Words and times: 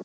Hey 0.00 0.04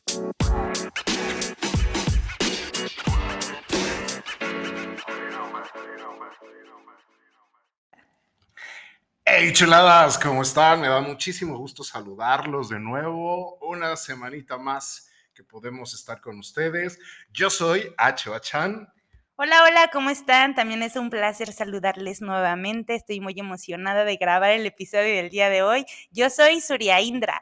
chuladas, 9.52 10.18
¿cómo 10.18 10.42
están? 10.42 10.80
Me 10.80 10.88
da 10.88 11.00
muchísimo 11.00 11.56
gusto 11.58 11.84
saludarlos 11.84 12.70
de 12.70 12.80
nuevo. 12.80 13.56
Una 13.60 13.94
semanita 13.94 14.58
más 14.58 15.12
que 15.32 15.44
podemos 15.44 15.94
estar 15.94 16.20
con 16.20 16.40
ustedes. 16.40 16.98
Yo 17.32 17.48
soy 17.48 17.94
H. 17.96 18.30
Bachan. 18.30 18.92
Hola, 19.36 19.62
hola, 19.62 19.90
¿cómo 19.92 20.10
están? 20.10 20.56
También 20.56 20.82
es 20.82 20.96
un 20.96 21.08
placer 21.08 21.52
saludarles 21.52 22.20
nuevamente. 22.20 22.96
Estoy 22.96 23.20
muy 23.20 23.38
emocionada 23.38 24.04
de 24.04 24.16
grabar 24.16 24.50
el 24.50 24.66
episodio 24.66 25.14
del 25.14 25.30
día 25.30 25.50
de 25.50 25.62
hoy. 25.62 25.86
Yo 26.10 26.30
soy 26.30 26.60
Surya 26.60 27.00
Indra. 27.00 27.40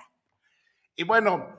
Y 0.95 1.05
bueno, 1.05 1.59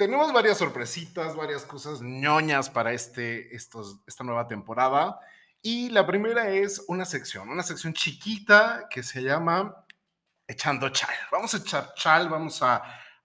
tenemos 0.00 0.32
varias 0.32 0.56
sorpresitas, 0.56 1.36
varias 1.36 1.66
cosas 1.66 2.00
ñoñas 2.00 2.70
para 2.70 2.94
este, 2.94 3.54
estos, 3.54 4.00
esta 4.06 4.24
nueva 4.24 4.48
temporada. 4.48 5.20
Y 5.60 5.90
la 5.90 6.06
primera 6.06 6.48
es 6.48 6.82
una 6.88 7.04
sección, 7.04 7.50
una 7.50 7.62
sección 7.62 7.92
chiquita 7.92 8.86
que 8.88 9.02
se 9.02 9.22
llama 9.22 9.84
Echando 10.48 10.88
Chal. 10.88 11.14
Vamos 11.30 11.52
a 11.52 11.58
echar 11.58 11.92
chal, 11.96 12.30
vamos 12.30 12.62
a, 12.62 12.76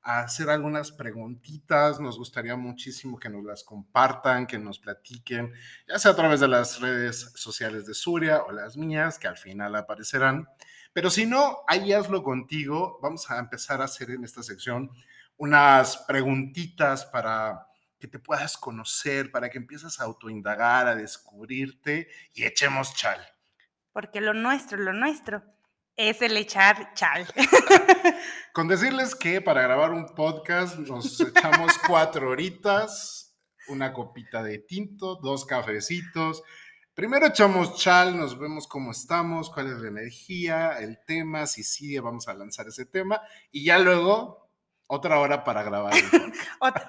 a, 0.02 0.20
hacer 0.20 0.50
algunas 0.50 0.92
preguntitas. 0.92 2.02
Nos 2.02 2.18
gustaría 2.18 2.58
muchísimo 2.58 3.18
que 3.18 3.30
nos 3.30 3.46
las 3.46 3.64
compartan, 3.64 4.46
que 4.46 4.58
nos 4.58 4.78
platiquen, 4.78 5.54
ya 5.88 5.98
sea 5.98 6.12
a 6.12 6.16
través 6.18 6.42
de 6.42 6.50
las 6.50 6.82
redes 6.82 7.32
sociales 7.36 7.86
de 7.86 7.94
Suria 7.94 8.44
o 8.44 8.52
las 8.52 8.76
mías, 8.76 9.18
que 9.18 9.30
al 9.30 9.38
final 9.38 9.78
aparecerán. 9.78 10.46
Pero 10.92 11.10
si 11.10 11.26
no, 11.26 11.60
ahí 11.70 11.94
hazlo 11.94 12.22
contigo. 12.22 13.00
Vamos 13.02 13.32
a 13.32 13.40
empezar 13.40 13.80
a 13.80 13.86
hacer 13.86 14.12
en 14.12 14.26
esta 14.26 14.44
sección 14.44 14.92
unas 15.38 15.98
preguntitas 15.98 17.06
para 17.06 17.68
que 18.00 18.08
te 18.08 18.20
puedas 18.20 18.58
conocer, 18.58 19.32
para 19.32 19.50
que 19.50 19.58
empieces 19.58 20.00
a 20.00 20.04
autoindagar, 20.04 20.88
a 20.88 20.96
descubrirte 20.96 22.08
y 22.34 22.44
echemos 22.44 22.94
chal. 22.94 23.20
Porque 23.92 24.22
lo 24.22 24.34
nuestro, 24.34 24.77
lo 24.77 24.94
nuestro 24.94 25.44
es 25.96 26.22
el 26.22 26.36
echar 26.38 26.94
chal. 26.94 27.26
Con 28.54 28.68
decirles 28.68 29.16
que 29.16 29.42
para 29.42 29.62
grabar 29.62 29.92
un 29.92 30.08
podcast 30.14 30.77
nos 30.77 31.20
echamos 31.22 31.77
cuatro 31.88 32.30
horitas, 32.30 33.36
una 33.68 33.94
copita 33.94 34.44
de 34.44 34.60
tinto, 34.60 35.16
dos 35.16 35.46
cafecitos. 35.46 36.44
Primero 36.94 37.27
echamos 37.27 37.76
chal, 37.77 38.18
nos 38.18 38.38
vemos 38.38 38.68
cómo 38.68 38.92
estamos, 38.92 39.49
cuál 39.49 39.68
es 39.68 39.80
la 39.80 39.90
energía, 39.90 40.80
el 40.80 40.99
tema, 41.05 41.46
si 41.46 41.64
sigue, 41.64 41.99
vamos 41.99 42.27
a 42.27 42.34
lanzar 42.34 42.68
ese 42.68 42.86
tema 42.86 43.22
y 43.52 43.66
ya 43.66 43.80
luego 43.80 44.45
otra 44.88 45.20
hora 45.20 45.44
para 45.44 45.64
grabar. 45.64 45.94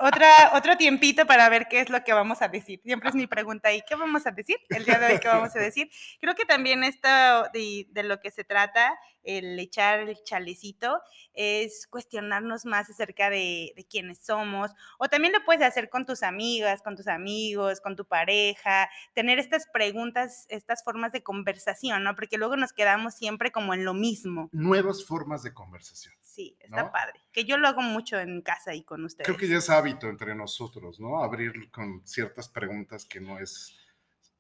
Otra, 0.01 0.53
otro 0.55 0.77
tiempito 0.77 1.27
para 1.27 1.49
ver 1.49 1.67
qué 1.69 1.81
es 1.81 1.91
lo 1.91 2.03
que 2.03 2.13
vamos 2.13 2.41
a 2.41 2.49
decir. 2.49 2.81
Siempre 2.83 3.11
es 3.11 3.15
mi 3.15 3.27
pregunta, 3.27 3.73
¿y 3.73 3.83
qué 3.83 3.95
vamos 3.95 4.27
a 4.27 4.31
decir? 4.31 4.57
El 4.71 4.85
día 4.85 4.99
de 4.99 5.07
hoy, 5.07 5.19
¿qué 5.19 5.29
vamos 5.29 5.55
a 5.55 5.59
decir? 5.59 5.91
Creo 6.21 6.35
que 6.35 6.45
también 6.45 6.83
esto 6.83 7.09
de, 7.53 7.87
de 7.91 8.03
lo 8.03 8.19
que 8.19 8.31
se 8.31 8.45
trata, 8.45 8.99
el 9.27 9.59
echar 9.59 10.01
el 10.01 10.17
chalecito, 10.25 11.01
es 11.35 11.87
cuestionarnos 11.89 12.65
más 12.65 12.89
acerca 12.89 13.29
de, 13.29 13.73
de, 13.77 13.85
quiénes 13.85 14.19
somos. 14.19 14.71
O 14.99 15.09
también 15.09 15.33
lo 15.33 15.45
puedes 15.45 15.63
hacer 15.63 15.91
con 15.91 16.07
tus 16.07 16.23
amigas, 16.23 16.81
con 16.83 16.97
tus 16.97 17.09
amigos, 17.09 17.81
con 17.81 17.97
tu 17.97 18.07
pareja, 18.07 18.89
tener 19.15 19.39
estas 19.39 19.67
preguntas, 19.73 20.47
estas 20.49 20.83
formas 20.83 21.13
de 21.13 21.23
conversación, 21.23 22.05
¿no? 22.05 22.15
Porque 22.15 22.39
luego 22.39 22.57
nos 22.57 22.73
quedamos 22.73 23.15
siempre 23.15 23.53
como 23.53 23.75
en 23.75 23.85
lo 23.85 23.93
mismo. 23.93 24.49
Nuevas 24.53 25.05
formas 25.05 25.43
de 25.43 25.53
conversación. 25.53 26.15
Sí, 26.23 26.57
está 26.61 26.85
¿no? 26.85 26.93
padre. 26.93 27.21
Que 27.33 27.45
yo 27.45 27.57
lo 27.57 27.67
hago 27.67 27.83
mucho 27.83 28.19
en 28.19 28.43
casa 28.43 28.75
y 28.75 28.85
con 28.85 29.05
ustedes. 29.05 29.27
Creo 29.27 29.39
que 29.39 29.49
ya 29.49 29.59
es 29.59 29.71
hábito 29.71 30.09
entre 30.09 30.35
nosotros, 30.35 31.01
¿no? 31.01 31.23
Abrir 31.23 31.71
con 31.71 32.07
ciertas 32.07 32.49
preguntas 32.49 33.07
que 33.07 33.21
no 33.21 33.39
es 33.39 33.75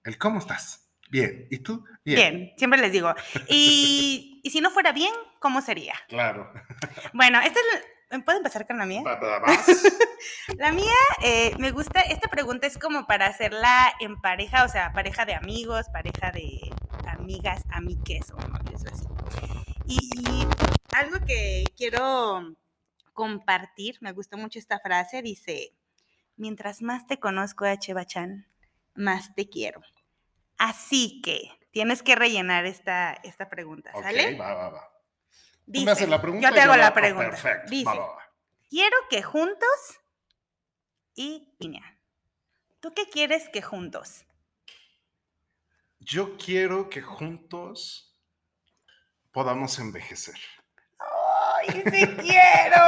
el 0.04 0.18
¿cómo 0.18 0.38
estás? 0.38 0.86
Bien. 1.10 1.46
¿Y 1.50 1.58
tú? 1.58 1.84
Bien. 2.04 2.16
Bien, 2.16 2.52
siempre 2.56 2.80
les 2.80 2.92
digo. 2.92 3.14
Y, 3.48 4.35
y 4.46 4.50
si 4.50 4.60
no 4.60 4.70
fuera 4.70 4.92
bien, 4.92 5.12
¿cómo 5.40 5.60
sería? 5.60 5.94
Claro. 6.06 6.48
Bueno, 7.12 7.40
esta 7.40 7.58
es... 7.58 8.22
¿Puedo 8.24 8.38
empezar 8.38 8.64
con 8.64 8.78
la 8.78 8.86
mía? 8.86 9.02
la 10.56 10.70
mía, 10.70 10.94
eh, 11.24 11.52
me 11.58 11.72
gusta, 11.72 12.00
esta 12.02 12.28
pregunta 12.28 12.68
es 12.68 12.78
como 12.78 13.08
para 13.08 13.26
hacerla 13.26 13.92
en 13.98 14.20
pareja, 14.20 14.62
o 14.62 14.68
sea, 14.68 14.92
pareja 14.92 15.24
de 15.24 15.34
amigos, 15.34 15.86
pareja 15.92 16.30
de 16.30 16.60
amigas, 17.08 17.64
amigues 17.70 18.30
o 18.30 18.36
no, 18.36 18.60
eso 18.72 18.86
así. 18.92 19.04
Y, 19.88 19.98
y 20.16 20.46
algo 20.94 21.18
que 21.26 21.64
quiero 21.76 22.54
compartir, 23.14 23.98
me 24.00 24.12
gustó 24.12 24.36
mucho 24.38 24.60
esta 24.60 24.78
frase, 24.78 25.22
dice, 25.22 25.72
mientras 26.36 26.82
más 26.82 27.08
te 27.08 27.18
conozco, 27.18 27.64
H. 27.64 27.92
Bachan, 27.94 28.46
más 28.94 29.34
te 29.34 29.48
quiero. 29.48 29.82
Así 30.56 31.20
que 31.20 31.50
tienes 31.76 32.02
que 32.02 32.14
rellenar 32.14 32.64
esta, 32.64 33.12
esta 33.22 33.50
pregunta, 33.50 33.92
¿sale? 33.92 34.32
Ok, 34.32 34.40
va, 34.40 34.54
va, 34.54 34.70
va. 34.70 34.90
Dice, 35.66 35.84
me 35.84 35.90
haces 35.90 36.08
la 36.08 36.22
pregunta 36.22 36.48
yo 36.48 36.54
te 36.54 36.62
hago 36.62 36.72
yo 36.72 36.80
la 36.80 36.86
ah, 36.86 36.94
pregunta. 36.94 37.28
perfecto, 37.28 37.70
Dice, 37.70 37.84
va, 37.84 37.94
va, 37.94 38.06
va. 38.14 38.32
quiero 38.70 38.96
que 39.10 39.22
juntos 39.22 40.00
y 41.14 41.54
piña. 41.58 42.00
¿Tú 42.80 42.94
qué 42.94 43.06
quieres 43.10 43.50
que 43.50 43.60
juntos? 43.60 44.24
Yo 45.98 46.38
quiero 46.38 46.88
que 46.88 47.02
juntos 47.02 48.18
podamos 49.30 49.78
envejecer. 49.78 50.36
¡Ay, 50.98 51.82
sí 51.92 52.06
quiero! 52.22 52.82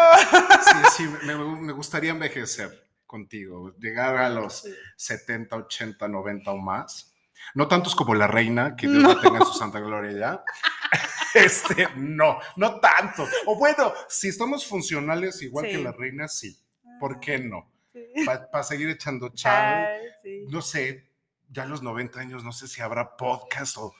Sí, 0.64 0.78
sí, 0.96 1.26
me, 1.26 1.36
me 1.36 1.72
gustaría 1.74 2.12
envejecer 2.12 2.88
contigo, 3.04 3.74
llegar 3.76 4.16
a 4.16 4.30
los 4.30 4.66
70, 4.96 5.56
80, 5.56 6.08
90 6.08 6.50
o 6.50 6.56
más. 6.56 7.12
No 7.54 7.66
tantos 7.68 7.94
como 7.94 8.14
la 8.14 8.26
reina, 8.26 8.76
que 8.76 8.86
Dios 8.88 9.02
No. 9.02 9.14
la 9.14 9.20
tenga 9.20 9.38
en 9.38 9.44
su 9.46 9.54
santa 9.54 9.80
gloria 9.80 10.12
ya. 10.12 10.44
Este, 11.34 11.86
no, 11.96 12.38
no 12.56 12.80
tanto. 12.80 13.24
O 13.46 13.56
bueno, 13.56 13.92
si 14.08 14.28
estamos 14.28 14.66
funcionales 14.66 15.42
igual 15.42 15.66
que 15.66 15.76
la 15.78 15.92
reina, 15.92 16.26
sí. 16.26 16.58
¿Por 16.98 17.20
qué 17.20 17.38
no? 17.38 17.70
Sí. 17.92 18.24
Para 18.24 18.62
seguir 18.64 18.88
echando 18.88 19.28
chal. 19.28 19.88
Sí. 20.22 20.46
No 20.48 20.62
sé, 20.62 21.10
ya 21.50 21.64
a 21.64 21.66
los 21.66 21.82
90 21.82 22.18
años, 22.18 22.44
no 22.44 22.50
sé 22.52 22.66
si 22.66 22.80
habrá 22.80 23.14
podcast 23.16 23.76
o 23.76 23.94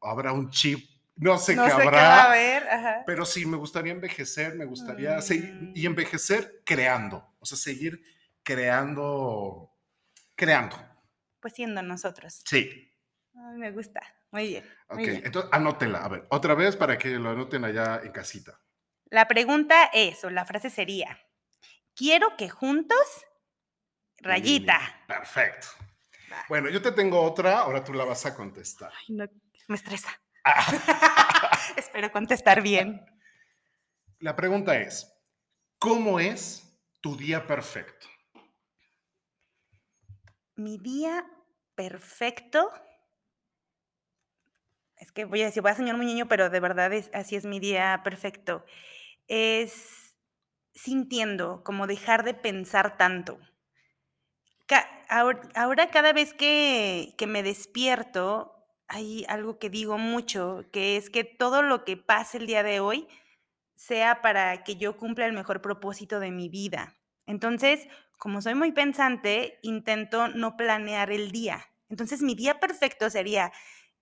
habrá 0.00 0.32
un 0.32 0.50
chip. 0.50 0.88
No 1.16 1.36
sé 1.36 1.54
no 1.54 1.66
qué 1.66 1.72
habrá. 1.72 1.90
qué 1.90 1.96
va 1.96 2.22
a 2.22 2.24
haber, 2.30 2.68
ajá. 2.68 3.02
Pero 3.06 3.26
sí, 3.26 3.44
me 3.44 3.58
gustaría 3.58 3.92
envejecer, 3.92 4.54
me 4.56 4.64
gustaría 4.64 5.18
Mm. 5.18 5.22
seguir 5.22 5.72
y 5.74 5.84
envejecer 5.84 6.62
creando, 6.64 7.28
o 7.40 7.44
sea, 7.46 7.58
seguir 7.58 8.02
creando, 8.42 9.70
creando. 10.34 10.76
Pues 11.40 11.54
siendo 11.54 11.82
nosotros. 11.82 12.42
Sí. 12.44 12.92
Ay, 13.34 13.56
me 13.58 13.70
gusta. 13.70 14.00
Muy 14.30 14.48
bien. 14.48 14.64
muy 14.90 15.02
Ok, 15.02 15.08
bien. 15.10 15.22
entonces 15.24 15.50
anótela, 15.52 16.04
a 16.04 16.08
ver, 16.08 16.26
otra 16.30 16.54
vez 16.54 16.76
para 16.76 16.96
que 16.98 17.08
lo 17.10 17.30
anoten 17.30 17.64
allá 17.64 18.00
en 18.04 18.12
casita. 18.12 18.60
La 19.06 19.26
pregunta 19.26 19.84
es, 19.92 20.22
o 20.24 20.30
la 20.30 20.44
frase 20.44 20.70
sería, 20.70 21.18
quiero 21.96 22.36
que 22.36 22.48
juntos, 22.48 22.98
rayita. 24.18 24.78
Perfecto. 25.08 25.66
Va. 26.32 26.44
Bueno, 26.48 26.68
yo 26.70 26.80
te 26.80 26.92
tengo 26.92 27.20
otra, 27.20 27.60
ahora 27.60 27.82
tú 27.82 27.92
la 27.92 28.04
vas 28.04 28.24
a 28.26 28.34
contestar. 28.36 28.92
Ay, 29.00 29.16
no, 29.16 29.24
me 29.68 29.76
estresa. 29.76 30.10
Ah, 30.44 30.64
Espero 31.76 32.10
contestar 32.12 32.62
bien. 32.62 33.04
la 34.20 34.36
pregunta 34.36 34.76
es, 34.78 35.12
¿cómo 35.78 36.20
es 36.20 36.78
tu 37.00 37.16
día 37.16 37.46
perfecto? 37.46 38.06
Mi 40.64 40.74
día 40.78 41.16
perfecto. 41.74 42.60
Es 44.96 45.12
que 45.12 45.24
voy 45.24 45.42
a 45.42 45.46
decir, 45.46 45.62
voy 45.62 45.70
a 45.72 45.74
soñar 45.76 45.96
muy 45.96 46.06
niño, 46.06 46.28
pero 46.28 46.50
de 46.50 46.60
verdad 46.60 46.92
es, 46.92 47.10
así 47.14 47.34
es 47.36 47.44
mi 47.46 47.58
día 47.58 48.00
perfecto. 48.04 48.64
Es 49.28 50.16
sintiendo, 50.74 51.62
como 51.64 51.86
dejar 51.86 52.24
de 52.24 52.34
pensar 52.34 52.96
tanto. 52.98 53.38
Ca- 54.66 54.88
ahor- 55.08 55.48
ahora, 55.54 55.90
cada 55.90 56.12
vez 56.12 56.34
que, 56.34 57.14
que 57.18 57.26
me 57.26 57.42
despierto, 57.42 58.54
hay 58.88 59.24
algo 59.28 59.58
que 59.58 59.70
digo 59.70 59.98
mucho, 59.98 60.64
que 60.72 60.96
es 60.96 61.10
que 61.10 61.24
todo 61.24 61.62
lo 61.62 61.84
que 61.84 61.96
pase 61.96 62.38
el 62.38 62.46
día 62.46 62.62
de 62.62 62.80
hoy 62.80 63.08
sea 63.76 64.22
para 64.22 64.64
que 64.64 64.76
yo 64.76 64.96
cumpla 64.96 65.26
el 65.26 65.32
mejor 65.32 65.62
propósito 65.62 66.20
de 66.20 66.30
mi 66.32 66.48
vida. 66.48 66.96
Entonces, 67.26 67.88
como 68.20 68.42
soy 68.42 68.54
muy 68.54 68.70
pensante, 68.70 69.58
intento 69.62 70.28
no 70.28 70.54
planear 70.54 71.10
el 71.10 71.32
día. 71.32 71.64
Entonces, 71.88 72.20
mi 72.20 72.34
día 72.34 72.60
perfecto 72.60 73.08
sería, 73.08 73.50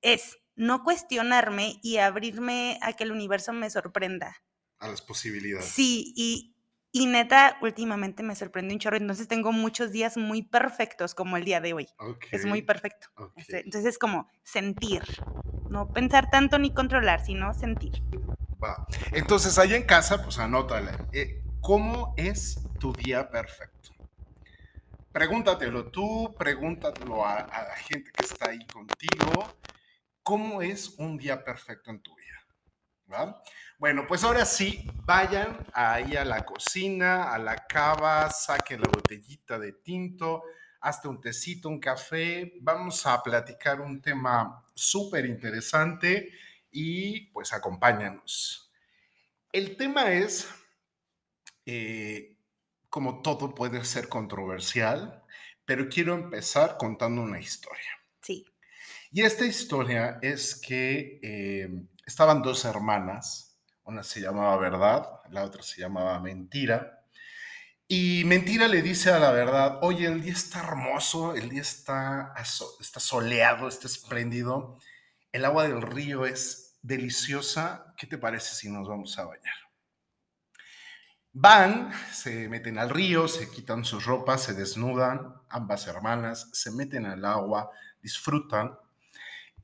es 0.03 0.38
no 0.56 0.82
cuestionarme 0.82 1.79
y 1.85 1.99
abrirme 1.99 2.81
a 2.82 2.94
que 2.94 3.05
el 3.05 3.12
universo 3.12 3.53
me 3.53 3.70
sorprenda. 3.70 4.37
A 4.81 4.88
las 4.88 5.03
posibilidades. 5.03 5.67
Sí, 5.67 6.12
y, 6.17 6.56
y 6.91 7.06
neta, 7.06 7.59
últimamente 7.62 8.25
me 8.25 8.35
sorprende 8.35 8.75
un 8.75 8.81
chorro. 8.81 8.97
Entonces, 8.97 9.29
tengo 9.29 9.53
muchos 9.53 9.93
días 9.93 10.17
muy 10.17 10.43
perfectos 10.43 11.14
como 11.14 11.37
el 11.37 11.44
día 11.44 11.61
de 11.61 11.75
hoy. 11.75 11.87
Es 12.32 12.44
muy 12.44 12.62
perfecto. 12.62 13.06
Entonces, 13.37 13.85
es 13.85 13.99
como 13.99 14.29
sentir. 14.43 15.05
No 15.71 15.93
pensar 15.93 16.29
tanto 16.29 16.59
ni 16.59 16.75
controlar, 16.75 17.25
sino 17.25 17.55
sentir. 17.55 18.03
Va. 18.61 18.85
Entonces, 19.12 19.59
allá 19.59 19.76
en 19.76 19.85
casa, 19.85 20.25
pues 20.25 20.41
anótala. 20.41 21.06
Eh, 21.12 21.44
¿Cómo 21.61 22.14
es 22.17 22.59
tu 22.81 22.93
día 22.93 23.31
perfecto? 23.31 23.78
Pregúntatelo 25.19 25.91
tú, 25.91 26.32
pregúntatelo 26.38 27.26
a, 27.26 27.38
a 27.41 27.65
la 27.65 27.75
gente 27.75 28.12
que 28.12 28.25
está 28.25 28.50
ahí 28.50 28.65
contigo. 28.69 29.59
¿Cómo 30.23 30.62
es 30.62 30.91
un 30.97 31.19
día 31.19 31.43
perfecto 31.43 31.91
en 31.91 32.00
tu 32.00 32.15
vida? 32.15 33.26
Bueno, 33.81 34.05
pues 34.06 34.23
ahora 34.23 34.44
sí, 34.44 34.88
vayan 35.05 35.67
ahí 35.73 36.15
a 36.15 36.25
la 36.25 36.44
cocina, 36.44 37.35
a 37.35 37.38
la 37.38 37.67
cava, 37.67 38.31
saquen 38.31 38.81
la 38.81 38.88
botellita 38.88 39.59
de 39.59 39.73
tinto, 39.73 40.44
hasta 40.81 41.09
un 41.09 41.21
tecito, 41.21 41.69
un 41.69 41.81
café. 41.81 42.53
Vamos 42.61 43.05
a 43.05 43.21
platicar 43.21 43.81
un 43.81 44.00
tema 44.00 44.64
súper 44.73 45.26
interesante 45.26 46.31
y 46.71 47.26
pues 47.32 47.53
acompáñanos. 47.53 48.71
El 49.50 49.76
tema 49.76 50.12
es, 50.12 50.49
eh, 51.67 52.38
como 52.90 53.23
todo 53.23 53.55
puede 53.55 53.85
ser 53.85 54.08
controversial, 54.08 55.23
pero 55.64 55.88
quiero 55.88 56.14
empezar 56.14 56.76
contando 56.79 57.23
una 57.23 57.40
historia. 57.40 57.90
Sí. 58.23 58.46
Y 59.11 59.23
esta 59.23 59.44
historia 59.44 60.19
es 60.23 60.55
que 60.55 61.20
eh, 61.23 61.69
estaban 62.06 62.43
dos 62.43 62.64
hermanas, 62.64 63.56
una 63.85 64.02
se 64.02 64.20
llamaba 64.20 64.56
verdad, 64.56 65.06
la 65.31 65.44
otra 65.44 65.62
se 65.62 65.81
llamaba 65.81 66.20
mentira. 66.20 67.05
Y 67.87 68.25
Mentira 68.26 68.69
le 68.69 68.82
dice 68.82 69.11
a 69.11 69.19
la 69.19 69.31
verdad, 69.31 69.79
oye, 69.81 70.06
el 70.06 70.20
día 70.23 70.35
está 70.35 70.58
hermoso, 70.58 71.35
el 71.35 71.49
día 71.49 71.62
está, 71.62 72.35
está 72.81 73.00
soleado, 73.00 73.67
está 73.67 73.87
espléndido, 73.87 74.79
el 75.32 75.46
agua 75.46 75.67
del 75.67 75.81
río 75.81 76.26
es 76.26 76.79
deliciosa, 76.82 77.94
¿qué 77.96 78.06
te 78.06 78.19
parece 78.19 78.55
si 78.55 78.70
nos 78.70 78.87
vamos 78.87 79.19
a 79.19 79.25
bañar? 79.25 79.68
Van, 81.40 81.93
se 82.12 82.49
meten 82.49 82.79
al 82.79 82.90
río, 82.90 83.29
se 83.29 83.49
quitan 83.49 83.85
sus 83.85 84.06
ropas, 84.06 84.43
se 84.43 84.55
desnudan, 84.55 85.35
ambas 85.49 85.87
hermanas, 85.87 86.50
se 86.52 86.73
meten 86.73 87.06
al 87.06 87.25
agua, 87.25 87.70
disfrutan 88.02 88.76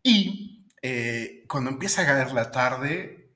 y 0.01 0.69
eh, 0.83 1.45
cuando 1.49 1.71
empieza 1.71 2.03
a 2.03 2.07
caer 2.07 2.31
la 2.31 2.53
tarde, 2.53 3.35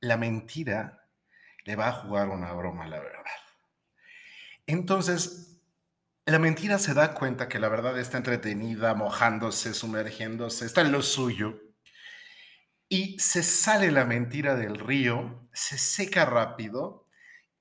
la 0.00 0.16
mentira 0.16 1.06
le 1.64 1.76
va 1.76 1.86
a 1.86 1.92
jugar 1.92 2.30
una 2.30 2.52
broma 2.52 2.88
la 2.88 2.98
verdad. 2.98 3.22
Entonces, 4.66 5.60
la 6.26 6.40
mentira 6.40 6.80
se 6.80 6.94
da 6.94 7.14
cuenta 7.14 7.48
que 7.48 7.60
la 7.60 7.68
verdad 7.68 7.96
está 7.96 8.16
entretenida, 8.16 8.94
mojándose, 8.94 9.72
sumergiéndose, 9.72 10.66
está 10.66 10.80
en 10.80 10.90
lo 10.90 11.02
suyo. 11.02 11.60
Y 12.88 13.20
se 13.20 13.44
sale 13.44 13.92
la 13.92 14.04
mentira 14.04 14.56
del 14.56 14.80
río, 14.80 15.48
se 15.52 15.78
seca 15.78 16.24
rápido 16.24 17.01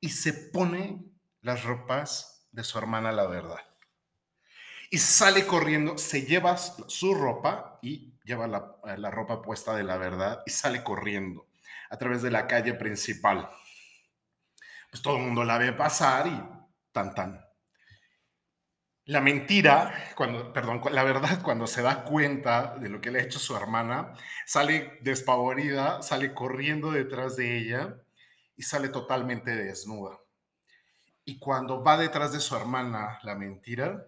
y 0.01 0.09
se 0.09 0.33
pone 0.33 1.05
las 1.41 1.63
ropas 1.63 2.47
de 2.51 2.63
su 2.63 2.77
hermana 2.77 3.11
la 3.11 3.27
verdad. 3.27 3.59
Y 4.89 4.97
sale 4.97 5.45
corriendo, 5.45 5.97
se 5.97 6.23
lleva 6.23 6.57
su 6.57 7.13
ropa 7.13 7.79
y 7.81 8.19
lleva 8.25 8.47
la, 8.47 8.75
la 8.97 9.11
ropa 9.11 9.41
puesta 9.41 9.73
de 9.73 9.83
la 9.83 9.95
verdad 9.95 10.43
y 10.45 10.51
sale 10.51 10.83
corriendo 10.83 11.47
a 11.89 11.97
través 11.97 12.21
de 12.21 12.31
la 12.31 12.47
calle 12.47 12.73
principal. 12.73 13.49
Pues 14.89 15.01
todo 15.01 15.15
el 15.15 15.23
mundo 15.23 15.45
la 15.45 15.57
ve 15.57 15.71
pasar 15.71 16.27
y 16.27 16.43
tan 16.91 17.15
tan. 17.15 17.45
La 19.05 19.21
mentira, 19.21 20.13
cuando, 20.15 20.51
perdón, 20.51 20.81
la 20.91 21.03
verdad, 21.03 21.41
cuando 21.41 21.67
se 21.67 21.81
da 21.81 22.03
cuenta 22.03 22.75
de 22.77 22.89
lo 22.89 23.01
que 23.01 23.11
le 23.11 23.19
ha 23.19 23.23
hecho 23.23 23.39
su 23.39 23.55
hermana, 23.55 24.13
sale 24.45 24.99
despavorida, 25.01 26.01
sale 26.01 26.33
corriendo 26.33 26.91
detrás 26.91 27.35
de 27.35 27.57
ella 27.57 27.95
y 28.55 28.63
sale 28.63 28.89
totalmente 28.89 29.55
desnuda. 29.55 30.19
Y 31.25 31.39
cuando 31.39 31.83
va 31.83 31.97
detrás 31.97 32.31
de 32.31 32.39
su 32.39 32.55
hermana 32.55 33.19
la 33.23 33.35
mentira, 33.35 34.05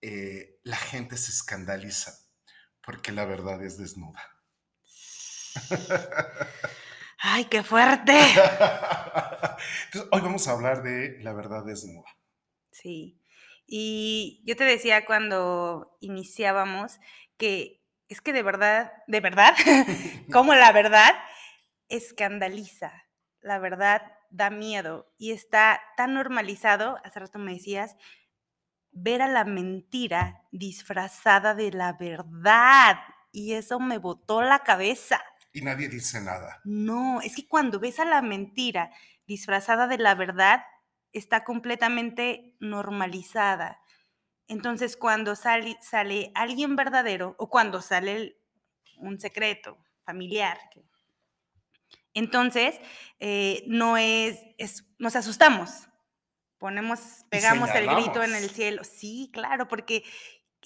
eh, 0.00 0.60
la 0.62 0.76
gente 0.76 1.16
se 1.16 1.30
escandaliza 1.30 2.12
porque 2.84 3.12
la 3.12 3.24
verdad 3.24 3.62
es 3.62 3.78
desnuda. 3.78 4.22
¡Ay, 7.18 7.46
qué 7.46 7.62
fuerte! 7.62 8.12
Entonces, 9.86 10.10
hoy 10.12 10.20
vamos 10.20 10.46
a 10.46 10.52
hablar 10.52 10.82
de 10.82 11.18
la 11.22 11.32
verdad 11.32 11.64
desnuda. 11.64 12.08
Sí. 12.70 13.18
Y 13.66 14.42
yo 14.44 14.56
te 14.56 14.64
decía 14.64 15.06
cuando 15.06 15.96
iniciábamos 16.00 16.98
que 17.38 17.82
es 18.08 18.20
que 18.20 18.32
de 18.32 18.42
verdad, 18.42 18.92
de 19.06 19.20
verdad, 19.20 19.54
como 20.32 20.54
la 20.54 20.70
verdad 20.72 21.14
escandaliza, 21.88 23.03
la 23.44 23.60
verdad 23.60 24.02
da 24.30 24.50
miedo 24.50 25.12
y 25.16 25.30
está 25.30 25.80
tan 25.96 26.14
normalizado, 26.14 26.98
hace 27.04 27.20
rato 27.20 27.38
me 27.38 27.52
decías, 27.52 27.96
ver 28.90 29.22
a 29.22 29.28
la 29.28 29.44
mentira 29.44 30.42
disfrazada 30.50 31.54
de 31.54 31.70
la 31.70 31.92
verdad. 31.92 32.98
Y 33.30 33.54
eso 33.54 33.80
me 33.80 33.98
botó 33.98 34.42
la 34.42 34.60
cabeza 34.60 35.20
y 35.54 35.62
nadie 35.62 35.88
dice 35.88 36.20
nada. 36.20 36.60
No, 36.64 37.20
es 37.20 37.36
que 37.36 37.46
cuando 37.46 37.78
ves 37.78 38.00
a 38.00 38.04
la 38.04 38.20
mentira 38.22 38.90
disfrazada 39.24 39.86
de 39.86 39.98
la 39.98 40.16
verdad, 40.16 40.64
está 41.12 41.44
completamente 41.44 42.56
normalizada. 42.58 43.80
Entonces, 44.48 44.96
cuando 44.96 45.36
sale, 45.36 45.78
sale 45.80 46.32
alguien 46.34 46.74
verdadero 46.74 47.36
o 47.38 47.48
cuando 47.48 47.80
sale 47.82 48.36
un 48.98 49.20
secreto 49.20 49.78
familiar, 50.04 50.58
entonces 52.14 52.80
eh, 53.20 53.64
no 53.66 53.96
es, 53.96 54.38
es, 54.58 54.84
nos 54.98 55.16
asustamos, 55.16 55.88
ponemos, 56.58 57.26
pegamos 57.28 57.70
el 57.70 57.86
grito 57.88 58.22
en 58.22 58.34
el 58.34 58.48
cielo. 58.50 58.84
Sí, 58.84 59.30
claro, 59.32 59.68
porque 59.68 60.04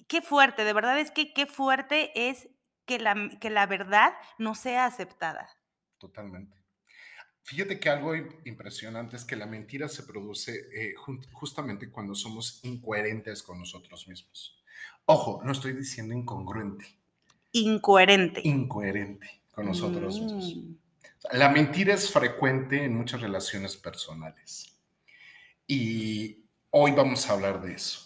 qué 0.07 0.23
fuerte, 0.23 0.65
de 0.65 0.73
verdad 0.73 0.99
es 0.99 1.11
que 1.11 1.33
qué 1.33 1.47
fuerte 1.47 2.29
es 2.29 2.49
que 2.87 2.99
la, 2.99 3.31
que 3.41 3.51
la 3.51 3.67
verdad 3.67 4.13
no 4.39 4.55
sea 4.55 4.87
aceptada. 4.87 5.49
Totalmente. 5.99 6.57
Fíjate 7.43 7.81
que 7.81 7.89
algo 7.89 8.15
impresionante 8.45 9.17
es 9.17 9.25
que 9.25 9.35
la 9.35 9.47
mentira 9.47 9.89
se 9.89 10.03
produce 10.03 10.69
eh, 10.75 10.95
justamente 11.33 11.91
cuando 11.91 12.15
somos 12.15 12.63
incoherentes 12.63 13.43
con 13.43 13.59
nosotros 13.59 14.07
mismos. 14.07 14.63
Ojo, 15.07 15.41
no 15.43 15.53
estoy 15.53 15.73
diciendo 15.73 16.15
incongruente. 16.15 16.85
Incoherente. 17.53 18.43
Incoherente 18.45 19.41
con 19.53 19.65
nosotros 19.65 20.21
mismos. 20.21 20.55
La 21.33 21.49
mentira 21.49 21.95
es 21.95 22.13
frecuente 22.13 22.85
en 22.85 22.97
muchas 22.97 23.21
relaciones 23.21 23.77
personales. 23.77 24.79
Y 25.67 26.45
hoy 26.71 26.93
vamos 26.93 27.29
a 27.29 27.33
hablar 27.33 27.61
de 27.61 27.75
eso. 27.75 28.01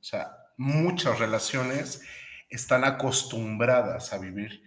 O 0.00 0.04
sea, 0.04 0.36
muchas 0.56 1.18
relaciones 1.18 2.02
están 2.48 2.84
acostumbradas 2.84 4.12
a 4.12 4.18
vivir 4.18 4.62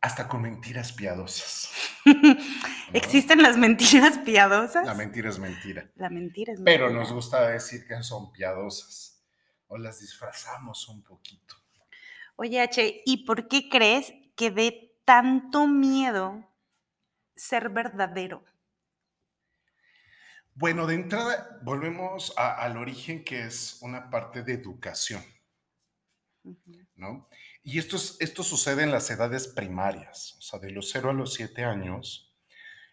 hasta 0.00 0.28
con 0.28 0.42
mentiras 0.42 0.92
piadosas. 0.92 1.70
¿Existen 2.92 3.42
las 3.42 3.56
mentiras 3.56 4.18
piadosas? 4.18 4.86
La 4.86 4.94
mentira 4.94 5.30
es 5.30 5.38
mentira. 5.38 5.90
La 5.96 6.10
mentira 6.10 6.52
es 6.52 6.60
mentira. 6.60 6.86
Pero 6.86 6.90
nos 6.90 7.12
gusta 7.12 7.48
decir 7.48 7.86
que 7.86 8.02
son 8.02 8.30
piadosas 8.32 9.24
o 9.66 9.78
las 9.78 10.00
disfrazamos 10.00 10.88
un 10.88 11.02
poquito. 11.02 11.56
Oye, 12.36 12.60
H, 12.60 13.02
¿y 13.04 13.24
por 13.24 13.48
qué 13.48 13.68
crees 13.68 14.12
que 14.36 14.50
dé 14.50 14.94
tanto 15.04 15.66
miedo 15.66 16.46
ser 17.34 17.68
verdadero? 17.68 18.44
Bueno, 20.54 20.86
de 20.86 20.94
entrada 20.94 21.58
volvemos 21.62 22.32
al 22.36 22.76
origen 22.76 23.24
que 23.24 23.44
es 23.44 23.78
una 23.82 24.08
parte 24.10 24.42
de 24.42 24.54
educación. 24.54 25.24
¿no? 26.96 27.28
Y 27.62 27.78
esto, 27.78 27.96
esto 28.20 28.42
sucede 28.42 28.82
en 28.82 28.92
las 28.92 29.10
edades 29.10 29.48
primarias, 29.48 30.36
o 30.38 30.42
sea, 30.42 30.58
de 30.58 30.70
los 30.70 30.90
0 30.90 31.10
a 31.10 31.14
los 31.14 31.32
7 31.34 31.64
años, 31.64 32.34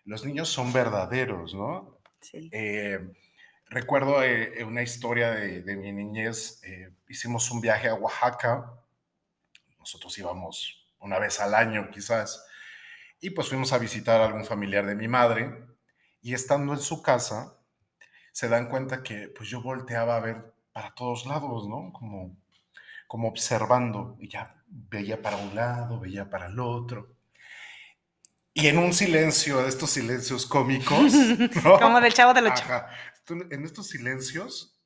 los 0.05 0.25
niños 0.25 0.50
son 0.50 0.74
verdaderos, 0.74 1.53
¿no? 1.53 2.00
Sí. 2.21 2.50
Eh, 2.51 3.00
recuerdo 3.65 4.24
eh, 4.24 4.63
una 4.63 4.81
historia 4.81 5.31
de, 5.31 5.75
mi 5.75 5.91
niñez, 5.91 6.62
eh, 6.63 6.91
hicimos 7.10 7.51
un 7.51 7.62
viaje 7.62 7.89
a 7.89 7.95
Oaxaca, 7.95 8.74
nosotros 9.77 10.17
íbamos 10.17 10.88
una 11.00 11.19
vez 11.19 11.39
al 11.39 11.53
año 11.53 11.89
quizás, 11.91 12.45
y 13.21 13.29
pues 13.29 13.47
fuimos 13.47 13.71
a 13.71 13.77
visitar 13.77 14.19
a 14.19 14.25
algún 14.25 14.45
familiar 14.45 14.85
de 14.85 14.95
mi 14.95 15.07
madre, 15.07 15.65
y 16.21 16.33
estando 16.33 16.73
en 16.73 16.79
su 16.79 17.01
casa, 17.01 17.57
se 18.31 18.49
dan 18.49 18.69
cuenta 18.69 19.03
que 19.03 19.29
pues 19.29 19.49
yo 19.49 19.61
volteaba 19.61 20.17
a 20.17 20.19
ver 20.19 20.53
para 20.73 20.93
todos 20.93 21.25
lados, 21.25 21.67
¿no? 21.67 21.91
Como 21.93 22.41
como 23.11 23.27
observando, 23.27 24.15
y 24.21 24.29
ya 24.29 24.55
veía 24.65 25.21
para 25.21 25.35
un 25.35 25.53
lado, 25.53 25.99
veía 25.99 26.29
para 26.29 26.45
el 26.45 26.57
otro. 26.57 27.13
Y 28.53 28.67
en 28.67 28.77
un 28.77 28.93
silencio, 28.93 29.61
de 29.61 29.67
estos 29.67 29.89
silencios 29.89 30.45
cómicos, 30.45 31.11
como 31.81 31.99
del 31.99 32.13
chavo 32.13 32.33
de 32.33 32.39
ocho. 32.47 32.63
En 33.49 33.65
estos 33.65 33.89
silencios, 33.89 34.79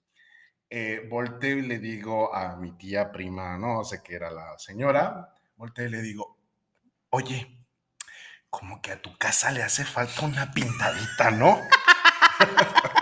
eh, 0.71 1.07
volteo 1.07 1.59
y 1.59 1.67
le 1.67 1.77
digo 1.77 2.33
a 2.33 2.55
mi 2.55 2.71
tía 2.71 3.11
prima, 3.11 3.59
no 3.59 3.83
sé 3.83 4.01
qué 4.03 4.15
era 4.15 4.31
la 4.31 4.57
señora, 4.57 5.31
volteo 5.55 5.85
y 5.85 5.91
le 5.91 6.01
digo, 6.01 6.39
oye, 7.11 7.54
como 8.59 8.81
que 8.81 8.93
a 8.93 9.01
tu 9.01 9.17
casa 9.17 9.51
le 9.51 9.63
hace 9.63 9.83
falta 9.83 10.25
una 10.25 10.51
pintadita, 10.51 11.31
¿no? 11.31 11.59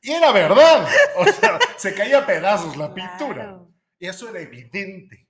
Y 0.00 0.12
era 0.12 0.32
verdad. 0.32 0.88
O 1.16 1.24
sea, 1.26 1.58
se 1.76 1.94
caía 1.94 2.20
a 2.20 2.26
pedazos 2.26 2.78
la 2.78 2.94
pintura. 2.94 3.60
Y 3.98 4.06
eso 4.06 4.30
era 4.30 4.40
evidente. 4.40 5.28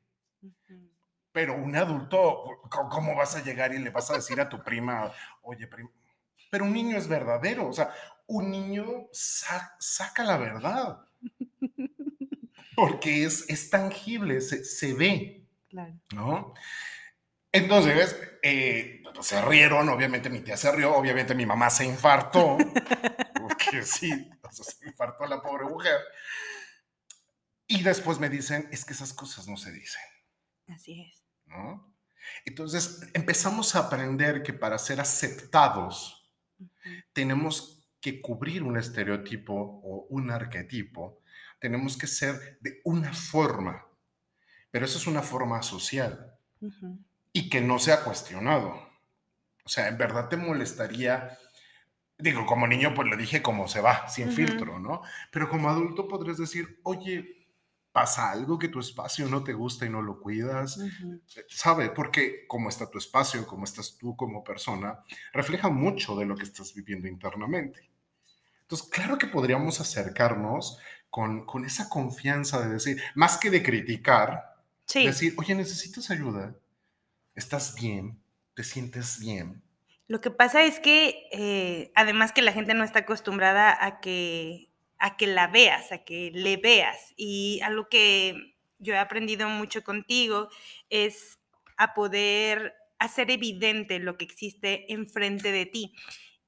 Pero 1.33 1.57
un 1.57 1.75
adulto, 1.75 2.45
¿cómo 2.71 3.17
vas 3.17 3.35
a 3.35 3.43
llegar 3.43 3.75
y 3.75 3.79
le 3.79 3.91
vas 3.91 4.09
a 4.11 4.15
decir 4.15 4.41
a 4.41 4.49
tu 4.49 4.63
prima, 4.63 5.13
oye, 5.43 5.67
prima? 5.67 5.91
Pero 6.49 6.65
un 6.65 6.73
niño 6.73 6.97
es 6.97 7.09
verdadero. 7.09 7.67
O 7.67 7.73
sea, 7.73 7.93
un 8.27 8.53
niño 8.53 9.09
saca 9.11 10.23
la 10.23 10.37
verdad. 10.37 11.01
Porque 12.77 13.25
es, 13.25 13.49
es 13.49 13.71
tangible, 13.71 14.41
se, 14.41 14.63
se 14.65 14.95
ve. 14.95 15.45
Claro. 15.69 15.95
¿No? 16.15 16.55
Entonces, 17.51 18.17
eh, 18.43 18.98
se 19.23 19.41
rieron, 19.43 19.89
obviamente 19.89 20.31
mi 20.31 20.41
tía 20.41 20.57
se 20.57 20.71
rió, 20.73 20.95
obviamente 20.95 21.35
mi 21.35 21.47
mamá 21.47 21.71
se 21.71 21.85
infartó, 21.85 22.57
porque 23.41 23.83
sí, 23.83 24.31
se 24.51 24.87
infartó 24.87 25.27
la 25.27 25.43
pobre 25.43 25.65
mujer. 25.65 25.99
Y 27.67 27.83
después 27.83 28.19
me 28.19 28.29
dicen, 28.29 28.69
es 28.73 28.85
que 28.85 28.95
esas 28.95 29.13
cosas 29.13 29.47
no 29.47 29.57
se 29.57 29.73
dicen. 29.73 30.03
Así 30.69 31.03
es. 31.03 31.23
¿No? 31.47 31.95
Entonces 32.45 33.01
empezamos 33.15 33.75
a 33.75 33.81
aprender 33.81 34.43
que 34.43 34.53
para 34.53 34.79
ser 34.79 35.01
aceptados 35.01 36.31
tenemos 37.13 37.87
que 38.01 38.21
cubrir 38.21 38.63
un 38.63 38.77
estereotipo 38.77 39.55
o 39.55 40.07
un 40.11 40.31
arquetipo, 40.31 41.21
tenemos 41.59 41.97
que 41.97 42.07
ser 42.07 42.59
de 42.61 42.81
una 42.85 43.13
forma, 43.13 43.87
pero 44.71 44.85
eso 44.85 44.99
es 44.99 45.07
una 45.07 45.23
forma 45.23 45.63
social 45.63 46.39
y 47.33 47.49
que 47.49 47.61
no 47.61 47.79
sea 47.79 48.05
cuestionado. 48.05 48.88
O 49.69 49.71
sea, 49.71 49.87
en 49.89 49.99
verdad 49.99 50.31
te 50.31 50.39
molestaría, 50.39 51.37
digo, 52.17 52.47
como 52.47 52.67
niño 52.67 52.95
pues 52.95 53.07
le 53.07 53.19
dije 53.19 53.43
cómo 53.43 53.69
se 53.69 53.83
va, 53.83 54.09
sin 54.09 54.33
filtro, 54.33 54.79
¿no? 54.79 55.03
Pero 55.31 55.51
como 55.51 55.69
adulto 55.69 56.09
podrías 56.09 56.39
decir, 56.39 56.81
oye, 56.85 57.47
pasa 57.93 58.31
algo 58.31 58.59
que 58.59 58.69
tu 58.69 58.81
espacio 58.81 59.29
no 59.29 59.45
te 59.45 59.53
gusta 59.53 59.85
y 59.85 59.91
no 59.91 60.01
lo 60.01 60.21
cuidas, 60.21 60.79
eh, 60.79 61.45
¿sabe? 61.51 61.91
Porque 61.91 62.47
cómo 62.49 62.71
está 62.71 62.91
tu 62.91 62.97
espacio, 62.97 63.47
cómo 63.47 63.65
estás 63.65 63.99
tú 63.99 64.17
como 64.17 64.43
persona, 64.43 65.05
refleja 65.35 65.69
mucho 65.69 66.17
de 66.17 66.25
lo 66.25 66.35
que 66.35 66.45
estás 66.45 66.73
viviendo 66.73 67.07
internamente. 67.07 67.91
Entonces, 68.63 68.89
claro 68.89 69.19
que 69.19 69.27
podríamos 69.27 69.83
acercarnos 69.83 70.79
con, 71.11 71.45
con 71.45 71.67
esa 71.67 71.91
confianza 71.91 72.67
de 72.67 72.73
decir, 72.73 73.03
más 73.15 73.37
que 73.37 73.51
de 73.51 73.63
criticar, 73.63 74.57
decir, 74.95 75.35
oye, 75.37 75.55
necesitas 75.55 76.11
ayuda, 76.11 76.55
¿Estás 77.39 77.77
bien? 77.77 78.19
¿Te 78.59 78.65
sientes 78.65 79.21
bien? 79.21 79.63
Lo 80.09 80.21
que 80.21 80.33
pasa 80.33 80.65
es 80.65 80.81
que, 80.81 81.29
eh, 81.31 81.93
además 81.95 82.33
que 82.33 82.43
la 82.43 82.51
gente 82.51 82.75
no 82.75 82.83
está 82.83 82.99
acostumbrada 82.99 83.79
a 83.81 84.01
que, 84.01 84.73
a 84.99 85.17
que 85.17 85.29
la 85.29 85.47
veas, 85.47 85.93
a 85.93 85.99
que 85.99 86.33
le 86.35 86.57
veas. 86.57 87.15
Y 87.17 87.61
algo 87.63 87.89
que 87.89 88.57
yo 88.81 88.95
he 88.95 88.99
aprendido 88.99 89.49
mucho 89.49 89.85
contigo 89.85 90.49
es 90.91 91.39
a 91.77 91.95
poder 91.95 92.75
hacer 92.99 93.31
evidente 93.31 94.01
lo 94.01 94.17
que 94.17 94.25
existe 94.25 94.93
enfrente 94.93 95.53
de 95.53 95.65
ti. 95.65 95.95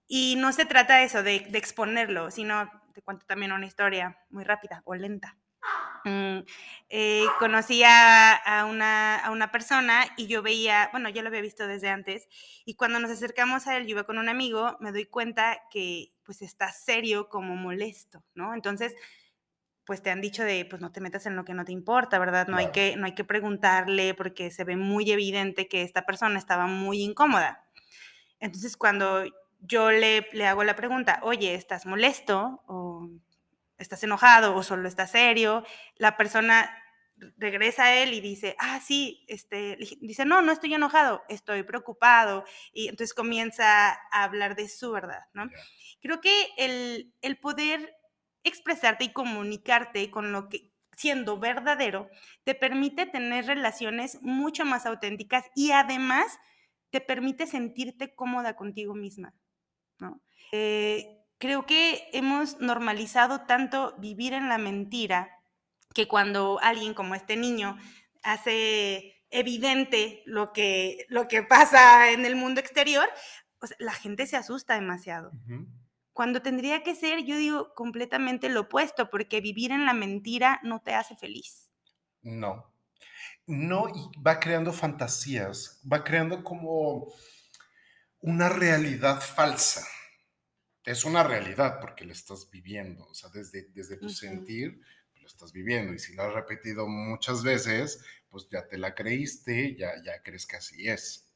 Y 0.09 0.35
no 0.37 0.53
se 0.53 0.65
trata 0.65 0.97
de 0.97 1.05
eso, 1.05 1.23
de, 1.23 1.47
de 1.49 1.59
exponerlo, 1.59 2.33
sino 2.33 2.69
te 2.93 3.03
cuento 3.03 3.25
también 3.25 3.53
una 3.53 3.67
historia 3.67 4.19
muy 4.31 4.43
rápida 4.43 4.83
o 4.85 4.97
lenta. 4.97 5.39
Mm, 6.05 6.41
eh, 6.89 7.27
conocí 7.39 7.83
a, 7.85 8.67
una, 8.69 9.51
persona 9.53 10.05
y 10.17 10.27
yo 10.27 10.43
veía, 10.43 10.89
bueno, 10.93 11.09
yo 11.09 11.23
lo 11.23 11.29
había 11.29 11.41
visto 11.41 11.67
desde 11.67 11.89
antes, 11.89 12.29
y 12.65 12.75
cuando 12.75 13.01
nos 13.01 13.11
acercamos 13.11 13.67
a 13.67 13.77
él, 13.77 13.85
yo 13.85 13.91
iba 13.91 14.05
con 14.05 14.19
un 14.19 14.29
amigo, 14.29 14.77
me 14.81 14.93
doy 14.93 15.07
cuenta 15.07 15.59
que 15.71 16.13
pues 16.25 16.43
está 16.43 16.71
serio 16.71 17.29
como 17.29 17.57
molesto, 17.57 18.25
¿no? 18.35 18.55
Entonces, 18.55 18.95
pues 19.85 20.03
te 20.03 20.11
han 20.11 20.21
dicho 20.21 20.45
de, 20.45 20.65
pues 20.65 20.81
no 20.81 20.93
te 20.93 21.01
metas 21.01 21.27
en 21.27 21.37
lo 21.37 21.45
que 21.45 21.55
no 21.55 21.65
te 21.65 21.73
importa, 21.73 22.19
¿verdad? 22.19 22.47
No, 22.47 22.57
hay, 22.57 22.71
que, 22.71 22.97
no 22.97 23.07
hay 23.07 23.15
que 23.15 23.25
preguntarle 23.25 24.15
porque 24.15 24.51
se 24.51 24.65
ve 24.65 24.77
muy 24.77 25.11
evidente 25.11 25.67
que 25.69 25.83
esta 25.83 26.07
persona 26.07 26.39
estaba 26.39 26.67
muy 26.67 27.03
incómoda. 27.03 27.65
Entonces, 28.39 28.77
cuando 28.77 29.25
yo 29.61 29.91
le, 29.91 30.29
le 30.33 30.47
hago 30.47 30.63
la 30.63 30.77
pregunta, 30.77 31.19
oye, 31.23 31.55
¿estás 31.55 31.87
molesto? 31.87 32.63
O 32.67 33.11
estás 33.81 34.03
enojado 34.05 34.55
o 34.55 34.63
solo 34.63 34.89
estás 34.89 35.11
serio, 35.11 35.65
la 35.97 36.17
persona 36.17 36.71
regresa 37.37 37.85
a 37.85 37.97
él 37.97 38.15
y 38.15 38.21
dice, 38.21 38.57
ah, 38.59 38.81
sí, 38.81 39.25
este, 39.29 39.77
dice, 40.01 40.25
no, 40.25 40.43
no 40.43 40.53
estoy 40.53 40.75
enojado, 40.75 41.23
estoy 41.29 41.63
preocupado. 41.63 42.45
Y 42.73 42.89
entonces 42.89 43.15
comienza 43.15 43.91
a 43.91 44.25
hablar 44.25 44.57
de 44.57 44.69
su 44.69 44.93
verdad, 44.93 45.25
¿no? 45.35 45.51
Creo 46.01 46.21
que 46.21 46.49
el, 46.57 47.13
el 47.21 47.39
poder 47.39 47.95
expresarte 48.43 49.05
y 49.05 49.13
comunicarte 49.13 50.11
con 50.11 50.33
lo 50.33 50.49
que 50.49 50.71
siendo 50.97 51.39
verdadero 51.39 52.11
te 52.45 52.55
permite 52.55 53.07
tener 53.07 53.47
relaciones 53.47 54.21
mucho 54.23 54.65
más 54.65 54.87
auténticas 54.87 55.45
y 55.55 55.73
además 55.73 56.39
te 56.91 57.01
permite 57.01 57.47
sentirte 57.47 58.15
cómoda 58.15 58.57
contigo 58.57 58.95
misma, 58.95 59.35
¿no? 59.99 60.21
Eh, 60.53 61.20
creo 61.41 61.65
que 61.65 62.09
hemos 62.13 62.61
normalizado 62.61 63.41
tanto 63.41 63.97
vivir 63.99 64.35
en 64.35 64.49
la 64.49 64.59
mentira 64.59 65.43
que 65.95 66.07
cuando 66.07 66.61
alguien 66.61 66.95
como 66.95 67.17
este 67.17 67.37
niño 67.37 67.79
hace 68.23 69.25
evidente 69.31 70.23
lo 70.27 70.53
que, 70.53 71.07
lo 71.09 71.27
que 71.29 71.43
pasa 71.43 72.11
en 72.11 72.27
el 72.27 72.37
mundo 72.37 72.61
exterior, 72.61 73.09
la 73.79 73.95
gente 73.95 74.27
se 74.27 74.37
asusta 74.37 74.75
demasiado. 74.75 75.33
Cuando 76.13 76.43
tendría 76.43 76.83
que 76.83 76.95
ser, 76.95 77.25
yo 77.25 77.37
digo, 77.37 77.75
completamente 77.75 78.51
lo 78.51 78.63
opuesto, 78.63 79.09
porque 79.09 79.41
vivir 79.41 79.73
en 79.73 79.87
la 79.87 79.95
mentira 79.95 80.61
no 80.63 80.81
te 80.81 80.95
hace 80.95 81.17
feliz. 81.17 81.71
No. 82.21 82.71
No, 83.47 83.89
y 83.89 84.21
va 84.21 84.39
creando 84.39 84.73
fantasías, 84.73 85.81
va 85.91 86.05
creando 86.05 86.45
como 86.45 87.07
una 88.21 88.51
realidad 88.51 89.23
falsa 89.23 89.87
es 90.85 91.05
una 91.05 91.23
realidad 91.23 91.79
porque 91.81 92.05
lo 92.05 92.13
estás 92.13 92.51
viviendo, 92.51 93.07
o 93.07 93.15
sea, 93.15 93.31
desde, 93.31 93.69
desde 93.75 93.97
tu 93.97 94.09
sentir 94.09 94.81
lo 95.21 95.27
estás 95.27 95.53
viviendo 95.53 95.93
y 95.93 95.99
si 95.99 96.15
lo 96.15 96.23
has 96.23 96.33
repetido 96.33 96.87
muchas 96.89 97.43
veces, 97.43 98.03
pues 98.31 98.49
ya 98.51 98.67
te 98.67 98.79
la 98.79 98.95
creíste, 98.95 99.77
ya, 99.77 99.93
ya 100.03 100.23
crees 100.23 100.47
que 100.47 100.57
así 100.57 100.89
es. 100.89 101.27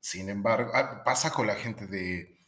Sin 0.00 0.28
embargo, 0.28 0.70
ah, 0.74 1.02
pasa 1.04 1.32
con 1.32 1.46
la 1.46 1.56
gente 1.56 1.86
de 1.86 2.38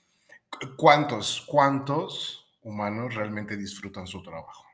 cuántos, 0.76 1.44
cuántos 1.46 2.48
humanos 2.62 3.14
realmente 3.14 3.56
disfrutan 3.56 4.06
su 4.06 4.22
trabajo 4.22 4.64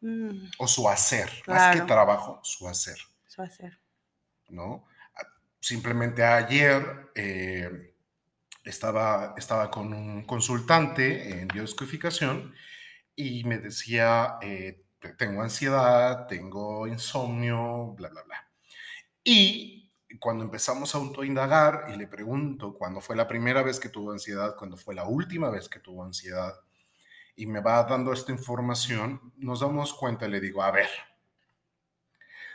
mm. 0.00 0.48
o 0.58 0.66
su 0.66 0.88
hacer, 0.88 1.30
más 1.46 1.76
que 1.76 1.82
trabajo, 1.82 2.40
su 2.42 2.66
hacer. 2.66 2.98
Su 3.26 3.42
hacer. 3.42 3.78
¿No? 4.48 4.86
Ah, 5.14 5.28
simplemente 5.60 6.24
ayer... 6.24 7.10
Eh, 7.14 7.92
estaba, 8.66 9.34
estaba 9.36 9.70
con 9.70 9.92
un 9.94 10.24
consultante 10.24 11.40
en 11.40 11.48
biodescodificación 11.48 12.54
y 13.14 13.44
me 13.44 13.58
decía, 13.58 14.36
eh, 14.42 14.84
tengo 15.16 15.42
ansiedad, 15.42 16.26
tengo 16.26 16.86
insomnio, 16.86 17.94
bla, 17.96 18.08
bla, 18.08 18.22
bla. 18.24 18.50
Y 19.22 19.92
cuando 20.20 20.44
empezamos 20.44 20.94
a 20.94 20.98
autoindagar 20.98 21.86
y 21.94 21.96
le 21.96 22.08
pregunto 22.08 22.74
cuándo 22.74 23.00
fue 23.00 23.16
la 23.16 23.28
primera 23.28 23.62
vez 23.62 23.78
que 23.78 23.88
tuvo 23.88 24.12
ansiedad, 24.12 24.56
cuándo 24.56 24.76
fue 24.76 24.94
la 24.94 25.04
última 25.04 25.48
vez 25.50 25.68
que 25.68 25.80
tuvo 25.80 26.04
ansiedad, 26.04 26.54
y 27.36 27.46
me 27.46 27.60
va 27.60 27.84
dando 27.84 28.12
esta 28.12 28.32
información, 28.32 29.32
nos 29.36 29.60
damos 29.60 29.94
cuenta 29.94 30.26
y 30.26 30.30
le 30.30 30.40
digo, 30.40 30.62
a 30.62 30.70
ver, 30.70 30.88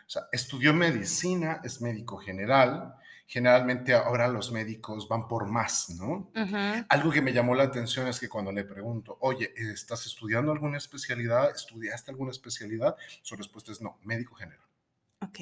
o 0.05 0.09
sea, 0.09 0.23
estudió 0.31 0.73
medicina, 0.73 1.61
es 1.63 1.81
médico 1.81 2.17
general, 2.17 2.95
generalmente 3.31 3.93
ahora 3.93 4.27
los 4.27 4.51
médicos 4.51 5.07
van 5.07 5.25
por 5.29 5.47
más, 5.47 5.89
¿no? 5.91 6.29
Algo 6.89 7.11
que 7.11 7.21
me 7.21 7.31
llamó 7.31 7.55
la 7.55 7.63
atención 7.63 8.09
es 8.09 8.19
que 8.19 8.27
cuando 8.27 8.51
le 8.51 8.65
pregunto, 8.65 9.17
oye, 9.21 9.53
¿estás 9.55 10.05
estudiando 10.05 10.51
alguna 10.51 10.77
especialidad? 10.77 11.49
¿Estudiaste 11.49 12.11
alguna 12.11 12.31
especialidad? 12.31 12.97
Su 13.21 13.37
respuesta 13.37 13.71
es 13.71 13.79
no, 13.79 13.97
médico 14.03 14.35
general. 14.35 14.67
Ok. 15.21 15.39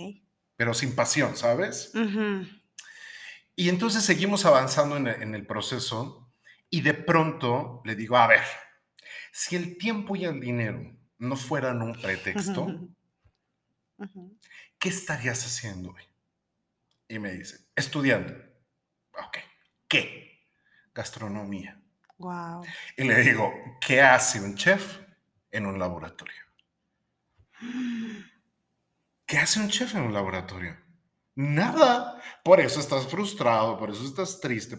Pero 0.55 0.75
sin 0.75 0.93
pasión, 0.93 1.35
¿sabes? 1.35 1.91
Y 3.55 3.69
entonces 3.69 4.03
seguimos 4.03 4.45
avanzando 4.45 4.95
en 4.95 5.33
el, 5.33 5.47
proceso 5.47 6.31
y 6.69 6.81
de 6.81 6.93
pronto 6.93 7.81
le 7.85 7.95
digo, 7.95 8.17
a 8.17 8.27
ver, 8.27 8.43
si 9.31 9.55
el 9.55 9.79
tiempo 9.79 10.15
y 10.15 10.25
el 10.25 10.39
dinero 10.39 10.95
no 11.17 11.35
fueran 11.35 11.81
un 11.81 11.99
pretexto, 11.99 12.87
¿qué 14.77 14.89
estarías 14.89 15.43
haciendo 15.43 15.89
hoy? 15.89 16.08
Y 17.09 17.19
me 17.19 17.33
dice, 17.33 17.67
estudiando. 17.75 18.33
Ok, 19.13 19.39
¿qué? 19.87 20.45
Gastronomía. 20.93 21.81
Wow. 22.17 22.63
Y 22.95 23.03
le 23.03 23.21
digo, 23.21 23.51
¿qué 23.81 24.01
hace 24.01 24.39
un 24.39 24.55
chef 24.55 24.99
en 25.51 25.65
un 25.65 25.79
laboratorio? 25.79 26.41
¿Qué 29.25 29.37
hace 29.37 29.59
un 29.59 29.69
chef 29.69 29.95
en 29.95 30.03
un 30.03 30.13
laboratorio? 30.13 30.77
Nada. 31.35 32.21
Por 32.43 32.59
eso 32.59 32.79
estás 32.79 33.07
frustrado, 33.07 33.77
por 33.77 33.89
eso 33.89 34.05
estás 34.05 34.39
triste. 34.39 34.77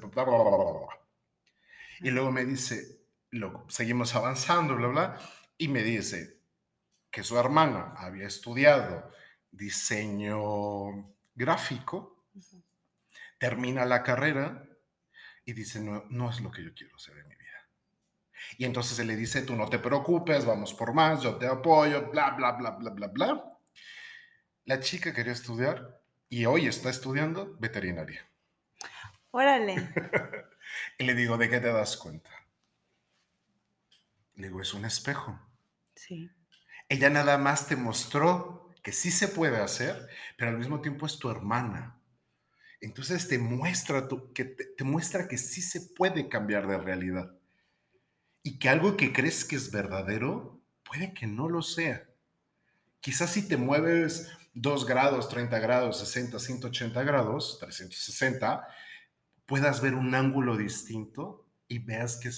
y 2.01 2.11
luego 2.11 2.31
me 2.31 2.45
dice, 2.45 3.01
lo, 3.31 3.67
seguimos 3.69 4.15
avanzando, 4.15 4.77
bla, 4.77 4.89
bla, 4.89 5.21
y 5.59 5.69
me 5.69 5.83
dice 5.83 6.41
que 7.11 7.25
su 7.25 7.39
hermana 7.39 7.95
había 7.97 8.27
estudiado 8.27 9.11
diseño 9.51 11.15
gráfico, 11.35 12.20
termina 13.39 13.85
la 13.85 14.03
carrera 14.03 14.65
y 15.45 15.53
dice, 15.53 15.81
no, 15.81 16.05
no 16.11 16.31
es 16.31 16.41
lo 16.41 16.51
que 16.51 16.63
yo 16.63 16.75
quiero 16.75 16.97
hacer 16.97 17.17
en 17.19 17.29
mi 17.29 17.35
vida. 17.35 17.51
Y 18.59 18.65
entonces 18.65 18.97
se 18.97 19.05
le 19.05 19.17
dice, 19.17 19.43
tú 19.43 19.57
no 19.57 19.69
te 19.69 19.79
preocupes, 19.79 20.45
vamos 20.45 20.75
por 20.75 20.93
más, 20.93 21.23
yo 21.23 21.37
te 21.37 21.47
apoyo, 21.47 22.11
bla, 22.11 22.31
bla, 22.31 22.53
bla, 22.53 22.71
bla, 22.73 22.91
bla, 22.91 23.07
bla. 23.09 23.59
La 24.65 24.81
chica 24.81 25.13
quería 25.13 25.33
estudiar 25.33 26.01
y 26.29 26.45
hoy 26.47 26.67
está 26.67 26.91
estudiando 26.91 27.57
veterinaria. 27.59 28.29
Órale. 29.31 29.77
y 30.99 31.05
le 31.05 31.15
digo, 31.15 31.37
¿de 31.37 31.49
qué 31.49 31.61
te 31.61 31.73
das 31.73 31.97
cuenta? 31.97 32.31
Le 34.35 34.49
digo, 34.49 34.61
es 34.61 34.75
un 34.75 34.85
espejo. 34.85 35.39
Sí. 35.95 36.31
Ella 36.89 37.11
nada 37.11 37.39
más 37.39 37.69
te 37.69 37.77
mostró 37.77 38.75
que 38.83 38.93
sí 38.93 39.11
se 39.11 39.29
puede 39.29 39.59
hacer, 39.59 40.09
pero 40.37 40.51
al 40.51 40.59
mismo 40.59 40.81
tiempo 40.81 41.07
es 41.07 41.19
tu 41.19 41.31
hermana. 41.31 42.00
Entonces 42.81 43.29
te 43.29 43.39
muestra, 43.39 44.09
que 44.35 44.45
te, 44.45 44.85
muestra 44.85 45.29
que 45.29 45.37
sí 45.37 45.61
se 45.61 45.81
puede 45.81 46.29
cambiar 46.29 46.67
de 46.67 46.79
realidad. 46.79 47.35
Y 48.43 48.59
que 48.59 48.71
algo 48.71 48.97
que 48.97 49.13
crees 49.13 49.45
que 49.45 49.57
es 49.57 49.71
verdadero, 49.71 50.63
puede 50.83 51.13
que 51.13 51.27
no 51.27 51.49
lo 51.49 51.61
sea. 51.63 52.09
Quizás 53.01 53.31
si 53.31 53.47
te 53.47 53.59
mueves 53.59 54.29
2 54.55 54.87
grados, 54.87 55.29
30 55.29 55.59
grados, 55.59 55.99
60, 55.99 56.39
180 56.39 57.03
grados, 57.03 57.59
360, 57.61 58.67
puedas 59.45 59.81
ver 59.81 59.95
un 59.95 60.15
ángulo 60.15 60.57
distinto 60.57 61.47
y 61.69 61.81
veas 61.81 62.17
que 62.17 62.31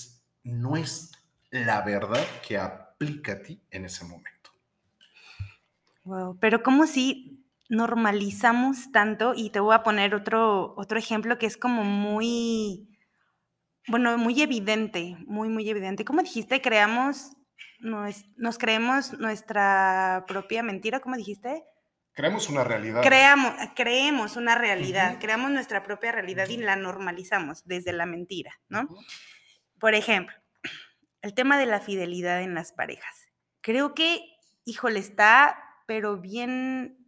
no 0.43 0.77
es 0.77 1.13
la 1.51 1.83
verdad 1.83 2.25
que 2.47 2.59
aplica 2.59 3.33
a 3.33 3.43
ti 3.43 3.61
en 3.71 3.85
ese 3.85 4.05
momento. 4.05 4.51
Wow, 6.05 6.37
pero 6.41 6.63
como 6.63 6.87
si 6.87 7.42
normalizamos 7.73 8.93
tanto, 8.93 9.33
y 9.35 9.49
te 9.49 9.59
voy 9.59 9.75
a 9.75 9.83
poner 9.83 10.14
otro, 10.14 10.75
otro 10.76 10.99
ejemplo 10.99 11.38
que 11.38 11.47
es 11.47 11.57
como 11.57 11.85
muy, 11.85 12.87
bueno, 13.88 14.19
muy 14.19 14.43
evidente, 14.43 15.17
muy, 15.25 15.49
muy 15.49 15.69
evidente. 15.71 16.05
Como 16.05 16.21
dijiste, 16.21 16.61
creamos, 16.61 17.35
nos, 17.81 18.26
nos 18.37 18.59
creemos 18.59 19.19
nuestra 19.19 20.26
propia 20.29 20.62
mentira, 20.62 21.00
¿cómo 21.00 21.17
dijiste? 21.17 21.64
Creamos 22.12 22.50
una 22.50 22.62
realidad. 22.62 23.00
Creamos, 23.00 23.55
creemos 23.75 24.37
una 24.37 24.55
realidad, 24.55 25.17
creamos 25.19 25.50
nuestra 25.50 25.83
propia 25.83 26.12
realidad 26.12 26.50
y 26.50 26.59
la 26.59 26.76
normalizamos 26.76 27.64
desde 27.64 27.95
la 27.95 28.05
mentira, 28.05 28.52
¿no? 28.69 28.87
Por 29.81 29.95
ejemplo, 29.95 30.37
el 31.23 31.33
tema 31.33 31.59
de 31.59 31.64
la 31.64 31.81
fidelidad 31.81 32.43
en 32.43 32.55
las 32.55 32.73
parejas. 32.73 33.29
Creo 33.62 33.95
que, 33.95 34.21
híjole, 34.67 34.99
está, 34.99 35.59
pero 35.87 36.21
bien 36.21 37.01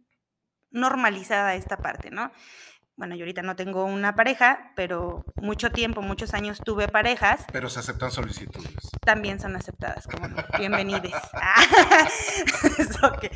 normalizada 0.75 1.55
esta 1.55 1.77
parte, 1.77 2.11
¿no? 2.11 2.31
Bueno, 2.97 3.15
yo 3.15 3.23
ahorita 3.23 3.41
no 3.41 3.57
tengo 3.57 3.83
una 3.83 4.15
pareja, 4.15 4.71
pero 4.75 5.25
mucho 5.35 5.69
tiempo, 5.71 6.01
muchos 6.01 6.33
años 6.33 6.61
tuve 6.63 6.87
parejas. 6.87 7.45
Pero 7.51 7.69
se 7.69 7.79
aceptan 7.79 8.09
solicitudes. 8.11 8.73
También 9.01 9.39
son 9.39 9.55
aceptadas, 9.55 10.07
como 10.07 10.27
no. 10.29 10.37
Bienvenides. 10.57 11.11
Que... 13.19 13.31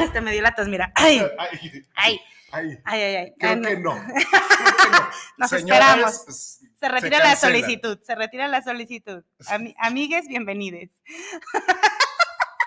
Hasta 0.00 0.20
me 0.22 0.32
dio 0.32 0.42
la 0.42 0.54
tos, 0.54 0.68
mira. 0.68 0.92
Ay, 0.94 1.22
ay, 1.38 2.20
ay, 2.52 2.78
ay, 2.84 3.00
ay. 3.00 3.34
Creo, 3.38 3.62
que 3.62 3.76
no. 3.78 3.94
Nos 5.38 5.52
esperamos. 5.52 6.60
Se 6.80 6.88
retira 6.88 7.18
la 7.20 7.36
solicitud, 7.36 7.98
se 8.02 8.14
retira 8.14 8.48
la 8.48 8.62
solicitud. 8.62 9.24
amigues, 9.78 10.28
bienvenides. 10.28 10.90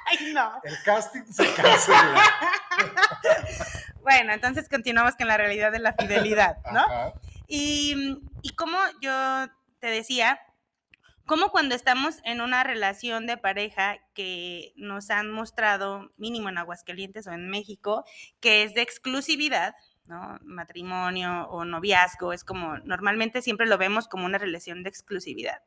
Ay, 0.09 0.33
no. 0.33 0.51
El 0.63 0.81
casting 0.83 1.23
se 1.31 1.53
cancela. 1.53 2.23
bueno, 4.01 4.33
entonces 4.33 4.67
continuamos 4.69 5.15
con 5.15 5.27
la 5.27 5.37
realidad 5.37 5.71
de 5.71 5.79
la 5.79 5.93
fidelidad, 5.93 6.57
¿no? 6.71 6.85
Y, 7.47 8.19
y 8.41 8.49
como 8.55 8.77
yo 9.01 9.47
te 9.79 9.87
decía, 9.87 10.39
como 11.29 11.49
cuando 11.49 11.75
estamos 11.75 12.21
en 12.23 12.41
una 12.41 12.63
relación 12.63 13.27
de 13.27 13.37
pareja 13.37 13.99
que 14.15 14.73
nos 14.75 15.11
han 15.11 15.31
mostrado, 15.31 16.11
mínimo 16.17 16.49
en 16.49 16.57
Aguascalientes 16.57 17.27
o 17.27 17.31
en 17.31 17.49
México, 17.49 18.03
que 18.39 18.63
es 18.63 18.73
de 18.73 18.81
exclusividad, 18.81 19.75
¿no? 20.07 20.39
Matrimonio 20.41 21.47
o 21.49 21.65
noviazgo, 21.65 22.33
es 22.33 22.43
como, 22.43 22.79
normalmente 22.79 23.43
siempre 23.43 23.67
lo 23.67 23.77
vemos 23.77 24.07
como 24.07 24.25
una 24.25 24.39
relación 24.39 24.81
de 24.81 24.89
exclusividad. 24.89 25.61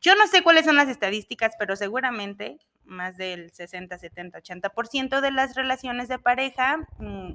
Yo 0.00 0.14
no 0.14 0.28
sé 0.28 0.42
cuáles 0.42 0.66
son 0.66 0.76
las 0.76 0.88
estadísticas, 0.88 1.54
pero 1.58 1.74
seguramente 1.74 2.58
más 2.84 3.16
del 3.16 3.52
60, 3.52 3.98
70, 3.98 4.38
80% 4.38 5.20
de 5.20 5.30
las 5.30 5.54
relaciones 5.54 6.08
de 6.08 6.18
pareja 6.18 6.78
mm, 6.98 7.34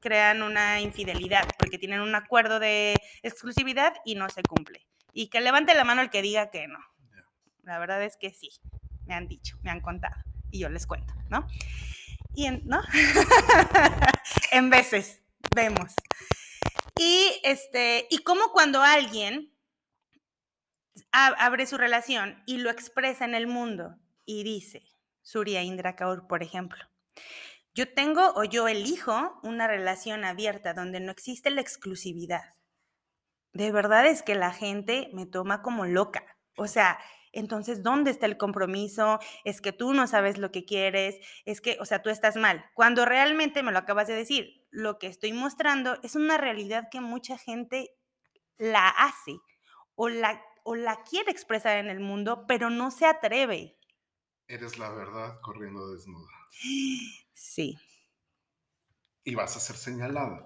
crean 0.00 0.42
una 0.42 0.80
infidelidad 0.80 1.46
porque 1.58 1.78
tienen 1.78 2.00
un 2.00 2.14
acuerdo 2.14 2.58
de 2.58 2.94
exclusividad 3.22 3.94
y 4.04 4.14
no 4.14 4.28
se 4.28 4.42
cumple. 4.42 4.86
Y 5.12 5.28
que 5.28 5.40
levante 5.40 5.74
la 5.74 5.84
mano 5.84 6.02
el 6.02 6.10
que 6.10 6.22
diga 6.22 6.50
que 6.50 6.68
no. 6.68 6.78
La 7.62 7.78
verdad 7.78 8.02
es 8.02 8.16
que 8.16 8.32
sí, 8.32 8.50
me 9.06 9.14
han 9.14 9.28
dicho, 9.28 9.58
me 9.62 9.70
han 9.70 9.80
contado 9.80 10.16
y 10.50 10.60
yo 10.60 10.68
les 10.68 10.86
cuento, 10.86 11.12
¿no? 11.28 11.46
Y 12.34 12.46
en, 12.46 12.62
¿no? 12.66 12.80
en 14.52 14.70
veces 14.70 15.22
vemos. 15.54 15.94
Y 16.98 17.40
este, 17.44 18.06
y 18.10 18.18
como 18.18 18.52
cuando 18.52 18.82
alguien 18.82 19.52
abre 21.12 21.66
su 21.66 21.78
relación 21.78 22.42
y 22.46 22.58
lo 22.58 22.70
expresa 22.70 23.24
en 23.24 23.34
el 23.34 23.46
mundo 23.46 23.96
y 24.28 24.44
dice, 24.44 24.82
Surya 25.22 25.62
Indra 25.62 25.96
Kaur, 25.96 26.26
por 26.28 26.42
ejemplo, 26.42 26.84
yo 27.74 27.94
tengo 27.94 28.34
o 28.34 28.44
yo 28.44 28.68
elijo 28.68 29.40
una 29.42 29.66
relación 29.66 30.22
abierta 30.22 30.74
donde 30.74 31.00
no 31.00 31.10
existe 31.10 31.48
la 31.48 31.62
exclusividad. 31.62 32.54
De 33.54 33.72
verdad 33.72 34.06
es 34.06 34.22
que 34.22 34.34
la 34.34 34.52
gente 34.52 35.08
me 35.14 35.24
toma 35.24 35.62
como 35.62 35.86
loca. 35.86 36.36
O 36.58 36.66
sea, 36.66 36.98
entonces, 37.32 37.82
¿dónde 37.82 38.10
está 38.10 38.26
el 38.26 38.36
compromiso? 38.36 39.18
Es 39.44 39.62
que 39.62 39.72
tú 39.72 39.94
no 39.94 40.06
sabes 40.06 40.36
lo 40.36 40.50
que 40.50 40.66
quieres, 40.66 41.16
es 41.46 41.62
que, 41.62 41.78
o 41.80 41.86
sea, 41.86 42.02
tú 42.02 42.10
estás 42.10 42.36
mal. 42.36 42.66
Cuando 42.74 43.06
realmente 43.06 43.62
me 43.62 43.72
lo 43.72 43.78
acabas 43.78 44.08
de 44.08 44.14
decir, 44.14 44.66
lo 44.70 44.98
que 44.98 45.06
estoy 45.06 45.32
mostrando 45.32 45.98
es 46.02 46.16
una 46.16 46.36
realidad 46.36 46.88
que 46.90 47.00
mucha 47.00 47.38
gente 47.38 47.94
la 48.58 48.90
hace 48.90 49.38
o 49.94 50.10
la, 50.10 50.42
o 50.64 50.74
la 50.74 51.02
quiere 51.04 51.30
expresar 51.30 51.78
en 51.78 51.88
el 51.88 52.00
mundo, 52.00 52.44
pero 52.46 52.68
no 52.68 52.90
se 52.90 53.06
atreve 53.06 53.77
eres 54.48 54.78
la 54.78 54.90
verdad 54.90 55.40
corriendo 55.40 55.92
desnuda. 55.92 56.28
Sí. 57.32 57.78
Y 59.24 59.34
vas 59.34 59.56
a 59.56 59.60
ser 59.60 59.76
señalada. 59.76 60.44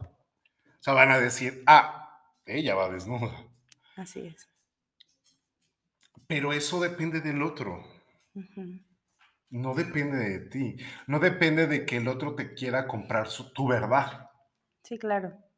O 0.64 0.82
sea, 0.82 0.94
van 0.94 1.10
a 1.10 1.18
decir, 1.18 1.62
ah, 1.66 2.20
ella 2.44 2.74
va 2.74 2.90
desnuda. 2.90 3.48
Así 3.96 4.26
es. 4.26 4.48
Pero 6.26 6.52
eso 6.52 6.80
depende 6.80 7.20
del 7.20 7.42
otro. 7.42 7.84
No 9.50 9.74
depende 9.74 10.16
de 10.16 10.40
ti. 10.48 10.76
No 11.06 11.20
depende 11.20 11.66
de 11.66 11.86
que 11.86 11.98
el 11.98 12.08
otro 12.08 12.34
te 12.34 12.54
quiera 12.54 12.86
comprar 12.86 13.28
su, 13.28 13.52
tu 13.52 13.68
verdad. 13.68 14.30
Sí, 14.82 14.98
claro 14.98 15.51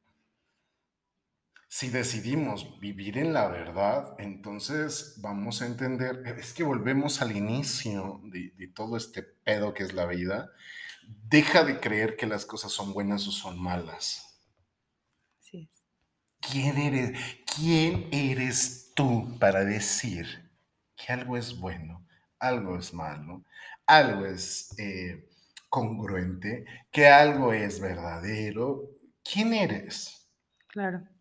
si 1.75 1.91
decidimos 1.91 2.79
vivir 2.79 3.19
en 3.19 3.33
la 3.33 3.49
verdad, 3.49 4.15
entonces 4.21 5.17
vamos 5.17 5.61
a 5.61 5.67
entender, 5.67 6.23
es 6.39 6.53
que 6.53 6.63
volvemos 6.63 7.21
al 7.21 7.37
inicio 7.37 8.21
de, 8.27 8.53
todo 8.69 8.97
este 8.97 9.25
pedo 9.25 9.75
que 9.75 9.83
es 9.83 9.93
la 9.93 10.07
vida, 10.07 10.53
deja 11.29 11.65
de 11.65 11.81
creer 11.81 12.15
que 12.17 12.29
las 12.29 12.47
cosas 12.47 12.71
son 12.71 12.93
buenas 12.93 13.27
o 13.27 13.33
son 13.33 13.61
malas. 13.61 14.39
Sí. 15.41 15.69
¿Quién 16.39 16.79
eres, 16.79 17.19
¿Quién 17.57 18.09
eres 18.13 18.93
tú 18.95 19.37
para 19.41 19.65
decir 19.65 20.49
que 20.95 21.13
algo 21.13 21.37
es 21.37 21.59
bueno, 21.59 22.07
algo 22.39 22.79
es 22.79 22.95
malo, 22.95 23.43
algo 23.85 24.27
es 24.27 24.79
eh, 24.79 25.29
congruente, 25.69 26.67
que 26.93 27.09
algo 27.09 27.53
es 27.53 27.81
verdadero? 27.81 28.93
¿Quién 29.25 29.53
eres? 29.53 30.31
Claro 30.69 31.14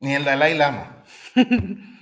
ni 0.00 0.14
el 0.14 0.24
Dalai 0.24 0.54
Lama. 0.56 1.04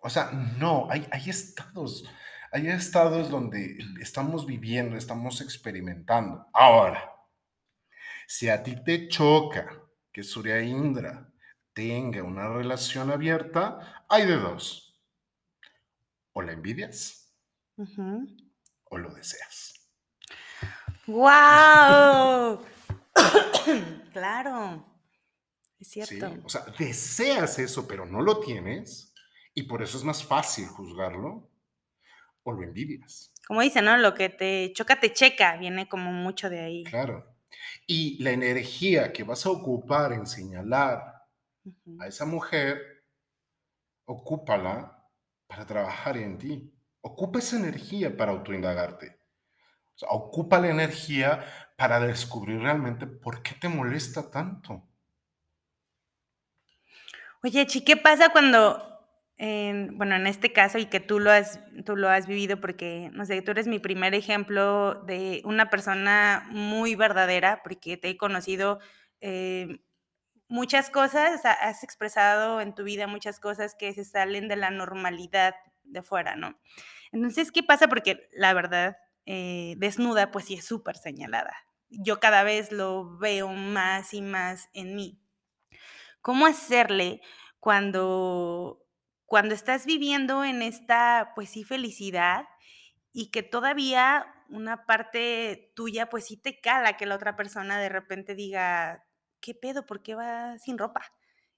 O 0.00 0.10
sea, 0.10 0.30
no, 0.30 0.86
hay, 0.88 1.06
hay 1.10 1.28
estados, 1.28 2.04
hay 2.52 2.68
estados 2.68 3.30
donde 3.30 3.78
estamos 4.00 4.46
viviendo, 4.46 4.96
estamos 4.96 5.40
experimentando. 5.40 6.46
Ahora, 6.52 7.12
si 8.26 8.48
a 8.48 8.62
ti 8.62 8.76
te 8.84 9.08
choca 9.08 9.68
que 10.12 10.22
Surya 10.22 10.60
Indra 10.60 11.28
tenga 11.72 12.22
una 12.22 12.48
relación 12.48 13.10
abierta, 13.10 14.04
hay 14.08 14.26
de 14.26 14.36
dos. 14.36 15.00
O 16.32 16.42
la 16.42 16.52
envidias 16.52 17.34
o 18.84 18.98
lo 18.98 19.14
deseas. 19.14 19.74
¡Wow! 21.06 22.64
claro. 24.12 24.84
Es 25.78 25.88
cierto. 25.88 26.34
O 26.44 26.48
sea, 26.48 26.64
deseas 26.78 27.58
eso, 27.58 27.86
pero 27.86 28.04
no 28.04 28.20
lo 28.20 28.40
tienes. 28.40 29.14
Y 29.54 29.64
por 29.64 29.82
eso 29.82 29.98
es 29.98 30.04
más 30.04 30.24
fácil 30.24 30.66
juzgarlo 30.66 31.50
o 32.42 32.52
lo 32.52 32.62
envidias. 32.62 33.32
Como 33.46 33.62
dice, 33.62 33.82
¿no? 33.82 33.96
Lo 33.96 34.14
que 34.14 34.28
te 34.28 34.72
choca, 34.72 35.00
te 35.00 35.12
checa, 35.12 35.56
viene 35.56 35.88
como 35.88 36.12
mucho 36.12 36.50
de 36.50 36.60
ahí. 36.60 36.84
Claro. 36.84 37.34
Y 37.86 38.22
la 38.22 38.30
energía 38.30 39.12
que 39.12 39.24
vas 39.24 39.46
a 39.46 39.50
ocupar 39.50 40.12
en 40.12 40.26
señalar 40.26 41.26
a 42.00 42.06
esa 42.06 42.24
mujer, 42.24 43.04
ocúpala 44.04 45.08
para 45.46 45.66
trabajar 45.66 46.16
en 46.16 46.38
ti. 46.38 46.74
Ocupa 47.00 47.38
esa 47.38 47.56
energía 47.56 48.16
para 48.16 48.32
autoindagarte. 48.32 49.18
O 49.94 49.98
sea, 49.98 50.08
ocupa 50.10 50.60
la 50.60 50.70
energía 50.70 51.44
para 51.76 52.00
descubrir 52.00 52.60
realmente 52.60 53.06
por 53.06 53.42
qué 53.42 53.54
te 53.54 53.68
molesta 53.68 54.30
tanto. 54.30 54.87
Oye, 57.42 57.66
Chi, 57.66 57.82
¿qué 57.82 57.96
pasa 57.96 58.30
cuando, 58.30 58.82
bueno, 59.38 60.16
en 60.16 60.26
este 60.26 60.52
caso 60.52 60.78
y 60.78 60.86
que 60.86 61.00
tú 61.00 61.20
lo 61.20 61.30
has, 61.30 61.60
tú 61.84 61.96
lo 61.96 62.08
has 62.08 62.26
vivido 62.26 62.60
porque, 62.60 63.10
no 63.12 63.24
sé, 63.24 63.42
tú 63.42 63.52
eres 63.52 63.66
mi 63.68 63.78
primer 63.78 64.14
ejemplo 64.14 64.94
de 65.06 65.42
una 65.44 65.70
persona 65.70 66.46
muy 66.50 66.94
verdadera 66.96 67.60
porque 67.62 67.96
te 67.96 68.08
he 68.10 68.16
conocido 68.16 68.80
eh, 69.20 69.80
muchas 70.48 70.90
cosas, 70.90 71.44
has 71.44 71.84
expresado 71.84 72.60
en 72.60 72.74
tu 72.74 72.84
vida 72.84 73.06
muchas 73.08 73.40
cosas 73.40 73.74
que 73.78 73.94
se 73.94 74.04
salen 74.04 74.48
de 74.48 74.56
la 74.56 74.70
normalidad 74.70 75.54
de 75.84 76.02
fuera, 76.02 76.36
¿no? 76.36 76.58
Entonces, 77.12 77.52
¿qué 77.52 77.62
pasa? 77.62 77.88
Porque 77.88 78.28
la 78.32 78.54
verdad, 78.54 78.98
eh, 79.26 79.74
desnuda, 79.78 80.30
pues 80.32 80.46
sí 80.46 80.54
es 80.54 80.66
súper 80.66 80.96
señalada. 80.96 81.54
Yo 81.90 82.20
cada 82.20 82.42
vez 82.44 82.72
lo 82.72 83.18
veo 83.18 83.48
más 83.50 84.14
y 84.14 84.22
más 84.22 84.68
en 84.74 84.96
mí. 84.96 85.20
¿Cómo 86.22 86.46
hacerle 86.46 87.20
cuando, 87.60 88.84
cuando 89.26 89.54
estás 89.54 89.86
viviendo 89.86 90.44
en 90.44 90.62
esta, 90.62 91.32
pues 91.34 91.50
sí, 91.50 91.64
felicidad 91.64 92.46
y 93.12 93.30
que 93.30 93.42
todavía 93.42 94.26
una 94.48 94.86
parte 94.86 95.72
tuya, 95.74 96.08
pues 96.08 96.26
sí 96.26 96.36
te 96.36 96.60
cala 96.60 96.96
que 96.96 97.06
la 97.06 97.16
otra 97.16 97.36
persona 97.36 97.78
de 97.78 97.88
repente 97.88 98.34
diga, 98.34 99.04
¿qué 99.40 99.54
pedo? 99.54 99.86
¿Por 99.86 100.02
qué 100.02 100.14
va 100.14 100.58
sin 100.58 100.78
ropa? 100.78 101.02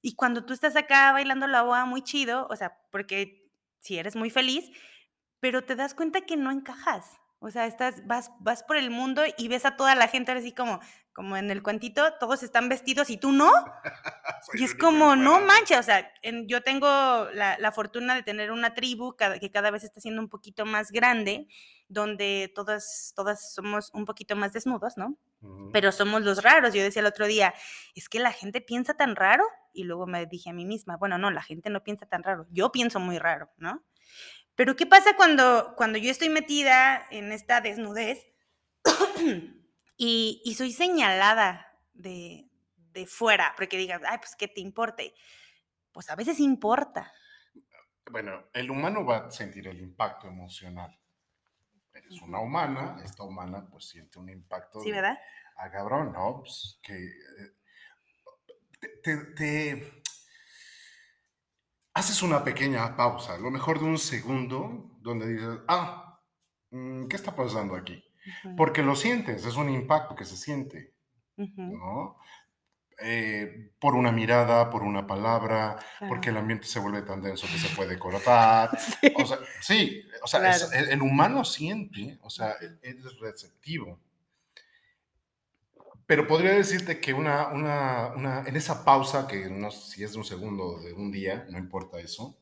Y 0.02 0.14
cuando 0.16 0.44
tú 0.44 0.52
estás 0.54 0.76
acá 0.76 1.12
bailando 1.12 1.46
la 1.46 1.62
boa 1.62 1.84
muy 1.84 2.02
chido, 2.02 2.46
o 2.50 2.56
sea, 2.56 2.78
porque 2.90 3.48
si 3.80 3.98
eres 3.98 4.16
muy 4.16 4.30
feliz, 4.30 4.70
pero 5.40 5.64
te 5.64 5.76
das 5.76 5.94
cuenta 5.94 6.22
que 6.22 6.36
no 6.36 6.50
encajas. 6.50 7.18
O 7.42 7.50
sea, 7.50 7.66
estás, 7.66 8.07
vas, 8.07 8.31
vas 8.40 8.62
por 8.62 8.76
el 8.76 8.90
mundo 8.90 9.22
y 9.38 9.48
ves 9.48 9.64
a 9.64 9.76
toda 9.76 9.94
la 9.94 10.09
gente 10.09 10.31
así 10.31 10.53
como, 10.53 10.79
como 11.14 11.38
en 11.38 11.50
el 11.50 11.62
cuentito, 11.62 12.12
todos 12.20 12.42
están 12.42 12.68
vestidos 12.68 13.09
y 13.09 13.16
tú 13.16 13.33
no. 13.33 13.50
y 14.55 14.64
es 14.64 14.74
como, 14.74 15.16
no 15.16 15.40
manches, 15.40 15.79
o 15.79 15.83
sea, 15.83 16.12
yo 16.46 16.62
tengo 16.62 16.87
la, 17.33 17.72
fortuna 17.72 18.14
de 18.14 18.22
tener 18.22 18.53
una 18.53 18.74
tribu 18.74 19.16
que 19.16 19.50
cada 19.50 19.70
vez 19.70 19.85
está 19.85 20.00
siendo 20.00 20.20
un 20.20 20.29
poquito 20.29 20.66
más 20.66 20.92
grande, 20.92 21.48
donde 21.88 22.53
todas, 22.55 23.14
todas 23.16 23.55
somos 23.55 23.90
un 23.94 24.05
poquito 24.05 24.37
más 24.37 24.53
desnudos, 24.53 24.96
¿no? 24.96 25.16
Pero 25.72 25.92
somos 25.92 26.22
los 26.22 26.42
raros. 26.42 26.74
Yo 26.74 26.83
decía 26.83 27.00
el 27.00 27.07
otro 27.07 27.26
día, 27.26 27.55
es 27.94 28.09
que 28.09 28.20
la 28.20 28.33
gente 28.33 28.61
piensa 28.61 28.94
tan 28.94 29.16
raro. 29.16 29.44
Y 29.72 29.85
luego 29.85 30.07
me 30.07 30.26
dije 30.26 30.50
a 30.50 30.53
mí 30.53 30.64
misma, 30.64 30.96
bueno, 30.96 31.16
no, 31.16 31.31
la 31.31 31.42
gente 31.42 31.70
no 31.70 31.83
piensa 31.83 32.05
tan 32.07 32.22
raro. 32.22 32.46
Yo 32.50 32.70
pienso 32.70 33.00
muy 33.00 33.18
raro, 33.18 33.50
¿no? 33.57 33.83
Pero 34.60 34.76
¿qué 34.76 34.84
pasa 34.84 35.16
cuando, 35.16 35.72
cuando 35.74 35.96
yo 35.96 36.10
estoy 36.10 36.28
metida 36.28 37.06
en 37.10 37.32
esta 37.32 37.62
desnudez 37.62 38.26
y, 39.96 40.54
soy 40.54 40.72
señalada 40.72 41.80
de, 41.94 42.46
fuera? 43.06 43.54
Porque 43.56 43.78
digas, 43.78 44.02
ay, 44.06 44.18
pues 44.18 44.36
¿qué 44.36 44.48
te 44.48 44.60
importe? 44.60 45.14
Pues 45.92 46.10
a 46.10 46.14
veces 46.14 46.40
importa. 46.40 47.10
Bueno, 48.10 48.50
el 48.52 48.70
humano 48.70 49.02
va 49.02 49.28
a 49.28 49.30
sentir 49.30 49.66
el 49.66 49.80
impacto 49.80 50.26
emocional. 50.26 50.94
Eres 51.94 52.20
una 52.20 52.40
humana, 52.40 53.00
esta 53.02 53.22
humana 53.22 53.66
pues 53.70 53.88
siente 53.88 54.18
un 54.18 54.28
impacto. 54.28 54.82
Sí, 54.82 54.90
¿verdad? 54.90 55.18
a 55.56 55.70
cabrón, 55.70 56.12
¿no? 56.12 56.40
Pues, 56.40 56.78
que 56.82 56.98
eh, 56.98 57.56
te 59.34 59.99
haces 62.00 62.22
una 62.22 62.42
pequeña 62.42 62.96
pausa, 62.96 63.36
lo 63.38 63.50
mejor 63.50 63.78
de 63.78 63.84
un 63.84 63.98
segundo, 63.98 64.90
donde 65.00 65.28
dices, 65.28 65.58
ah, 65.68 66.18
mm, 66.70 67.06
¿qué 67.06 67.16
está 67.16 67.36
pasando 67.36 67.76
aquí? 67.76 68.02
Porque 68.56 68.82
lo 68.82 68.96
sientes, 68.96 69.44
es 69.44 69.56
un 69.56 69.68
impacto 69.70 70.14
que 70.14 70.24
se 70.24 70.36
siente, 70.36 70.94
¿no? 71.36 72.16
Eh, 73.02 73.72
por 73.78 73.94
una 73.94 74.12
mirada, 74.12 74.68
por 74.70 74.82
una 74.82 75.06
palabra, 75.06 75.78
porque 76.06 76.30
el 76.30 76.36
ambiente 76.36 76.66
se 76.66 76.80
vuelve 76.80 77.02
tan 77.02 77.22
denso 77.22 77.46
que 77.46 77.58
se 77.58 77.68
puede 77.76 77.98
cortar. 77.98 78.78
sí. 78.78 79.12
O 79.16 79.26
sea, 79.26 79.38
sí, 79.60 80.02
o 80.22 80.26
sea, 80.26 80.54
el, 80.90 81.00
humano 81.00 81.44
siente, 81.44 82.18
o 82.22 82.30
sea, 82.30 82.56
es 82.82 83.18
receptivo. 83.18 83.98
Pero 86.10 86.26
podría 86.26 86.54
decirte 86.54 86.98
que 86.98 87.14
una, 87.14 87.50
una, 87.50 88.42
en 88.44 88.56
esa 88.56 88.84
pausa, 88.84 89.28
que 89.28 89.48
no 89.48 89.70
si 89.70 90.02
es 90.02 90.10
de 90.10 90.18
un 90.18 90.24
segundo 90.24 90.64
o 90.64 90.80
de 90.80 90.92
un 90.92 91.12
día, 91.12 91.46
no 91.50 91.56
importa 91.56 92.00
eso, 92.00 92.36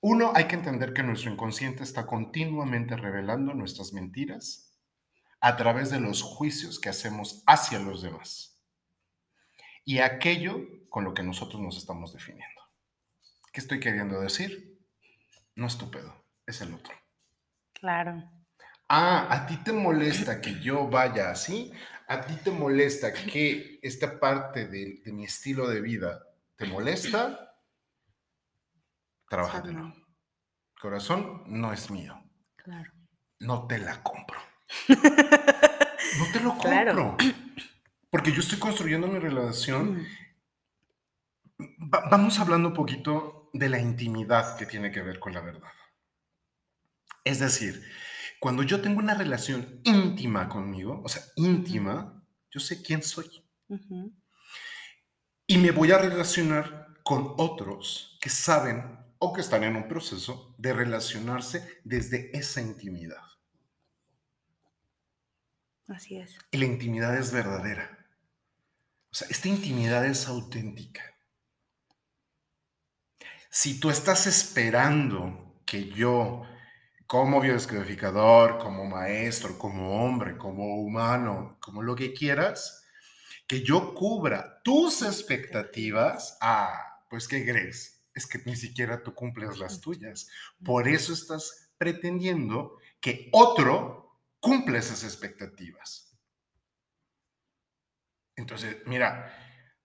uno, 0.00 0.32
hay 0.34 0.46
que 0.46 0.54
entender 0.54 0.94
que 0.94 1.02
nuestro 1.02 1.30
inconsciente 1.30 1.82
está 1.82 2.06
continuamente 2.06 2.96
revelando 2.96 3.52
nuestras 3.52 3.92
mentiras 3.92 4.74
a 5.40 5.58
través 5.58 5.90
de 5.90 6.00
los 6.00 6.22
juicios 6.22 6.80
que 6.80 6.88
hacemos 6.88 7.42
hacia 7.46 7.80
los 7.80 8.00
demás 8.00 8.58
y 9.84 9.98
aquello 9.98 10.58
con 10.88 11.04
lo 11.04 11.12
que 11.12 11.22
nosotros 11.22 11.60
nos 11.60 11.76
estamos 11.76 12.14
definiendo. 12.14 12.62
¿Qué 13.52 13.60
estoy 13.60 13.78
queriendo 13.78 14.22
decir? 14.22 14.80
No 15.54 15.66
estúpido, 15.66 16.24
es 16.46 16.62
el 16.62 16.72
otro. 16.72 16.94
Claro. 17.74 18.24
Ah, 18.88 19.26
a 19.30 19.46
ti 19.46 19.58
te 19.58 19.72
molesta 19.72 20.40
que 20.40 20.60
yo 20.60 20.88
vaya 20.88 21.30
así 21.30 21.70
a 22.06 22.20
ti 22.20 22.34
te 22.36 22.50
molesta 22.50 23.12
que 23.12 23.78
esta 23.82 24.18
parte 24.18 24.66
de, 24.66 25.00
mi 25.06 25.24
estilo 25.24 25.68
de 25.68 25.80
vida 25.80 26.26
te 26.56 26.66
molesta, 26.66 27.58
trabájatelo. 29.28 29.94
Corazón 30.80 31.44
no 31.46 31.72
es 31.72 31.90
mío. 31.90 32.22
Claro. 32.56 32.92
No 33.40 33.66
te 33.66 33.78
la 33.78 34.02
compro. 34.02 34.38
no 34.88 36.32
te 36.32 36.40
lo 36.40 36.56
compro. 36.56 37.16
Porque 38.10 38.32
yo 38.32 38.40
estoy 38.40 38.58
construyendo 38.58 39.06
mi 39.08 39.18
relación. 39.18 40.06
vamos 41.58 42.38
hablando 42.38 42.68
un 42.68 42.74
poquito 42.74 43.50
de 43.52 43.68
la 43.68 43.78
intimidad 43.78 44.56
que 44.58 44.66
tiene 44.66 44.90
que 44.90 45.02
ver 45.02 45.18
con 45.18 45.32
la 45.32 45.40
verdad. 45.40 45.72
Es 47.24 47.38
decir, 47.38 47.82
cuando 48.44 48.62
yo 48.62 48.82
tengo 48.82 48.98
una 48.98 49.14
relación 49.14 49.80
íntima 49.84 50.50
conmigo, 50.50 51.00
o 51.02 51.08
sea, 51.08 51.22
íntima, 51.36 52.22
yo 52.50 52.60
sé 52.60 52.82
quién 52.82 53.02
soy. 53.02 53.42
Y 55.46 55.56
me 55.56 55.70
voy 55.70 55.92
a 55.92 55.96
relacionar 55.96 56.88
con 57.02 57.32
otros 57.38 58.18
que 58.20 58.28
saben 58.28 58.98
o 59.18 59.32
que 59.32 59.40
están 59.40 59.64
en 59.64 59.76
un 59.76 59.88
proceso 59.88 60.54
de 60.58 60.74
relacionarse 60.74 61.80
desde 61.84 62.36
esa 62.36 62.60
intimidad. 62.60 63.22
Así 65.88 66.18
es. 66.18 66.36
Y 66.50 66.58
la 66.58 66.66
intimidad 66.66 67.16
es 67.16 67.32
verdadera. 67.32 68.06
O 69.10 69.14
sea, 69.14 69.26
esta 69.30 69.48
intimidad 69.48 70.04
es 70.04 70.28
auténtica. 70.28 71.02
Si 73.48 73.80
tú 73.80 73.88
estás 73.88 74.26
esperando 74.26 75.62
que 75.64 75.88
yo 75.88 76.42
como 77.14 77.40
biodescodificador, 77.40 78.58
como 78.58 78.86
maestro, 78.86 79.56
como 79.56 80.04
hombre, 80.04 80.36
como 80.36 80.82
humano, 80.82 81.58
como 81.60 81.80
lo 81.80 81.94
que 81.94 82.12
quieras, 82.12 82.84
que 83.46 83.62
yo 83.62 83.94
cubra 83.94 84.60
tus 84.64 85.00
expectativas, 85.02 86.36
ah, 86.40 87.04
pues 87.08 87.28
¿qué 87.28 87.44
crees? 87.44 88.04
Es 88.12 88.26
que 88.26 88.40
ni 88.44 88.56
siquiera 88.56 89.00
tú 89.00 89.14
cumples 89.14 89.58
las 89.58 89.80
tuyas. 89.80 90.28
Por 90.64 90.88
eso 90.88 91.12
estás 91.12 91.70
pretendiendo 91.78 92.78
que 93.00 93.28
otro 93.30 94.18
cumple 94.40 94.78
esas 94.78 95.04
expectativas. 95.04 96.18
Entonces, 98.34 98.78
mira, 98.86 99.32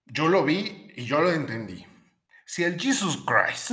yo 0.04 0.26
lo 0.26 0.44
vi 0.44 0.88
y 0.96 1.04
yo 1.04 1.20
lo 1.20 1.30
entendí. 1.30 1.86
Si 2.44 2.64
el 2.64 2.76
Jesus 2.76 3.24
Christ 3.24 3.70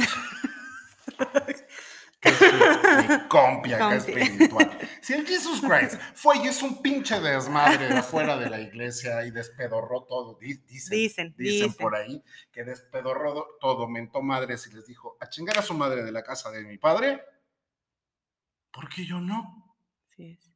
mi 3.09 3.27
compia 3.27 3.95
espiritual. 3.95 4.77
Si 5.01 5.13
el 5.13 5.25
Jesus 5.25 5.61
Christ 5.61 5.95
fue 6.15 6.37
y 6.39 6.47
es 6.47 6.61
un 6.61 6.81
pinche 6.81 7.19
desmadre 7.21 7.87
afuera 7.93 8.35
de 8.35 8.49
la 8.49 8.59
iglesia 8.59 9.25
y 9.25 9.31
despedorró 9.31 10.03
todo, 10.03 10.37
dicen, 10.37 11.33
dicen, 11.37 11.73
por 11.75 11.95
ahí 11.95 12.21
que 12.51 12.65
despedorró 12.65 13.57
todo, 13.61 13.87
mentó 13.87 14.21
madres 14.21 14.67
y 14.67 14.75
les 14.75 14.85
dijo, 14.85 15.15
a 15.21 15.29
chingar 15.29 15.57
a 15.59 15.61
su 15.61 15.75
madre 15.75 16.03
de 16.03 16.11
la 16.11 16.23
casa 16.23 16.51
de 16.51 16.63
mi 16.63 16.77
padre, 16.77 17.23
¿por 18.71 18.89
qué 18.89 19.05
yo 19.05 19.21
no? 19.21 19.77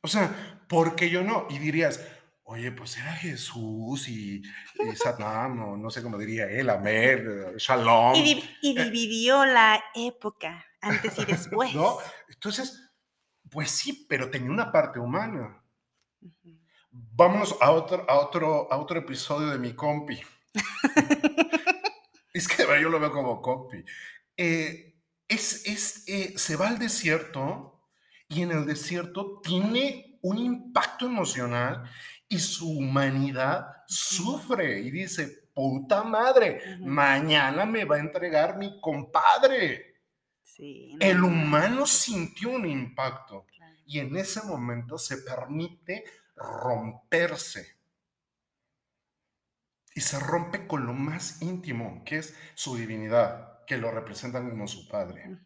O 0.02 0.08
sea, 0.08 0.66
¿por 0.68 0.96
qué 0.96 1.10
yo 1.10 1.24
no? 1.24 1.48
Y 1.50 1.60
dirías, 1.60 2.06
Oye, 2.52 2.70
pues 2.74 2.98
era 2.98 3.14
Jesús 3.14 4.10
y, 4.10 4.42
y 4.42 4.96
Satnam, 4.98 5.64
o 5.64 5.78
no 5.78 5.90
sé 5.90 6.04
cómo 6.04 6.18
diría 6.18 6.50
él, 6.50 6.70
Amer, 6.70 7.56
Shalom. 7.58 8.14
Y, 8.14 8.24
di- 8.24 8.58
y 8.62 8.76
dividió 8.78 9.46
la 9.46 9.82
época 9.96 10.66
antes 10.82 11.18
y 11.18 11.24
después. 11.24 11.74
¿No? 11.74 11.98
Entonces, 12.28 12.92
pues 13.50 13.72
sí, 13.72 14.06
pero 14.10 14.30
tenía 14.30 14.52
una 14.52 14.70
parte 14.70 15.00
humana. 15.00 15.64
Ujú. 16.22 16.60
Vámonos 16.92 17.56
a 17.62 17.72
otro, 17.72 18.06
a 18.10 18.20
otro, 18.20 18.68
a 18.70 18.78
otro 18.78 19.00
episodio 19.00 19.48
de 19.48 19.58
mi 19.58 19.74
compi. 19.74 20.20
es 22.34 22.50
que 22.50 22.66
yo 22.82 22.90
lo 22.90 23.00
veo 23.00 23.14
como 23.14 23.42
compi. 23.42 23.82
Eh, 24.36 25.00
es, 25.30 25.66
es, 25.66 26.04
eh, 26.10 26.34
se 26.36 26.58
va 26.58 26.68
al 26.68 26.80
desierto 26.80 27.82
y 28.28 28.42
en 28.42 28.52
el 28.52 28.66
desierto 28.66 29.40
tiene 29.42 30.20
un 30.22 30.38
impacto 30.38 31.06
emocional 31.08 31.90
y 32.32 32.40
su 32.40 32.78
humanidad 32.78 33.84
sufre 33.86 34.80
y 34.80 34.90
dice, 34.90 35.50
puta 35.54 36.02
madre, 36.06 36.78
mañana 36.80 37.66
me 37.66 37.84
va 37.84 37.98
a 37.98 38.00
entregar 38.00 38.58
mi 38.58 38.80
compadre. 38.80 39.98
Sí. 40.42 40.96
El 41.02 41.20
no, 41.20 41.28
humano 41.28 41.86
sintió 41.86 42.52
un 42.52 42.66
impacto 42.66 43.46
claro. 43.48 43.76
y 43.86 44.00
en 44.00 44.16
ese 44.16 44.44
momento 44.44 44.98
se 44.98 45.18
permite 45.18 46.06
romperse. 46.38 47.76
Y 49.94 50.00
se 50.00 50.18
rompe 50.18 50.68
con 50.68 50.86
lo 50.86 50.94
más 50.94 51.42
íntimo, 51.42 52.02
que 52.06 52.20
es 52.20 52.34
su 52.56 52.78
divinidad, 52.78 53.66
que 53.66 53.76
lo 53.76 53.92
representan 53.92 54.50
como 54.50 54.70
su 54.70 54.88
padre. 54.88 55.38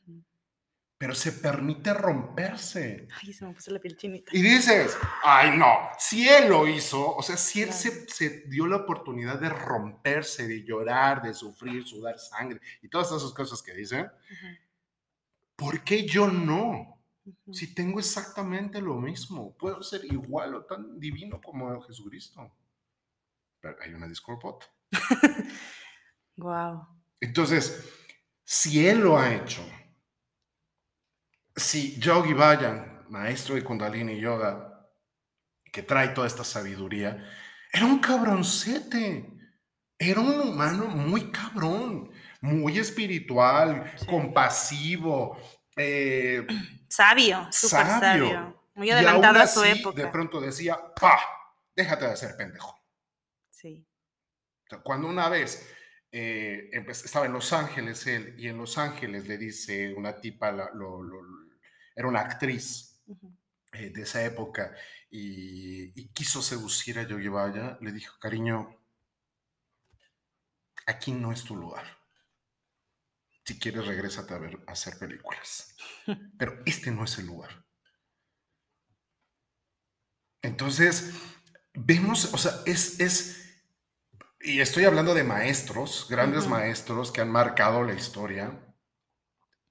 Pero 1.05 1.13
se 1.13 1.33
permite 1.33 1.93
romperse. 1.93 3.07
Ay, 3.21 3.31
se 3.31 3.45
me 3.45 3.53
puso 3.53 3.69
la 3.69 3.79
piel 3.79 3.95
chinita. 3.95 4.35
Y 4.35 4.41
dices, 4.41 4.97
ay 5.23 5.55
no, 5.55 5.89
si 5.99 6.27
él 6.27 6.49
lo 6.49 6.67
hizo, 6.67 7.15
o 7.15 7.21
sea, 7.21 7.37
si 7.37 7.61
él 7.61 7.71
se, 7.71 8.09
se 8.09 8.41
dio 8.47 8.65
la 8.65 8.77
oportunidad 8.77 9.39
de 9.39 9.49
romperse, 9.49 10.47
de 10.47 10.63
llorar, 10.63 11.21
de 11.21 11.35
sufrir, 11.35 11.85
sudar 11.85 12.17
sangre 12.17 12.59
y 12.81 12.89
todas 12.89 13.11
esas 13.11 13.31
cosas 13.33 13.61
que 13.61 13.75
dicen, 13.75 14.05
Ujú, 14.05 14.47
¿por 15.55 15.83
qué 15.83 16.07
yo 16.07 16.27
no? 16.27 16.99
Si 17.51 17.75
tengo 17.75 17.99
exactamente 17.99 18.81
lo 18.81 18.95
mismo, 18.95 19.55
puedo 19.59 19.83
ser 19.83 20.05
igual 20.05 20.55
o 20.55 20.65
tan 20.65 20.99
divino 20.99 21.39
como 21.39 21.83
Jesucristo. 21.83 22.51
Pero 23.61 23.77
hay 23.79 23.93
una 23.93 24.07
disculpota. 24.07 24.65
Guau. 26.35 26.87
Entonces, 27.19 27.93
si 28.43 28.87
él 28.87 29.01
lo 29.01 29.19
ha 29.19 29.35
hecho, 29.35 29.61
si 31.55 31.99
Yogi 31.99 32.33
Bayan, 32.33 33.05
maestro 33.09 33.55
de 33.55 33.63
Kundalini 33.63 34.19
Yoga, 34.19 34.89
que 35.71 35.83
trae 35.83 36.09
toda 36.09 36.27
esta 36.27 36.43
sabiduría, 36.43 37.29
era 37.71 37.85
un 37.85 37.99
cabroncete. 37.99 39.31
Era 39.97 40.19
un 40.19 40.39
humano 40.41 40.87
muy 40.87 41.31
cabrón, 41.31 42.11
muy 42.41 42.77
espiritual, 42.79 43.93
Sí. 43.97 44.05
compasivo, 44.07 45.37
eh, 45.77 46.45
Sabio, 46.89 47.47
súper 47.51 47.85
Sabio. 47.85 47.99
sabio. 48.29 48.61
Muy 48.75 48.91
adelantado 48.91 49.39
a 49.39 49.47
su 49.47 49.61
así, 49.61 49.79
época. 49.79 50.01
De 50.01 50.09
pronto 50.09 50.41
decía, 50.41 50.77
¡pa! 50.99 51.17
Déjate 51.73 52.07
de 52.09 52.17
ser 52.17 52.35
pendejo. 52.35 52.77
Sí. 53.49 53.87
Cuando 54.83 55.07
una 55.07 55.29
vez 55.29 55.71
eh, 56.11 56.69
estaba 56.87 57.25
en 57.25 57.33
Los 57.33 57.51
Ángeles 57.53 58.05
él, 58.07 58.35
y 58.37 58.47
en 58.49 58.57
Los 58.57 58.77
Ángeles 58.77 59.27
le 59.27 59.37
dice 59.37 59.93
una 59.93 60.19
tipa, 60.19 60.51
la- 60.51 60.71
lo- 60.73 61.01
lo- 61.03 61.44
era 61.95 62.07
una 62.07 62.21
actriz 62.21 63.01
eh, 63.71 63.89
de 63.89 64.01
esa 64.01 64.23
época, 64.23 64.75
y, 65.09 65.99
y 65.99 66.07
quiso 66.09 66.41
seducir 66.41 66.99
a 66.99 67.03
Yogi 67.03 67.29
Vaya, 67.29 67.77
le 67.81 67.91
dijo, 67.91 68.17
cariño, 68.19 68.77
aquí 70.85 71.11
no 71.11 71.31
es 71.31 71.43
tu 71.43 71.55
lugar. 71.55 71.85
Si 73.45 73.59
quieres, 73.59 73.85
regrésate 73.85 74.33
a, 74.33 74.39
ver, 74.39 74.59
a 74.67 74.71
hacer 74.71 74.97
películas. 74.97 75.75
Pero 76.37 76.61
este 76.65 76.91
no 76.91 77.03
es 77.03 77.17
el 77.19 77.27
lugar. 77.27 77.63
Entonces, 80.41 81.11
vemos, 81.73 82.33
o 82.33 82.37
sea, 82.37 82.51
es, 82.65 82.99
es, 82.99 83.63
y 84.41 84.61
estoy 84.61 84.85
hablando 84.85 85.13
de 85.13 85.23
maestros, 85.23 86.07
grandes 86.09 86.47
maestros 86.47 87.11
que 87.11 87.21
han 87.21 87.31
marcado 87.31 87.83
la 87.83 87.93
historia, 87.93 88.64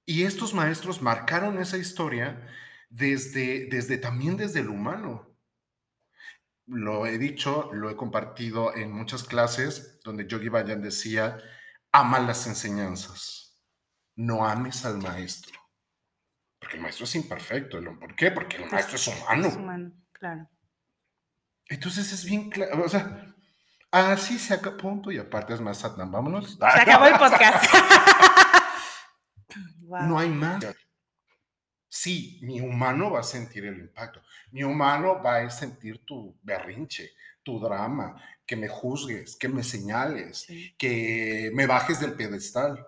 y 0.05 0.23
estos 0.23 0.53
maestros 0.53 1.01
marcaron 1.01 1.57
esa 1.59 1.77
historia 1.77 2.47
desde, 2.89 3.67
desde 3.67 3.97
también 3.97 4.37
desde 4.37 4.59
el 4.59 4.69
humano. 4.69 5.31
Lo 6.67 7.05
he 7.05 7.17
dicho, 7.17 7.69
lo 7.73 7.89
he 7.89 7.95
compartido 7.95 8.75
en 8.75 8.91
muchas 8.91 9.23
clases 9.23 9.99
donde 10.03 10.27
Yogi 10.27 10.49
Bayan 10.49 10.81
decía, 10.81 11.37
ama 11.91 12.19
las 12.19 12.47
enseñanzas, 12.47 13.61
no 14.15 14.45
ames 14.47 14.83
al 14.85 14.97
maestro. 14.97 15.59
Porque 16.59 16.77
el 16.77 16.81
maestro 16.83 17.03
es 17.05 17.15
imperfecto. 17.15 17.77
¿el- 17.77 17.97
¿Por 17.99 18.15
qué? 18.15 18.31
Porque 18.31 18.57
el 18.57 18.69
maestro 18.71 18.95
es 18.95 19.07
humano. 19.07 19.47
Es 19.47 19.55
humano, 19.55 19.91
claro. 20.11 20.49
Entonces 21.67 22.11
es 22.11 22.25
bien 22.25 22.49
claro, 22.49 22.83
o 22.83 22.89
sea, 22.89 23.35
así 23.91 24.37
se 24.39 24.53
acaba, 24.55 24.77
punto, 24.77 25.11
y 25.11 25.17
aparte 25.17 25.53
es 25.53 25.61
más 25.61 25.79
Satnam, 25.79 26.11
vámonos. 26.11 26.53
Se 26.59 26.81
acabó 26.81 27.05
el 27.05 27.13
podcast. 27.17 27.65
No 29.87 30.17
hay 30.19 30.29
más. 30.29 30.63
Sí, 31.87 32.39
mi 32.41 32.59
humano 32.59 33.11
va 33.11 33.21
a 33.21 33.23
sentir 33.23 33.65
el 33.65 33.77
impacto. 33.79 34.21
Mi 34.51 34.63
humano 34.63 35.21
va 35.23 35.37
a 35.37 35.49
sentir 35.49 36.03
tu 36.05 36.35
berrinche, 36.43 37.11
tu 37.43 37.59
drama, 37.59 38.21
que 38.45 38.55
me 38.55 38.67
juzgues, 38.67 39.35
que 39.37 39.47
me 39.47 39.63
señales, 39.63 40.39
Sí. 40.41 40.75
que 40.77 41.51
me 41.53 41.67
bajes 41.67 41.99
del 41.99 42.13
pedestal. 42.13 42.85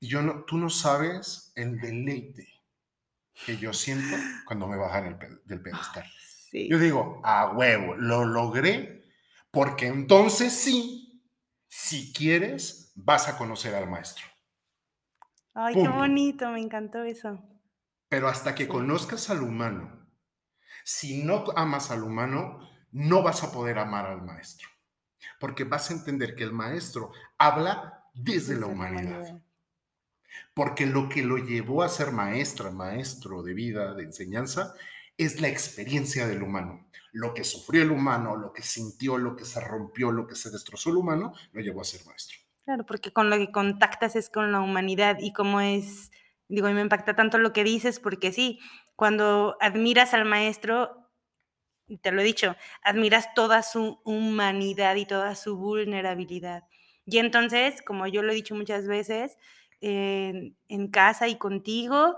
Y 0.00 0.06
yo 0.08 0.22
no, 0.22 0.44
tú 0.44 0.56
no 0.56 0.70
sabes 0.70 1.52
el 1.56 1.80
deleite 1.80 2.48
que 3.44 3.56
yo 3.56 3.72
siento 3.72 4.16
cuando 4.46 4.68
me 4.68 4.76
bajan 4.76 5.06
el 5.06 5.18
del 5.44 5.60
pedestal. 5.60 6.04
Sí. 6.50 6.68
Yo 6.70 6.78
digo, 6.78 7.20
a 7.24 7.50
huevo, 7.50 7.96
lo 7.96 8.24
logré, 8.24 9.02
porque 9.50 9.86
entonces 9.86 10.52
sí, 10.52 11.22
si 11.68 12.12
quieres, 12.12 12.92
vas 12.94 13.28
a 13.28 13.36
conocer 13.36 13.74
al 13.74 13.88
maestro. 13.90 14.24
Ay, 15.60 15.76
qué 15.76 15.88
bonito, 15.88 16.48
me 16.50 16.60
encantó 16.60 17.02
eso. 17.02 17.30
Pero 18.08 18.28
hasta 18.28 18.54
que 18.54 18.64
Sí. 18.64 18.68
conozcas 18.68 19.30
al 19.30 19.42
humano, 19.42 20.06
si 20.84 21.22
no 21.24 21.44
amas 21.56 21.90
al 21.90 22.02
humano, 22.04 22.60
no 22.92 23.22
vas 23.22 23.42
a 23.44 23.52
poder 23.52 23.78
amar 23.78 24.06
al 24.06 24.22
maestro. 24.22 24.68
Porque 25.40 25.64
vas 25.64 25.90
a 25.90 25.94
entender 25.94 26.34
que 26.36 26.44
el 26.44 26.52
maestro 26.52 27.12
habla 27.38 28.04
desde, 28.14 28.56
la 28.56 28.66
humanidad. 28.66 29.42
Porque 30.54 30.86
lo 30.86 31.08
que 31.08 31.22
lo 31.22 31.38
llevó 31.38 31.82
a 31.82 31.88
ser 31.88 32.12
maestra, 32.12 32.70
maestro 32.70 33.42
de 33.42 33.54
vida, 33.54 33.94
de 33.94 34.04
enseñanza, 34.04 34.74
es 35.16 35.40
la 35.40 35.48
experiencia 35.48 36.26
del 36.28 36.42
humano. 36.42 36.90
Lo 37.12 37.34
que 37.34 37.44
sufrió 37.44 37.82
el 37.82 37.90
humano, 37.90 38.36
lo 38.36 38.52
que 38.52 38.62
sintió, 38.62 39.18
lo 39.18 39.36
que 39.36 39.44
se 39.44 39.60
rompió, 39.60 40.12
lo 40.12 40.26
que 40.26 40.36
se 40.36 40.50
destrozó 40.50 40.90
el 40.90 40.96
humano, 40.96 41.32
lo 41.52 41.60
llevó 41.62 41.80
a 41.80 41.84
ser 41.84 42.04
maestro. 42.06 42.38
Claro, 42.68 42.84
porque 42.84 43.12
con 43.14 43.30
lo 43.30 43.38
que 43.38 43.50
contactas 43.50 44.14
es 44.14 44.28
con 44.28 44.52
la 44.52 44.60
humanidad 44.60 45.16
y 45.20 45.32
como 45.32 45.62
es, 45.62 46.10
digo, 46.48 46.66
a 46.66 46.68
mí 46.70 46.74
me 46.74 46.82
impacta 46.82 47.16
tanto 47.16 47.38
lo 47.38 47.54
que 47.54 47.64
dices 47.64 47.98
porque 47.98 48.30
sí, 48.30 48.60
cuando 48.94 49.56
admiras 49.58 50.12
al 50.12 50.26
maestro, 50.26 51.08
te 52.02 52.12
lo 52.12 52.20
he 52.22 52.24
dicho, 52.24 52.56
admiras 52.82 53.34
toda 53.34 53.62
su 53.62 54.00
humanidad 54.04 54.96
y 54.96 55.06
toda 55.06 55.34
su 55.36 55.56
vulnerabilidad. 55.58 56.64
Y 57.06 57.18
entonces, 57.18 57.82
como 57.82 58.06
yo 58.06 58.22
lo 58.22 58.32
he 58.32 58.36
dicho 58.36 58.54
muchas 58.54 58.86
veces, 58.88 59.38
en 59.80 60.88
casa 60.92 61.28
y 61.28 61.36
contigo, 61.38 62.16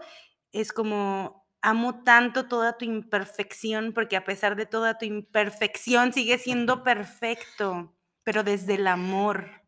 es 0.53 0.73
como 0.73 1.47
amo 1.63 2.05
tanto 2.05 2.49
toda 2.49 2.79
tu 2.79 2.85
imperfección 2.87 3.93
porque 3.95 4.17
a 4.17 4.25
pesar 4.25 4.57
de 4.57 4.67
toda 4.67 4.99
tu 4.99 5.07
imperfección 5.07 6.13
sigue 6.13 6.39
siendo 6.39 6.85
perfecto, 6.85 7.95
pero 8.25 8.45
desde 8.45 8.75
el 8.77 8.87
amor. 8.89 9.60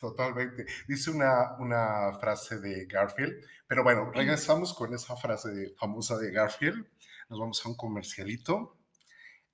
Totalmente. 0.00 0.66
Dice 0.86 1.10
una, 1.10 1.56
una 1.58 2.12
frase 2.20 2.58
de 2.60 2.86
Garfield, 2.86 3.34
pero 3.66 3.82
bueno, 3.82 4.10
regresamos 4.12 4.74
con 4.74 4.94
esa 4.94 5.16
frase 5.16 5.50
de- 5.50 5.74
famosa 5.78 6.16
de 6.18 6.30
Garfield. 6.30 6.86
Nos 7.28 7.38
vamos 7.40 7.64
a 7.64 7.68
un 7.68 7.76
comercialito 7.76 8.76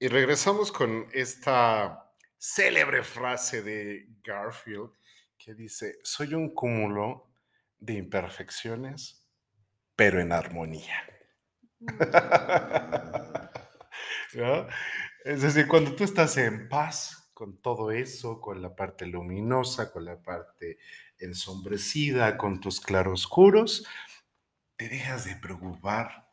Y 0.00 0.06
regresamos 0.06 0.70
con 0.70 1.08
esta 1.12 2.12
célebre 2.36 3.02
frase 3.02 3.62
de 3.62 4.06
Garfield 4.22 4.92
que 5.36 5.54
dice, 5.54 5.98
soy 6.04 6.34
un 6.34 6.54
cúmulo 6.54 7.27
de 7.78 7.94
imperfecciones, 7.94 9.26
pero 9.96 10.20
en 10.20 10.32
armonía. 10.32 10.96
Es 15.24 15.42
decir, 15.42 15.66
cuando 15.68 15.94
tú 15.94 16.04
estás 16.04 16.36
en 16.36 16.68
paz 16.68 17.30
con 17.34 17.60
todo 17.60 17.90
eso, 17.90 18.40
con 18.40 18.62
la 18.62 18.74
parte 18.74 19.06
luminosa, 19.06 19.92
con 19.92 20.04
la 20.04 20.22
parte 20.22 20.78
ensombrecida, 21.18 22.36
con 22.36 22.60
tus 22.60 22.80
claroscuros, 22.80 23.86
te 24.76 24.88
dejas 24.88 25.24
de 25.24 25.36
preocupar, 25.36 26.30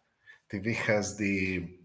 te 0.47 0.59
dejas 0.59 1.17
de 1.17 1.81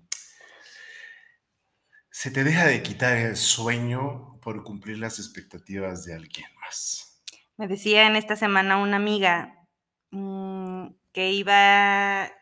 se 2.11 2.31
te 2.31 2.45
deja 2.45 2.67
de 2.67 2.83
quitar 2.83 3.17
el 3.17 3.37
sueño 3.37 4.39
por 4.41 4.63
cumplir 4.63 4.99
las 4.99 5.19
expectativas 5.19 6.05
de 6.05 6.15
alguien 6.15 6.47
más. 6.57 7.10
Me 7.61 7.69
decía 7.69 8.07
en 8.07 8.17
esta 8.17 8.37
semana 8.37 8.79
una 8.79 8.97
amiga 8.97 9.55
mm, 10.13 10.95
que 11.13 11.31
iba 11.31 12.33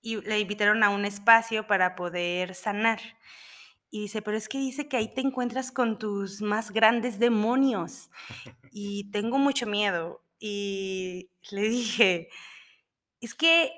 y 0.00 0.20
le 0.20 0.38
invitaron 0.38 0.84
a 0.84 0.90
un 0.90 1.04
espacio 1.04 1.66
para 1.66 1.96
poder 1.96 2.54
sanar. 2.54 3.00
Y 3.90 4.02
dice, 4.02 4.22
pero 4.22 4.36
es 4.36 4.48
que 4.48 4.58
dice 4.58 4.86
que 4.86 4.96
ahí 4.96 5.12
te 5.12 5.22
encuentras 5.22 5.72
con 5.72 5.98
tus 5.98 6.40
más 6.40 6.70
grandes 6.70 7.18
demonios. 7.18 8.10
Y 8.70 9.10
tengo 9.10 9.38
mucho 9.38 9.66
miedo. 9.66 10.24
Y 10.38 11.32
le 11.50 11.62
dije, 11.62 12.28
es 13.20 13.34
que 13.34 13.72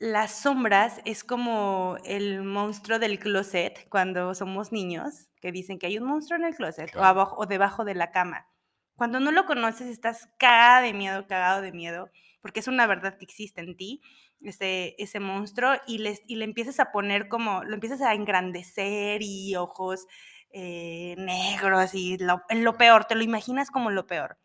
las 0.00 0.40
sombras 0.40 1.02
es 1.04 1.24
como 1.24 1.98
el 2.06 2.42
monstruo 2.42 2.98
del 2.98 3.18
closet 3.18 3.86
cuando 3.90 4.34
somos 4.34 4.72
niños, 4.72 5.28
que 5.42 5.52
dicen 5.52 5.78
que 5.78 5.88
hay 5.88 5.98
un 5.98 6.06
monstruo 6.08 6.38
en 6.38 6.46
el 6.46 6.56
closet 6.56 6.96
o, 6.96 7.04
abajo, 7.04 7.36
o 7.38 7.44
debajo 7.44 7.84
de 7.84 7.94
la 7.94 8.10
cama. 8.10 8.48
Cuando 8.96 9.20
no 9.20 9.30
lo 9.30 9.46
conoces 9.46 9.88
estás 9.88 10.28
cagada 10.38 10.80
de 10.82 10.92
miedo, 10.92 11.26
cagado 11.26 11.60
de 11.62 11.72
miedo, 11.72 12.10
porque 12.40 12.60
es 12.60 12.68
una 12.68 12.86
verdad 12.86 13.18
que 13.18 13.24
existe 13.24 13.60
en 13.60 13.76
ti, 13.76 14.00
ese, 14.40 14.94
ese 14.98 15.20
monstruo, 15.20 15.74
y, 15.86 15.98
les, 15.98 16.22
y 16.26 16.36
le 16.36 16.44
empiezas 16.44 16.80
a 16.80 16.92
poner 16.92 17.28
como, 17.28 17.62
lo 17.64 17.74
empiezas 17.74 18.00
a 18.02 18.14
engrandecer 18.14 19.20
y 19.22 19.54
ojos 19.56 20.06
eh, 20.50 21.14
negros 21.18 21.94
y 21.94 22.18
lo, 22.18 22.42
lo 22.50 22.76
peor, 22.78 23.04
te 23.04 23.14
lo 23.14 23.22
imaginas 23.22 23.70
como 23.70 23.90
lo 23.90 24.06
peor. 24.06 24.38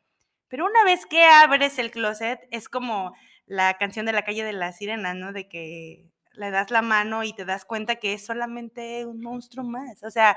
Pero 0.49 0.65
una 0.65 0.83
vez 0.83 1.05
que 1.05 1.23
abres 1.23 1.79
el 1.79 1.91
closet, 1.91 2.39
es 2.51 2.67
como 2.67 3.15
la 3.45 3.75
canción 3.75 4.05
de 4.05 4.13
la 4.13 4.23
calle 4.23 4.43
de 4.43 4.53
las 4.53 4.77
sirenas, 4.77 5.15
¿no? 5.15 5.31
De 5.31 5.47
que 5.47 6.11
le 6.33 6.51
das 6.51 6.71
la 6.71 6.81
mano 6.81 7.23
y 7.23 7.33
te 7.33 7.45
das 7.45 7.65
cuenta 7.65 7.95
que 7.97 8.13
es 8.13 8.25
solamente 8.25 9.05
un 9.05 9.21
monstruo 9.21 9.63
más. 9.65 10.03
O 10.03 10.11
sea, 10.11 10.35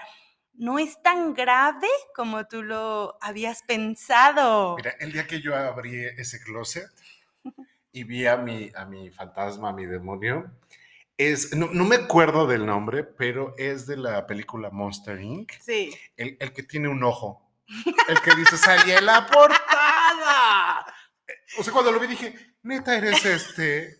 no 0.54 0.78
es 0.78 1.00
tan 1.02 1.34
grave 1.34 1.88
como 2.14 2.46
tú 2.46 2.62
lo 2.62 3.18
habías 3.20 3.62
pensado. 3.62 4.76
Mira, 4.76 4.94
el 5.00 5.12
día 5.12 5.26
que 5.26 5.40
yo 5.40 5.56
abrí 5.56 6.04
ese 6.04 6.40
closet 6.40 6.86
y 7.92 8.04
vi 8.04 8.26
a 8.26 8.36
mi, 8.36 8.70
a 8.74 8.84
mi 8.84 9.10
fantasma, 9.10 9.70
a 9.70 9.72
mi 9.72 9.86
demonio, 9.86 10.50
es, 11.16 11.54
no, 11.54 11.68
me 11.68 11.96
acuerdo 11.96 12.46
del 12.46 12.66
nombre, 12.66 13.04
pero 13.04 13.54
es 13.56 13.86
de 13.86 13.96
la 13.96 14.26
película 14.26 14.70
Monster 14.70 15.20
Inc. 15.20 15.52
Sí. 15.60 15.94
El, 16.16 16.36
el 16.40 16.52
que 16.52 16.62
tiene 16.62 16.88
un 16.88 17.02
ojo. 17.04 17.40
El 18.08 18.20
que 18.20 18.34
dice, 18.34 18.58
salí 18.58 18.92
en 18.92 19.06
la 19.06 19.26
portada. 19.26 20.84
O 21.58 21.62
sea, 21.62 21.72
cuando 21.72 21.92
lo 21.92 22.00
vi 22.00 22.08
dije, 22.08 22.34
neta 22.62 22.96
eres 22.96 23.24
este. 23.24 23.98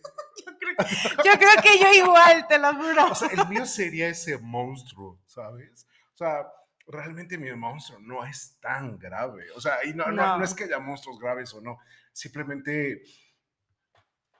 yo, 1.25 1.31
creo, 1.33 1.61
que 1.63 1.79
yo 1.79 1.93
igual, 1.93 2.45
te 2.47 2.59
lo 2.59 2.73
juro. 2.75 3.11
O 3.11 3.15
sea, 3.15 3.29
el 3.29 3.47
mío 3.47 3.65
sería 3.65 4.09
ese 4.09 4.37
monstruo, 4.37 5.19
¿sabes? 5.25 5.87
O 6.15 6.17
sea, 6.17 6.47
realmente 6.87 7.37
mi 7.37 7.53
monstruo 7.53 7.99
no 7.99 8.25
es 8.25 8.57
tan 8.59 8.97
grave. 8.97 9.45
O 9.55 9.61
sea, 9.61 9.83
y 9.85 9.93
no, 9.93 10.05
no. 10.11 10.37
no, 10.37 10.43
es 10.43 10.53
que 10.53 10.63
haya 10.63 10.79
monstruos 10.79 11.19
graves 11.19 11.53
o 11.53 11.61
no. 11.61 11.77
Simplemente 12.13 13.03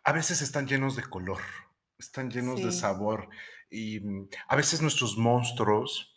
a 0.03 0.11
veces 0.13 0.41
están 0.41 0.67
llenos 0.67 0.95
de 0.95 1.03
color, 1.03 1.41
están 1.99 2.31
llenos 2.31 2.63
de 2.63 2.71
sabor. 2.71 3.29
Y 3.69 3.99
mm, 3.99 4.29
a 4.47 4.55
veces 4.55 4.81
nuestros 4.81 5.17
monstruos 5.17 6.15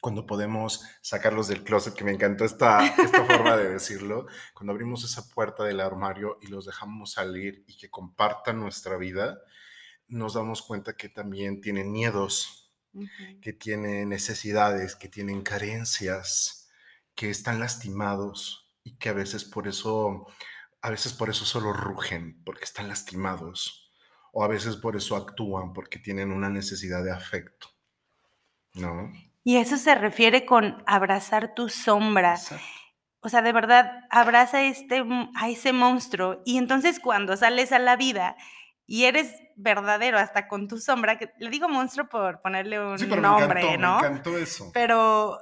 cuando 0.00 0.26
podemos 0.26 0.84
sacarlos 1.00 1.48
del 1.48 1.64
closet, 1.64 1.94
que 1.94 2.04
me 2.04 2.12
encantó 2.12 2.44
esta, 2.44 2.86
esta 2.86 3.24
forma 3.24 3.56
de 3.56 3.70
decirlo, 3.72 4.26
cuando 4.52 4.72
abrimos 4.72 5.02
esa 5.02 5.30
puerta 5.30 5.64
del 5.64 5.80
armario 5.80 6.38
y 6.42 6.48
los 6.48 6.66
dejamos 6.66 7.12
salir 7.12 7.64
y 7.66 7.78
que 7.78 7.88
compartan 7.88 8.60
nuestra 8.60 8.98
vida, 8.98 9.38
nos 10.06 10.34
damos 10.34 10.60
cuenta 10.60 10.94
que 10.94 11.08
también 11.08 11.62
tienen 11.62 11.90
miedos, 11.90 12.63
que 13.40 13.52
tienen 13.52 14.08
necesidades, 14.08 14.94
que 14.96 15.08
tienen 15.08 15.42
carencias, 15.42 16.68
que 17.14 17.30
están 17.30 17.60
lastimados 17.60 18.72
y 18.82 18.96
que 18.96 19.08
a 19.08 19.12
veces 19.12 19.44
por 19.44 19.68
eso, 19.68 20.26
a 20.82 20.90
veces 20.90 21.12
por 21.12 21.30
eso 21.30 21.44
solo 21.44 21.72
rugen, 21.72 22.42
porque 22.44 22.64
están 22.64 22.88
lastimados, 22.88 23.90
o 24.32 24.44
a 24.44 24.48
veces 24.48 24.76
por 24.76 24.96
eso 24.96 25.16
actúan, 25.16 25.72
porque 25.72 25.98
tienen 25.98 26.32
una 26.32 26.50
necesidad 26.50 27.04
de 27.04 27.12
afecto, 27.12 27.68
¿no? 28.74 29.12
Y 29.44 29.58
eso 29.58 29.76
se 29.76 29.94
refiere 29.94 30.46
con 30.46 30.82
abrazar 30.86 31.54
tu 31.54 31.68
sombra. 31.68 32.38
O 33.20 33.28
sea, 33.28 33.42
de 33.42 33.52
verdad, 33.52 34.04
abraza 34.10 34.62
este, 34.62 35.04
a 35.34 35.48
ese 35.48 35.72
monstruo. 35.72 36.40
Y 36.46 36.56
entonces 36.56 36.98
cuando 36.98 37.36
sales 37.36 37.70
a 37.72 37.78
la 37.78 37.96
vida 37.96 38.36
y 38.86 39.04
eres 39.04 39.34
verdadero 39.56 40.18
hasta 40.18 40.48
con 40.48 40.68
tu 40.68 40.78
sombra, 40.78 41.18
que 41.18 41.32
le 41.38 41.50
digo 41.50 41.68
monstruo 41.68 42.08
por 42.08 42.40
ponerle 42.40 42.80
un 42.80 42.96
nombre, 43.22 43.78
¿no? 43.78 44.00
Me 44.00 44.06
encantó 44.08 44.36
eso. 44.36 44.70
Pero, 44.74 45.38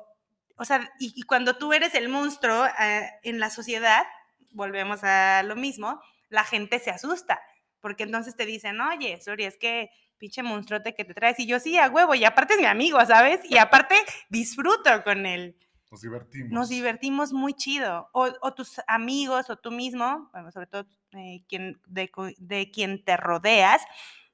o 0.56 0.64
sea, 0.64 0.92
y, 0.98 1.22
cuando 1.22 1.56
tú 1.56 1.72
eres 1.72 1.94
el 1.94 2.08
monstruo 2.08 2.66
eh, 2.66 3.10
en 3.22 3.40
la 3.40 3.50
sociedad, 3.50 4.04
volvemos 4.52 5.02
a 5.02 5.42
lo 5.42 5.56
mismo, 5.56 6.00
la 6.28 6.44
gente 6.44 6.78
se 6.78 6.90
asusta, 6.90 7.40
porque 7.80 8.04
entonces 8.04 8.36
te 8.36 8.46
dicen, 8.46 8.80
oye, 8.80 9.20
sorry, 9.20 9.44
es 9.44 9.58
que 9.58 9.90
pinche 10.18 10.44
monstruote 10.44 10.94
que 10.94 11.04
te 11.04 11.14
traes. 11.14 11.40
Y 11.40 11.46
yo 11.46 11.58
sí, 11.58 11.78
a 11.78 11.88
huevo, 11.88 12.14
y 12.14 12.24
aparte 12.24 12.54
es 12.54 12.60
mi 12.60 12.66
amigo, 12.66 13.04
¿sabes? 13.04 13.40
Y 13.44 13.58
aparte 13.58 13.96
disfruto 14.28 15.02
con 15.02 15.26
él. 15.26 15.56
Nos 15.92 16.00
divertimos. 16.00 16.50
Nos 16.50 16.68
divertimos 16.70 17.32
muy 17.34 17.52
chido. 17.52 18.08
O, 18.14 18.54
tus 18.54 18.80
amigos 18.86 19.50
o 19.50 19.56
tú 19.56 19.70
mismo, 19.70 20.30
bueno, 20.32 20.50
sobre 20.50 20.66
todo 20.66 20.86
eh, 21.12 21.44
quien, 21.46 21.82
de, 21.86 22.70
quien 22.72 23.04
te 23.04 23.18
rodeas, 23.18 23.82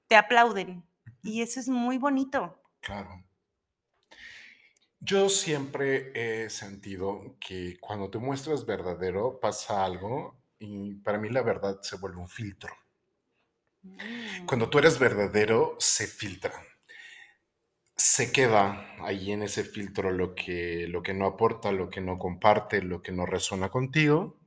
te 0.07 0.15
aplauden. 0.15 0.85
Y 1.25 1.43
eso 1.43 1.59
es 1.59 1.69
muy 1.69 1.99
bonito. 1.99 2.63
Claro. 2.79 3.25
Yo 5.01 5.29
siempre 5.29 6.13
he 6.45 6.49
sentido 6.49 7.37
que 7.41 7.77
cuando 7.81 8.09
te 8.09 8.19
muestras 8.19 8.65
verdadero 8.65 9.41
pasa 9.41 9.85
algo 9.85 10.41
y 10.61 10.95
para 10.95 11.19
mí 11.19 11.29
la 11.29 11.43
verdad 11.43 11.81
se 11.83 11.97
vuelve 11.97 12.19
un 12.19 12.29
filtro. 12.29 12.73
Cuando 14.47 14.69
mm. 14.69 14.71
tú 14.71 14.79
eres 14.79 14.97
verdadero, 15.01 15.75
se 15.81 16.07
filtra. 16.07 16.53
Se 18.01 18.31
queda 18.31 18.95
ahí 19.01 19.33
en 19.33 19.43
ese 19.43 19.65
filtro 19.65 20.13
lo 20.13 20.35
que, 20.35 20.87
lo 20.89 21.03
que 21.03 21.15
no 21.15 21.27
aporta, 21.27 21.73
lo 21.73 21.91
que 21.91 22.01
no 22.01 22.17
comparte, 22.17 22.81
lo 22.81 23.03
que 23.03 23.11
no 23.11 23.27
resuena 23.27 23.71
contigo. 23.71 24.39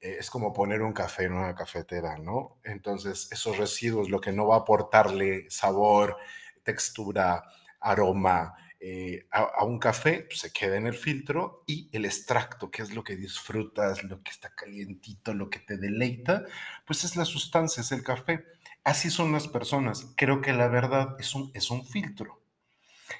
Eh, 0.00 0.18
es 0.20 0.30
como 0.30 0.52
poner 0.52 0.82
un 0.82 0.92
café 0.92 1.24
en 1.24 1.32
una 1.34 1.54
cafetera, 1.54 2.18
¿no? 2.18 2.58
Entonces, 2.64 3.28
esos 3.32 3.56
residuos, 3.58 4.10
lo 4.10 4.20
que 4.20 4.32
no 4.32 4.46
va 4.48 4.56
a 4.56 4.58
aportarle 4.60 5.50
sabor, 5.50 6.18
textura, 6.62 7.44
aroma, 7.80 8.54
eh, 8.80 9.26
a, 9.30 9.64
un 9.64 9.78
café, 9.78 10.24
pues, 10.28 10.40
se 10.40 10.52
queda 10.52 10.76
en 10.76 10.86
el 10.86 10.94
filtro 10.94 11.64
y 11.66 11.88
el 11.92 12.04
extracto, 12.04 12.70
que 12.70 12.82
es 12.82 12.94
lo 12.94 13.02
que 13.04 13.16
disfrutas, 13.16 14.04
lo 14.04 14.22
que 14.22 14.30
está 14.30 14.54
calientito, 14.54 15.32
lo 15.34 15.48
que 15.50 15.60
te 15.60 15.78
deleita, 15.78 16.44
pues 16.86 17.04
es 17.04 17.16
la 17.16 17.24
sustancia, 17.24 17.80
es 17.80 17.92
el 17.92 18.02
café. 18.02 18.44
Así 18.84 19.10
son 19.10 19.32
las 19.32 19.48
personas. 19.48 20.12
Creo 20.16 20.42
que 20.42 20.52
la 20.52 20.68
verdad 20.68 21.16
es 21.18 21.34
un, 21.34 21.50
es 21.54 21.70
un 21.70 21.86
filtro 21.86 22.43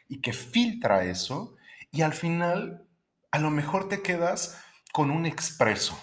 y 0.09 0.21
que 0.21 0.33
filtra 0.33 1.05
eso 1.05 1.57
y 1.91 2.03
al 2.03 2.13
final 2.13 2.87
a 3.31 3.39
lo 3.39 3.51
mejor 3.51 3.89
te 3.89 4.03
quedas 4.03 4.61
con 4.93 5.11
un 5.11 5.27
expreso, 5.27 5.99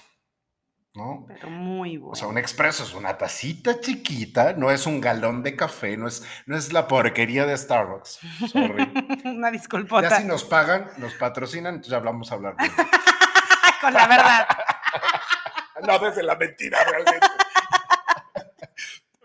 ¿no? 0.94 1.26
Pero 1.28 1.50
muy 1.50 1.98
bueno. 1.98 2.12
O 2.12 2.16
sea, 2.16 2.28
un 2.28 2.38
expreso 2.38 2.84
es 2.84 2.94
una 2.94 3.18
tacita 3.18 3.80
chiquita, 3.80 4.54
no 4.54 4.70
es 4.70 4.86
un 4.86 5.00
galón 5.00 5.44
de 5.44 5.56
café, 5.56 5.96
no 5.96 6.08
es, 6.08 6.26
no 6.46 6.58
es 6.58 6.74
la 6.74 6.88
porquería 6.88 7.46
de 7.46 7.58
Starbucks. 7.58 8.20
Sorry. 8.52 8.92
una 9.26 9.50
disculpota. 9.50 10.10
Ya 10.10 10.20
si 10.20 10.26
nos 10.26 10.44
pagan, 10.44 10.90
nos 10.98 11.14
patrocinan, 11.14 11.76
entonces 11.76 11.92
ya 11.92 11.98
hablamos 11.98 12.32
a 12.32 12.36
hablar. 12.36 12.56
bien. 12.58 12.72
Con 13.82 13.94
la 13.94 14.08
verdad. 14.08 14.48
no 15.88 16.00
desde 16.00 16.24
la 16.24 16.36
mentira 16.36 16.84
realmente. 16.84 17.28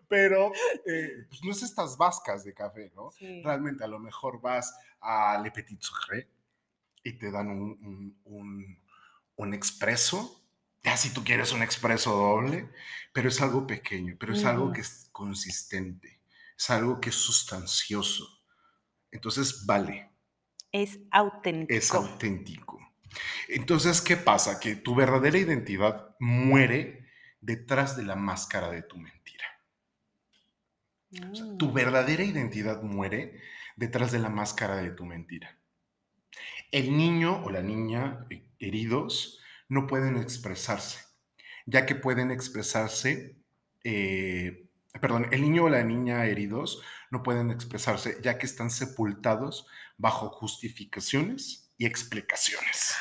Pero 0.08 0.52
eh, 0.86 1.26
pues 1.28 1.42
no 1.42 1.50
es 1.52 1.62
estas 1.62 1.96
vascas 1.96 2.44
de 2.44 2.54
café, 2.54 2.92
¿no? 2.94 3.10
Sí. 3.12 3.42
Realmente 3.42 3.84
a 3.84 3.88
lo 3.88 3.98
mejor 3.98 4.40
vas 4.40 4.74
a 5.00 5.38
Le 5.42 5.50
Petit 5.50 5.80
Sucre 5.82 6.28
y 7.02 7.12
te 7.14 7.30
dan 7.30 7.48
un, 7.48 7.60
un, 7.82 8.20
un, 8.24 8.78
un 9.36 9.54
expreso. 9.54 10.42
Ya 10.82 10.96
si 10.96 11.12
tú 11.12 11.24
quieres 11.24 11.52
un 11.52 11.62
expreso 11.62 12.12
doble, 12.16 12.70
pero 13.12 13.28
es 13.28 13.40
algo 13.42 13.66
pequeño, 13.66 14.16
pero 14.20 14.32
es 14.34 14.44
algo 14.44 14.72
que 14.72 14.82
es 14.82 15.08
consistente, 15.12 16.20
es 16.56 16.70
algo 16.70 17.00
que 17.00 17.08
es 17.10 17.16
sustancioso. 17.16 18.24
Entonces 19.10 19.66
vale, 19.66 20.10
Es 20.72 20.98
auténtico. 21.10 21.74
es 21.78 21.94
auténtico. 21.94 22.78
Entonces, 23.48 24.00
¿qué 24.02 24.16
pasa? 24.16 24.60
Que 24.60 24.76
tu 24.76 24.94
verdadera 24.94 25.38
identidad 25.38 26.14
muere 26.20 27.06
detrás 27.40 27.96
de 27.96 28.04
la 28.04 28.16
máscara 28.16 28.70
de 28.70 28.82
tu 28.82 28.96
mentira. 28.98 29.44
O 31.12 31.34
sea, 31.34 31.46
tu 31.56 31.68
Mm. 31.68 31.74
verdadera 31.74 32.22
identidad 32.24 32.82
muere 32.82 33.40
detrás 33.76 34.12
de 34.12 34.18
la 34.18 34.28
máscara 34.28 34.76
de 34.76 34.90
tu 34.90 35.04
mentira. 35.04 35.58
El 36.72 36.96
niño 36.96 37.42
o 37.44 37.50
la 37.50 37.62
niña 37.62 38.26
eh, 38.30 38.48
heridos 38.58 39.40
no 39.68 39.86
pueden 39.86 40.16
expresarse, 40.16 40.98
ya 41.66 41.86
que 41.86 41.94
pueden 41.94 42.30
expresarse, 42.30 43.36
eh, 43.84 44.68
perdón, 45.00 45.28
el 45.32 45.42
niño 45.42 45.64
o 45.64 45.68
la 45.68 45.82
niña 45.84 46.24
heridos 46.26 46.82
no 47.10 47.22
pueden 47.22 47.50
expresarse, 47.50 48.18
ya 48.22 48.38
que 48.38 48.46
están 48.46 48.70
sepultados 48.70 49.66
bajo 49.96 50.28
justificaciones 50.30 51.72
y 51.78 51.86
explicaciones. 51.86 52.94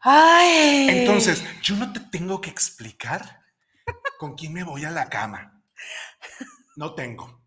¡Ay! 0.00 0.88
Entonces, 0.90 1.44
yo 1.62 1.76
no 1.76 1.92
te 1.92 2.00
tengo 2.00 2.40
que 2.40 2.50
explicar 2.50 3.40
con 4.18 4.34
quién 4.34 4.52
me 4.52 4.64
voy 4.64 4.84
a 4.84 4.90
la 4.90 5.08
cama. 5.08 5.62
No 6.76 6.94
tengo. 6.94 7.40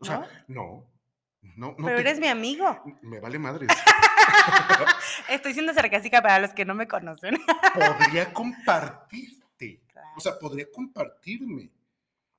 O 0.00 0.04
sea, 0.04 0.28
no. 0.48 0.86
No, 1.56 1.74
no 1.78 1.86
Pero 1.86 1.96
te- 1.96 2.00
eres 2.02 2.18
mi 2.20 2.28
amigo. 2.28 2.82
Me 3.02 3.20
vale 3.20 3.38
madres. 3.38 3.68
Estoy 5.28 5.52
siendo 5.54 5.72
sarcástica 5.74 6.22
para 6.22 6.38
los 6.38 6.52
que 6.52 6.64
no 6.64 6.74
me 6.74 6.88
conocen. 6.88 7.36
Podría 7.74 8.32
compartirte. 8.32 9.82
O 10.16 10.20
sea, 10.20 10.38
podría 10.38 10.66
compartirme. 10.72 11.70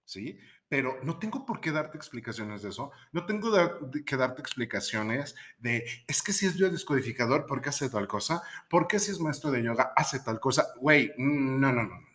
¿Sí? 0.05 0.37
Pero 0.67 0.97
no 1.03 1.17
tengo 1.17 1.45
por 1.45 1.59
qué 1.61 1.71
darte 1.71 1.97
explicaciones 1.97 2.61
de 2.61 2.69
eso. 2.69 2.91
No 3.11 3.25
tengo 3.25 3.49
da- 3.51 3.77
de- 3.81 4.03
que 4.03 4.17
darte 4.17 4.41
explicaciones 4.41 5.35
de, 5.59 5.85
es 6.07 6.21
que 6.21 6.33
si 6.33 6.45
es 6.47 6.55
biodescodificador, 6.55 7.45
¿por 7.45 7.61
qué 7.61 7.69
hace 7.69 7.89
tal 7.89 8.07
cosa? 8.07 8.41
¿Por 8.69 8.87
qué 8.87 8.99
si 8.99 9.11
es 9.11 9.19
maestro 9.19 9.51
de 9.51 9.63
yoga, 9.63 9.93
hace 9.95 10.19
tal 10.19 10.39
cosa? 10.39 10.65
Güey, 10.79 11.11
mm, 11.17 11.59
no, 11.59 11.71
no, 11.71 11.83
no, 11.83 11.89
no. 11.89 11.99
no. 11.99 12.07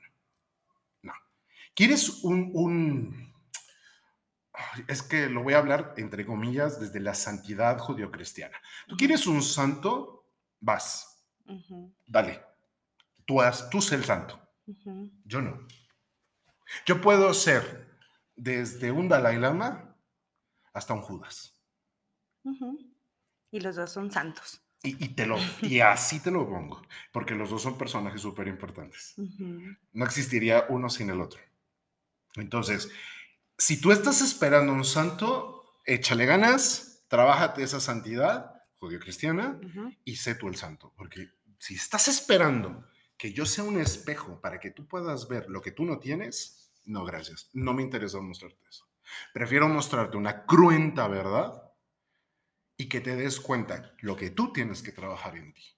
No. 1.02 1.12
¿Quieres 1.74 2.22
un, 2.24 2.50
un... 2.54 3.29
Es 4.86 5.02
que 5.02 5.28
lo 5.28 5.42
voy 5.42 5.54
a 5.54 5.58
hablar, 5.58 5.94
entre 5.96 6.24
comillas, 6.26 6.80
desde 6.80 7.00
la 7.00 7.14
santidad 7.14 7.78
judio-cristiana. 7.78 8.56
¿Tú 8.88 8.96
quieres 8.96 9.26
un 9.26 9.42
santo? 9.42 10.26
Vas, 10.61 11.24
dale. 12.06 12.42
Tú, 13.24 13.40
haz, 13.40 13.70
tú 13.70 13.80
sé 13.80 13.94
el 13.96 14.04
santo. 14.04 14.40
Yo 15.24 15.42
no. 15.42 15.66
Yo 16.86 17.00
puedo 17.00 17.34
ser 17.34 17.88
desde 18.36 18.90
un 18.90 19.08
Dalai 19.08 19.38
Lama 19.38 19.96
hasta 20.72 20.94
un 20.94 21.02
Judas. 21.02 21.61
Y 23.50 23.61
los 23.61 23.76
dos 23.76 23.90
son 23.90 24.11
santos. 24.11 24.61
Y, 24.82 25.04
y 25.04 25.08
te 25.08 25.26
lo, 25.26 25.36
y 25.61 25.80
así 25.80 26.20
te 26.20 26.30
lo 26.30 26.48
pongo, 26.48 26.80
porque 27.12 27.34
los 27.34 27.50
dos 27.50 27.61
son 27.62 27.76
personajes 27.76 28.22
súper 28.22 28.48
importantes. 28.48 29.14
No 29.92 30.04
existiría 30.06 30.64
uno 30.70 30.88
sin 30.88 31.11
el 31.11 31.20
otro. 31.20 31.40
Entonces, 32.36 32.90
si 33.61 33.78
tú 33.78 33.92
estás 33.92 34.22
esperando 34.22 34.72
un 34.72 34.86
santo, 34.86 35.82
échale 35.84 36.24
ganas, 36.24 37.04
trabájate 37.08 37.62
esa 37.62 37.78
santidad 37.78 38.54
judío-cristiana 38.78 39.61
y 40.02 40.16
sé 40.16 40.34
tú 40.34 40.48
el 40.48 40.56
santo. 40.56 40.94
Porque 40.96 41.28
si 41.58 41.74
estás 41.74 42.08
esperando 42.08 42.88
que 43.18 43.34
yo 43.34 43.44
sea 43.44 43.64
un 43.64 43.78
espejo 43.78 44.40
para 44.40 44.58
que 44.58 44.70
tú 44.70 44.88
puedas 44.88 45.28
ver 45.28 45.50
lo 45.50 45.61
que 45.61 45.72
tú 45.72 45.84
no 45.84 45.98
tienes, 45.98 46.72
no, 46.86 47.04
gracias. 47.04 47.50
No 47.52 47.74
me 47.74 47.82
interesa 47.82 48.18
mostrarte 48.22 48.64
eso. 48.66 48.88
Prefiero 49.34 49.68
mostrarte 49.68 50.16
una 50.16 50.46
cruenta 50.46 51.06
verdad 51.06 51.62
y 52.78 52.88
que 52.88 53.02
te 53.02 53.14
des 53.14 53.40
cuenta 53.40 53.94
lo 53.98 54.16
que 54.16 54.30
tú 54.30 54.54
tienes 54.54 54.82
que 54.82 54.92
trabajar 54.92 55.36
en 55.36 55.52
ti. 55.52 55.76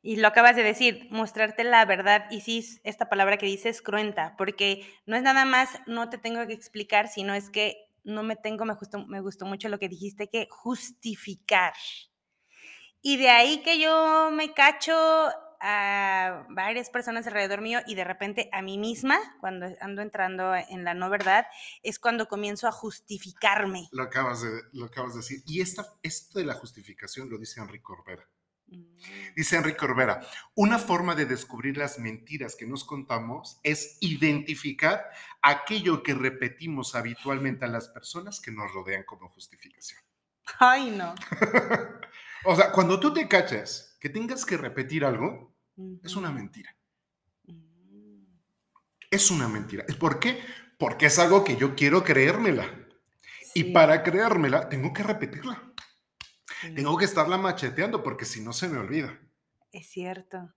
Y 0.00 0.16
lo 0.16 0.28
acabas 0.28 0.56
de 0.56 0.62
decir, 0.62 1.08
mostrarte 1.10 1.64
la 1.64 1.84
verdad. 1.84 2.26
Y 2.30 2.40
sí, 2.40 2.58
es 2.58 2.80
esta 2.84 3.08
palabra 3.08 3.36
que 3.36 3.46
dices, 3.46 3.82
cruenta, 3.82 4.34
porque 4.36 4.86
no 5.06 5.16
es 5.16 5.22
nada 5.22 5.44
más, 5.44 5.80
no 5.86 6.08
te 6.08 6.18
tengo 6.18 6.46
que 6.46 6.52
explicar, 6.52 7.08
sino 7.08 7.34
es 7.34 7.50
que 7.50 7.88
no 8.04 8.22
me 8.22 8.36
tengo, 8.36 8.64
me 8.64 8.74
gustó, 8.74 9.06
me 9.06 9.20
gustó 9.20 9.44
mucho 9.44 9.68
lo 9.68 9.78
que 9.78 9.88
dijiste, 9.88 10.28
que 10.28 10.48
justificar. 10.50 11.74
Y 13.02 13.16
de 13.16 13.30
ahí 13.30 13.62
que 13.62 13.78
yo 13.78 14.30
me 14.32 14.54
cacho 14.54 14.94
a 15.60 16.46
varias 16.50 16.90
personas 16.90 17.26
alrededor 17.26 17.60
mío 17.60 17.80
y 17.86 17.94
de 17.94 18.04
repente 18.04 18.48
a 18.52 18.62
mí 18.62 18.78
misma, 18.78 19.18
cuando 19.40 19.66
ando 19.80 20.02
entrando 20.02 20.54
en 20.54 20.84
la 20.84 20.94
no 20.94 21.10
verdad, 21.10 21.46
es 21.82 21.98
cuando 21.98 22.28
comienzo 22.28 22.68
a 22.68 22.72
justificarme. 22.72 23.88
Lo 23.92 24.04
acabas 24.04 24.42
de, 24.42 24.50
lo 24.72 24.86
acabas 24.86 25.14
de 25.14 25.20
decir. 25.20 25.42
Y 25.46 25.60
esta, 25.60 25.86
esto 26.02 26.38
de 26.38 26.44
la 26.44 26.54
justificación 26.54 27.28
lo 27.28 27.38
dice 27.38 27.60
Enrique 27.60 27.82
Corbera. 27.82 28.28
Mm, 28.68 28.84
Dice 29.36 29.56
Enrique 29.56 29.76
Corbera, 29.76 30.20
una 30.54 30.78
forma 30.78 31.14
de 31.14 31.26
descubrir 31.26 31.76
las 31.76 31.98
mentiras 31.98 32.56
que 32.56 32.66
nos 32.66 32.84
contamos 32.84 33.60
es 33.62 33.96
identificar 34.00 35.08
aquello 35.42 36.02
que 36.02 36.14
repetimos 36.14 36.94
habitualmente 36.94 37.64
a 37.64 37.68
las 37.68 37.88
personas 37.88 38.40
que 38.40 38.50
nos 38.50 38.72
rodean 38.72 39.04
como 39.04 39.28
justificación. 39.28 40.00
Ay, 40.58 40.90
no. 40.90 41.14
O 42.44 42.54
sea, 42.54 42.70
cuando 42.70 43.00
tú 43.00 43.12
te 43.12 43.26
cachas 43.26 43.96
que 44.00 44.08
tengas 44.08 44.46
que 44.46 44.56
repetir 44.56 45.04
algo, 45.04 45.52
es 46.02 46.14
una 46.14 46.30
mentira. 46.30 46.74
Mm. 47.46 48.22
Es 49.10 49.30
una 49.30 49.48
mentira. 49.48 49.84
¿Por 49.98 50.20
qué? 50.20 50.40
Porque 50.78 51.06
es 51.06 51.18
algo 51.18 51.42
que 51.42 51.56
yo 51.56 51.74
quiero 51.74 52.04
creérmela. 52.04 52.64
Y 53.54 53.72
para 53.72 54.02
creérmela, 54.04 54.68
tengo 54.68 54.92
que 54.92 55.02
repetirla. 55.02 55.67
Sí. 56.60 56.74
Tengo 56.74 56.96
que 56.96 57.04
estarla 57.04 57.38
macheteando 57.38 58.02
porque 58.02 58.24
si 58.24 58.40
no 58.40 58.52
se 58.52 58.68
me 58.68 58.78
olvida. 58.78 59.18
Es 59.72 59.88
cierto. 59.88 60.54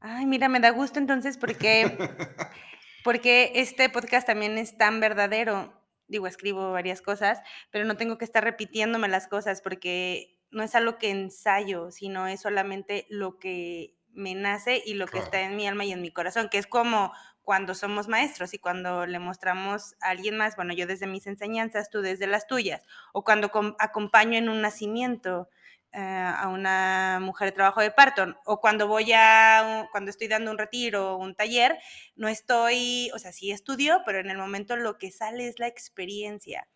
Ay, 0.00 0.26
mira, 0.26 0.48
me 0.48 0.60
da 0.60 0.70
gusto 0.70 0.98
entonces 0.98 1.38
porque, 1.38 1.96
porque 3.04 3.52
este 3.54 3.88
podcast 3.88 4.26
también 4.26 4.58
es 4.58 4.76
tan 4.76 5.00
verdadero. 5.00 5.80
Digo, 6.08 6.26
escribo 6.26 6.72
varias 6.72 7.00
cosas, 7.00 7.40
pero 7.70 7.84
no 7.84 7.96
tengo 7.96 8.18
que 8.18 8.24
estar 8.24 8.42
repitiéndome 8.42 9.08
las 9.08 9.28
cosas 9.28 9.62
porque 9.62 10.40
no 10.50 10.62
es 10.62 10.74
algo 10.74 10.98
que 10.98 11.10
ensayo, 11.10 11.90
sino 11.90 12.26
es 12.26 12.40
solamente 12.40 13.06
lo 13.08 13.38
que 13.38 13.96
me 14.12 14.34
nace 14.34 14.82
y 14.84 14.94
lo 14.94 15.06
que 15.06 15.18
está 15.18 15.40
en 15.40 15.56
mi 15.56 15.66
alma 15.66 15.84
y 15.84 15.92
en 15.92 16.02
mi 16.02 16.10
corazón, 16.10 16.48
que 16.50 16.58
es 16.58 16.66
como 16.66 17.12
cuando 17.42 17.74
somos 17.74 18.08
maestros 18.08 18.54
y 18.54 18.58
cuando 18.58 19.06
le 19.06 19.18
mostramos 19.18 19.94
a 20.00 20.10
alguien 20.10 20.36
más, 20.36 20.56
bueno, 20.56 20.74
yo 20.74 20.86
desde 20.86 21.06
mis 21.06 21.26
enseñanzas, 21.26 21.90
tú 21.90 22.00
desde 22.02 22.26
las 22.26 22.46
tuyas, 22.46 22.82
o 23.12 23.24
cuando 23.24 23.50
com- 23.50 23.74
acompaño 23.78 24.38
en 24.38 24.48
un 24.48 24.60
nacimiento 24.62 25.48
eh, 25.92 25.98
a 26.00 26.48
una 26.48 27.18
mujer 27.20 27.48
de 27.48 27.52
trabajo 27.52 27.80
de 27.80 27.90
parto, 27.90 28.34
o 28.46 28.60
cuando 28.60 28.86
voy 28.88 29.12
a, 29.14 29.88
cuando 29.92 30.10
estoy 30.10 30.28
dando 30.28 30.50
un 30.50 30.58
retiro 30.58 31.14
o 31.14 31.16
un 31.18 31.34
taller, 31.34 31.78
no 32.16 32.28
estoy, 32.28 33.10
o 33.14 33.18
sea, 33.18 33.32
sí 33.32 33.50
estudio, 33.50 34.00
pero 34.06 34.18
en 34.20 34.30
el 34.30 34.38
momento 34.38 34.76
lo 34.76 34.96
que 34.98 35.10
sale 35.10 35.48
es 35.48 35.58
la 35.58 35.66
experiencia 35.66 36.68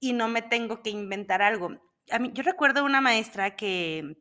y 0.00 0.12
no 0.12 0.28
me 0.28 0.42
tengo 0.42 0.82
que 0.82 0.90
inventar 0.90 1.42
algo. 1.42 1.70
A 2.10 2.18
mí, 2.18 2.30
yo 2.34 2.42
recuerdo 2.42 2.84
una 2.84 3.00
maestra 3.00 3.56
que 3.56 4.16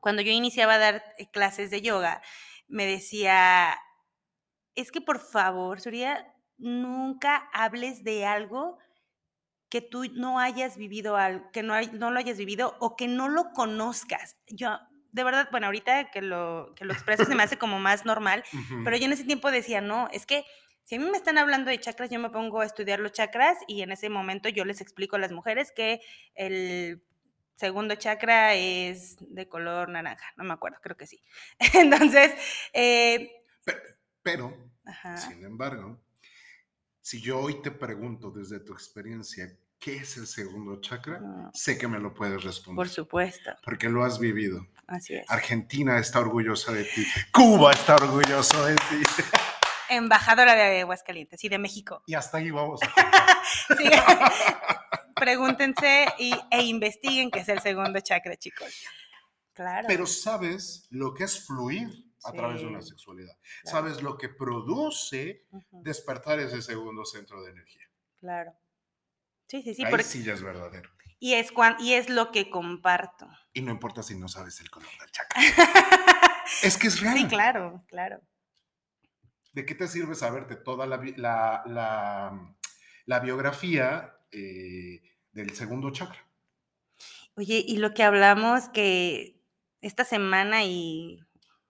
cuando 0.00 0.22
yo 0.22 0.30
iniciaba 0.32 0.74
a 0.74 0.78
dar 0.78 1.04
eh, 1.18 1.30
clases 1.30 1.70
de 1.70 1.82
yoga, 1.82 2.22
me 2.68 2.86
decía, 2.86 3.76
es 4.74 4.90
que 4.92 5.00
por 5.00 5.18
favor, 5.20 5.80
Surya, 5.80 6.32
nunca 6.58 7.48
hables 7.52 8.04
de 8.04 8.24
algo 8.26 8.78
que 9.68 9.80
tú 9.80 10.04
no 10.12 10.38
hayas 10.38 10.76
vivido 10.76 11.16
algo, 11.16 11.50
que 11.50 11.62
no, 11.62 11.74
hay- 11.74 11.90
no 11.92 12.10
lo 12.10 12.18
hayas 12.18 12.38
vivido 12.38 12.76
o 12.80 12.96
que 12.96 13.08
no 13.08 13.28
lo 13.28 13.50
conozcas. 13.52 14.36
Yo, 14.46 14.78
de 15.10 15.24
verdad, 15.24 15.48
bueno, 15.50 15.66
ahorita 15.66 16.10
que 16.10 16.22
lo, 16.22 16.74
que 16.76 16.84
lo 16.84 16.92
expreso 16.92 17.24
se 17.24 17.34
me 17.34 17.42
hace 17.42 17.58
como 17.58 17.78
más 17.80 18.04
normal, 18.04 18.44
pero 18.84 18.96
yo 18.96 19.06
en 19.06 19.12
ese 19.12 19.24
tiempo 19.24 19.50
decía, 19.50 19.80
no, 19.80 20.08
es 20.12 20.26
que 20.26 20.44
si 20.84 20.96
a 20.96 21.00
mí 21.00 21.06
me 21.10 21.16
están 21.16 21.38
hablando 21.38 21.70
de 21.70 21.80
chakras, 21.80 22.10
yo 22.10 22.20
me 22.20 22.30
pongo 22.30 22.60
a 22.60 22.66
estudiar 22.66 23.00
los 23.00 23.12
chakras 23.12 23.56
y 23.66 23.82
en 23.82 23.90
ese 23.90 24.10
momento 24.10 24.48
yo 24.48 24.64
les 24.64 24.80
explico 24.80 25.16
a 25.16 25.18
las 25.18 25.32
mujeres 25.32 25.72
que 25.74 26.00
el 26.34 27.02
segundo 27.56 27.94
chakra 27.94 28.54
es 28.54 29.16
de 29.20 29.48
color 29.48 29.88
naranja, 29.88 30.26
no 30.36 30.44
me 30.44 30.52
acuerdo, 30.52 30.78
creo 30.82 30.96
que 30.96 31.06
sí. 31.06 31.22
Entonces, 31.74 32.32
eh, 32.74 33.32
Pero 34.24 34.52
Ajá. 34.86 35.16
Sin 35.16 35.44
embargo, 35.44 35.98
si 37.00 37.20
yo 37.20 37.38
hoy 37.38 37.62
te 37.62 37.70
pregunto 37.70 38.30
desde 38.30 38.60
tu 38.60 38.72
experiencia, 38.72 39.50
¿qué 39.78 39.96
es 39.96 40.16
el 40.16 40.26
segundo 40.26 40.80
chakra? 40.80 41.20
Ujú. 41.22 41.50
Sé 41.54 41.78
que 41.78 41.86
me 41.88 41.98
lo 41.98 42.12
puedes 42.12 42.42
responder. 42.42 42.76
Por 42.76 42.88
supuesto, 42.88 43.54
Porque 43.64 43.88
lo 43.88 44.04
has 44.04 44.18
vivido. 44.18 44.66
así 44.86 45.14
es. 45.14 45.24
Argentina 45.30 45.98
está 45.98 46.20
orgullosa 46.20 46.72
de 46.72 46.84
ti. 46.84 47.06
Cuba 47.32 47.72
está 47.72 47.94
orgulloso 47.96 48.64
de 48.66 48.74
ti. 48.76 49.02
Embajadora 49.90 50.54
de 50.54 50.80
Aguascalientes 50.80 51.44
y 51.44 51.48
de 51.48 51.58
México. 51.58 52.02
Y 52.06 52.14
hasta 52.14 52.38
ahí 52.38 52.50
vamos. 52.50 52.80
Sí. 53.78 53.88
Pregúntense 55.14 56.06
y, 56.18 56.34
e 56.50 56.62
investiguen 56.64 57.30
qué 57.30 57.40
es 57.40 57.48
el 57.48 57.60
segundo 57.60 58.00
chakra, 58.00 58.36
chicos. 58.36 58.84
Claro. 59.52 59.86
Pero 59.86 60.06
sabes 60.06 60.86
lo 60.90 61.14
que 61.14 61.24
es 61.24 61.46
fluir 61.46 61.88
a 62.24 62.30
Sí. 62.30 62.36
través 62.36 62.60
de 62.60 62.66
una 62.66 62.82
sexualidad. 62.82 63.36
Claro. 63.62 63.76
Sabes 63.78 64.02
lo 64.02 64.16
que 64.18 64.28
produce 64.28 65.46
despertar 65.70 66.40
ese 66.40 66.62
segundo 66.62 67.04
centro 67.04 67.42
de 67.42 67.50
energía. 67.52 67.88
claro. 68.18 68.52
Sí, 69.46 69.62
sí, 69.62 69.74
sí. 69.74 69.84
Ahí 69.84 69.90
porque- 69.90 70.04
sí 70.04 70.24
ya 70.24 70.32
es 70.32 70.42
verdadero. 70.42 70.90
y, 71.20 71.34
es 71.34 71.52
cuan- 71.52 71.76
y 71.78 71.92
es 71.94 72.08
lo 72.08 72.32
que 72.32 72.48
comparto. 72.50 73.28
Y 73.52 73.60
no 73.62 73.70
importa 73.72 74.02
si 74.02 74.14
no 74.18 74.26
sabes 74.28 74.58
el 74.60 74.70
color 74.70 74.88
del 75.00 75.10
chakra. 75.10 75.40
Es 76.62 76.76
que 76.78 76.88
es 76.88 77.00
real. 77.00 77.16
sí, 77.16 77.26
claro, 77.26 77.82
claro. 77.88 78.20
¿De 79.52 79.64
qué 79.64 79.74
te 79.74 79.86
sirve 79.88 80.14
saberte 80.14 80.56
toda 80.56 80.86
la, 80.86 80.96
la, 81.16 81.62
la- 81.66 82.54
la 83.06 83.20
biografía 83.20 84.14
eh, 84.32 85.00
del 85.32 85.54
segundo 85.54 85.90
chakra? 85.90 86.26
Oye, 87.36 87.62
y 87.66 87.76
lo 87.78 87.94
que 87.94 88.02
hablamos 88.02 88.68
que 88.70 89.40
esta 89.80 90.04
semana 90.04 90.64
y 90.64 91.20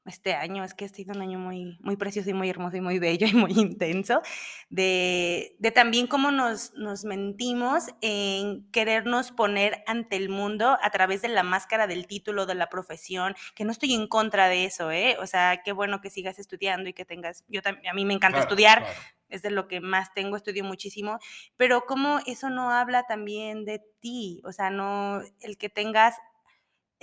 este 0.06 0.34
año, 0.34 0.64
es 0.64 0.74
que 0.74 0.84
ha 0.84 0.88
sido 0.88 1.14
un 1.14 1.22
año 1.22 1.38
muy, 1.38 1.78
muy 1.80 1.96
precioso 1.96 2.30
y 2.30 2.34
muy 2.34 2.50
hermoso 2.50 2.76
y 2.76 2.80
muy 2.80 2.98
bello 2.98 3.26
y 3.26 3.32
muy 3.34 3.52
intenso, 3.52 4.20
de, 4.68 5.56
de 5.58 5.70
también 5.70 6.06
cómo 6.06 6.30
nos, 6.30 6.72
nos 6.74 7.04
mentimos 7.04 7.84
en 8.00 8.70
querernos 8.70 9.30
poner 9.32 9.82
ante 9.86 10.16
el 10.16 10.28
mundo 10.28 10.76
a 10.82 10.90
través 10.90 11.22
de 11.22 11.28
la 11.28 11.42
máscara 11.42 11.86
del 11.86 12.06
título, 12.06 12.46
de 12.46 12.54
la 12.54 12.68
profesión, 12.68 13.34
que 13.54 13.64
no 13.64 13.72
estoy 13.72 13.94
en 13.94 14.06
contra 14.08 14.48
de 14.48 14.64
eso, 14.64 14.90
¿eh? 14.90 15.16
O 15.20 15.26
sea, 15.26 15.62
qué 15.64 15.72
bueno 15.72 16.00
que 16.00 16.10
sigas 16.10 16.38
estudiando 16.38 16.88
y 16.88 16.92
que 16.92 17.04
tengas, 17.04 17.44
yo 17.48 17.62
también, 17.62 17.88
a 17.90 17.94
mí 17.94 18.04
me 18.04 18.14
encanta 18.14 18.38
Claro, 18.38 18.42
estudiar, 18.42 18.78
claro. 18.82 19.00
es 19.28 19.42
de 19.42 19.50
lo 19.50 19.68
que 19.68 19.80
más 19.80 20.12
tengo, 20.14 20.36
estudio 20.36 20.64
muchísimo, 20.64 21.18
pero 21.56 21.86
cómo 21.86 22.20
eso 22.26 22.50
no 22.50 22.70
habla 22.70 23.04
también 23.06 23.64
de 23.64 23.80
ti, 24.00 24.40
o 24.44 24.52
sea, 24.52 24.70
no, 24.70 25.20
el 25.40 25.56
que 25.58 25.68
tengas, 25.68 26.16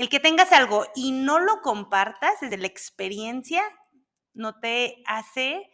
el 0.01 0.09
que 0.09 0.19
tengas 0.19 0.51
algo 0.51 0.85
y 0.95 1.11
no 1.11 1.39
lo 1.39 1.61
compartas 1.61 2.33
desde 2.41 2.57
la 2.57 2.67
experiencia, 2.67 3.63
no 4.33 4.59
te 4.59 5.03
hace 5.05 5.69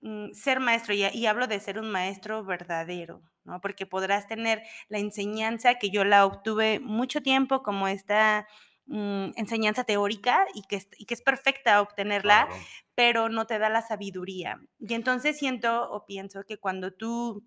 mm, 0.00 0.32
ser 0.32 0.60
maestro, 0.60 0.94
y, 0.94 1.04
y 1.06 1.26
hablo 1.26 1.46
de 1.46 1.60
ser 1.60 1.78
un 1.78 1.90
maestro 1.90 2.44
verdadero, 2.44 3.22
¿no? 3.44 3.60
Porque 3.60 3.86
podrás 3.86 4.26
tener 4.26 4.62
la 4.88 4.98
enseñanza 4.98 5.76
que 5.76 5.90
yo 5.90 6.04
la 6.04 6.26
obtuve 6.26 6.80
mucho 6.80 7.22
tiempo 7.22 7.62
como 7.62 7.88
esta 7.88 8.46
mm, 8.86 9.30
enseñanza 9.36 9.84
teórica 9.84 10.46
y 10.54 10.62
que, 10.62 10.76
es- 10.76 10.88
y 10.98 11.06
que 11.06 11.14
es 11.14 11.22
perfecta 11.22 11.80
obtenerla, 11.80 12.46
Claro. 12.46 12.62
pero 12.94 13.28
no 13.28 13.46
te 13.46 13.58
da 13.58 13.68
la 13.68 13.82
sabiduría. 13.82 14.60
Y 14.78 14.94
entonces 14.94 15.38
siento 15.38 15.90
o 15.90 16.06
pienso 16.06 16.44
que 16.44 16.58
cuando 16.58 16.92
tú 16.92 17.44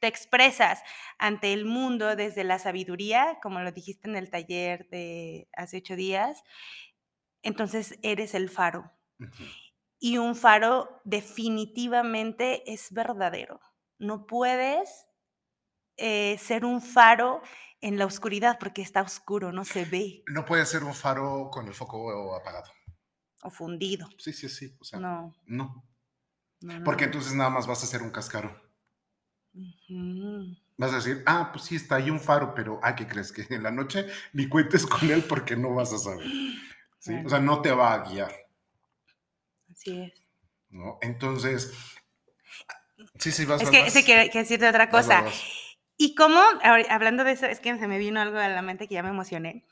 te 0.00 0.06
expresas 0.08 0.82
ante 1.18 1.52
el 1.52 1.64
mundo 1.64 2.16
desde 2.16 2.44
la 2.44 2.58
sabiduría, 2.58 3.38
como 3.42 3.60
lo 3.60 3.72
dijiste 3.72 4.08
en 4.08 4.16
el 4.16 4.30
taller 4.30 4.88
de 4.90 5.48
hace 5.56 5.78
ocho 5.78 5.96
días, 5.96 6.42
entonces 7.42 7.98
eres 8.02 8.34
el 8.34 8.48
faro. 8.48 8.92
Y 9.98 10.18
un 10.18 10.34
faro 10.34 11.00
definitivamente 11.04 12.70
es 12.72 12.92
verdadero. 12.92 13.60
No 13.98 14.26
puedes 14.26 15.06
eh, 15.96 16.38
ser 16.38 16.64
un 16.64 16.82
faro 16.82 17.42
en 17.80 17.98
la 17.98 18.06
oscuridad 18.06 18.58
porque 18.58 18.82
está 18.82 19.02
oscuro, 19.02 19.52
no 19.52 19.64
se 19.64 19.84
ve 19.84 20.22
No 20.26 20.44
puede 20.44 20.66
ser 20.66 20.84
un 20.84 20.94
faro 20.94 21.50
con 21.52 21.66
el 21.68 21.74
foco 21.74 22.34
apagado. 22.34 22.70
o 23.42 23.50
fundido. 23.50 24.06
Sí, 24.18 24.32
sí, 24.32 24.48
sí. 24.48 24.76
O 24.80 24.84
sea, 24.84 24.98
no. 24.98 25.34
No, 25.46 25.84
no, 26.60 26.78
no, 26.78 26.84
Porque 26.84 27.04
no. 27.04 27.06
entonces 27.06 27.34
nada 27.34 27.50
más 27.50 27.66
vas 27.66 27.82
a 27.82 27.86
ser 27.86 28.02
un 28.02 28.10
cascaro. 28.10 28.60
Ujú. 29.54 30.56
Vas 30.78 30.92
a 30.92 30.96
decir, 30.96 31.22
ah, 31.26 31.50
pues 31.52 31.64
sí, 31.64 31.76
está 31.76 31.96
ahí 31.96 32.10
un 32.10 32.18
faro, 32.20 32.54
pero, 32.54 32.80
ah, 32.82 32.94
¿qué 32.96 33.06
crees? 33.06 33.30
Que 33.32 33.46
en 33.54 33.62
la 33.62 33.70
noche 33.70 34.06
ni 34.32 34.48
cuentes 34.48 34.86
con 34.86 35.10
él 35.10 35.22
porque 35.28 35.56
no 35.56 35.74
vas 35.74 35.92
a 35.92 35.98
saber. 35.98 36.26
¿sí? 36.98 37.12
Claro. 37.12 37.26
O 37.26 37.30
sea, 37.30 37.40
no 37.40 37.62
te 37.62 37.70
va 37.72 37.92
a 37.94 38.08
guiar. 38.08 38.32
Así 39.70 40.00
es. 40.02 40.12
¿no? 40.70 40.98
Entonces, 41.02 41.72
sí, 43.18 43.30
sí, 43.30 43.44
vas, 43.44 43.60
Es 43.60 43.68
vas, 43.70 43.70
que, 43.70 43.82
vas. 43.82 44.04
quiere 44.04 44.30
decirte 44.32 44.68
otra 44.68 44.88
cosa. 44.90 45.22
vas. 45.22 45.42
Y 45.98 46.14
cómo, 46.14 46.40
hablando 46.88 47.22
de 47.24 47.32
eso, 47.32 47.46
es 47.46 47.60
que 47.60 47.78
se 47.78 47.86
me 47.86 47.98
vino 47.98 48.20
algo 48.20 48.38
a 48.38 48.48
la 48.48 48.62
mente 48.62 48.88
que 48.88 48.94
ya 48.94 49.02
me 49.02 49.10
emocioné. 49.10 49.64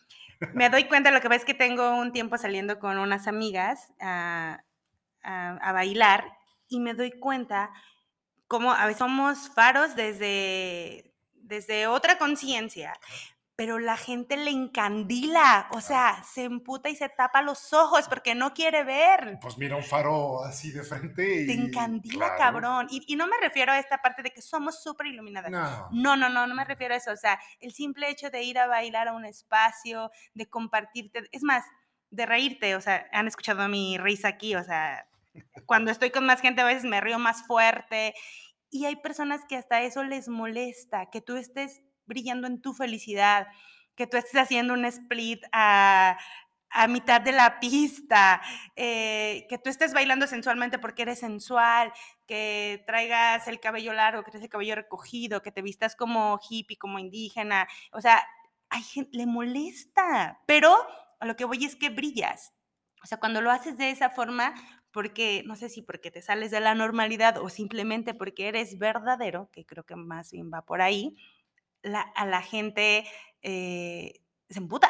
Me 0.54 0.70
doy 0.70 0.84
cuenta, 0.84 1.10
lo 1.10 1.20
que 1.20 1.28
pasa 1.28 1.40
es 1.40 1.44
que 1.44 1.54
tengo 1.54 1.96
un 1.96 2.12
tiempo 2.12 2.38
saliendo 2.38 2.78
con 2.78 2.98
unas 2.98 3.26
amigas 3.26 3.92
a, 4.00 4.62
a- 5.22 5.56
a 5.56 5.72
bailar 5.72 6.24
y 6.68 6.80
me 6.80 6.94
doy 6.94 7.10
cuenta 7.18 7.70
cómo 8.50 8.72
a 8.72 8.84
veces 8.84 8.98
somos 8.98 9.48
faros 9.54 9.94
desde, 9.94 11.14
desde 11.34 11.86
otra 11.86 12.18
conciencia, 12.18 12.92
pero 13.54 13.78
la 13.78 13.96
gente 13.96 14.36
le 14.36 14.50
encandila, 14.50 15.68
o 15.70 15.80
sea, 15.80 16.24
se 16.24 16.42
emputa 16.42 16.88
y 16.88 16.96
se 16.96 17.08
tapa 17.08 17.42
los 17.42 17.72
ojos 17.72 18.08
porque 18.08 18.34
no 18.34 18.52
quiere 18.52 18.82
ver. 18.82 19.38
Pues 19.40 19.56
mira, 19.56 19.76
un 19.76 19.84
faro 19.84 20.42
así 20.42 20.72
de 20.72 20.82
frente 20.82 21.42
y... 21.42 21.46
Te 21.46 21.52
encandila, 21.52 22.34
claro. 22.34 22.38
cabrón. 22.38 22.86
Y, 22.90 23.04
y 23.06 23.14
no 23.14 23.28
me 23.28 23.36
refiero 23.40 23.70
a 23.70 23.78
esta 23.78 24.02
parte 24.02 24.24
de 24.24 24.32
que 24.32 24.42
somos 24.42 24.82
súper 24.82 25.06
iluminadas. 25.06 25.52
No. 25.52 25.88
No, 25.92 26.16
no, 26.16 26.28
no, 26.28 26.48
no 26.48 26.54
me 26.54 26.64
refiero 26.64 26.94
a 26.94 26.96
eso. 26.96 27.12
O 27.12 27.16
sea, 27.16 27.38
el 27.60 27.72
simple 27.72 28.10
hecho 28.10 28.30
de 28.30 28.42
ir 28.42 28.58
a 28.58 28.66
bailar 28.66 29.06
a 29.06 29.12
un 29.12 29.24
espacio, 29.24 30.10
de 30.34 30.48
compartirte, 30.48 31.28
es 31.30 31.44
más, 31.44 31.64
de 32.10 32.26
reírte. 32.26 32.74
O 32.74 32.80
sea, 32.80 33.06
han 33.12 33.28
escuchado 33.28 33.68
mi 33.68 33.96
risa 33.96 34.26
aquí. 34.26 34.56
O 34.56 34.64
sea, 34.64 35.06
cuando 35.66 35.90
estoy 35.90 36.10
con 36.10 36.26
más 36.26 36.40
gente 36.40 36.62
a 36.62 36.66
veces 36.66 36.84
me 36.84 37.00
río 37.00 37.18
más 37.18 37.46
fuerte. 37.46 38.14
Y 38.70 38.86
hay 38.86 38.96
personas 38.96 39.42
que 39.48 39.56
hasta 39.56 39.82
eso 39.82 40.04
les 40.04 40.28
molesta, 40.28 41.10
que 41.10 41.20
tú 41.20 41.36
estés 41.36 41.82
brillando 42.06 42.46
en 42.46 42.60
tu 42.60 42.72
felicidad, 42.72 43.48
que 43.94 44.06
tú 44.06 44.16
estés 44.16 44.40
haciendo 44.40 44.74
un 44.74 44.84
split 44.84 45.42
a, 45.52 46.16
a 46.70 46.86
mitad 46.86 47.20
de 47.20 47.32
la 47.32 47.58
pista, 47.58 48.40
eh, 48.76 49.46
que 49.48 49.58
tú 49.58 49.70
estés 49.70 49.92
bailando 49.92 50.26
sensualmente 50.26 50.78
porque 50.78 51.02
eres 51.02 51.18
sensual, 51.18 51.92
que 52.26 52.82
traigas 52.86 53.48
el 53.48 53.60
cabello 53.60 53.92
largo, 53.92 54.22
que 54.22 54.30
traigas 54.30 54.46
el 54.46 54.50
cabello 54.50 54.74
recogido, 54.76 55.42
que 55.42 55.52
te 55.52 55.62
vistas 55.62 55.96
como 55.96 56.38
hippie, 56.48 56.78
como 56.78 56.98
indígena. 56.98 57.66
O 57.92 58.00
sea, 58.00 58.24
hay 58.68 58.82
gente, 58.82 59.16
le 59.16 59.26
molesta, 59.26 60.40
pero 60.46 60.76
a 61.18 61.26
lo 61.26 61.36
que 61.36 61.44
voy 61.44 61.64
es 61.64 61.74
que 61.74 61.90
brillas. 61.90 62.52
O 63.02 63.06
sea, 63.06 63.18
cuando 63.18 63.40
lo 63.40 63.50
haces 63.50 63.76
de 63.76 63.90
esa 63.90 64.10
forma, 64.10 64.54
porque, 64.92 65.42
no 65.46 65.56
sé 65.56 65.68
si 65.68 65.82
porque 65.82 66.10
te 66.10 66.22
sales 66.22 66.50
de 66.50 66.60
la 66.60 66.74
normalidad 66.74 67.38
o 67.38 67.48
simplemente 67.48 68.14
porque 68.14 68.48
eres 68.48 68.78
verdadero, 68.78 69.48
que 69.52 69.64
creo 69.64 69.84
que 69.84 69.96
más 69.96 70.32
bien 70.32 70.50
va 70.52 70.64
por 70.64 70.82
ahí, 70.82 71.16
a 72.14 72.26
la 72.26 72.42
gente 72.42 73.06
eh, 73.42 74.20
se 74.48 74.58
emputa. 74.58 74.88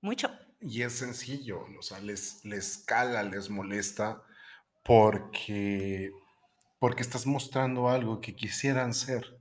Mucho. 0.00 0.30
Y 0.60 0.82
es 0.82 0.94
sencillo, 0.94 1.64
o 1.78 1.82
sea, 1.82 2.00
les, 2.00 2.44
les 2.44 2.78
cala, 2.78 3.22
les 3.22 3.50
molesta 3.50 4.22
porque, 4.84 6.12
porque 6.78 7.02
estás 7.02 7.26
mostrando 7.26 7.88
algo 7.88 8.20
que 8.20 8.34
quisieran 8.34 8.94
ser, 8.94 9.38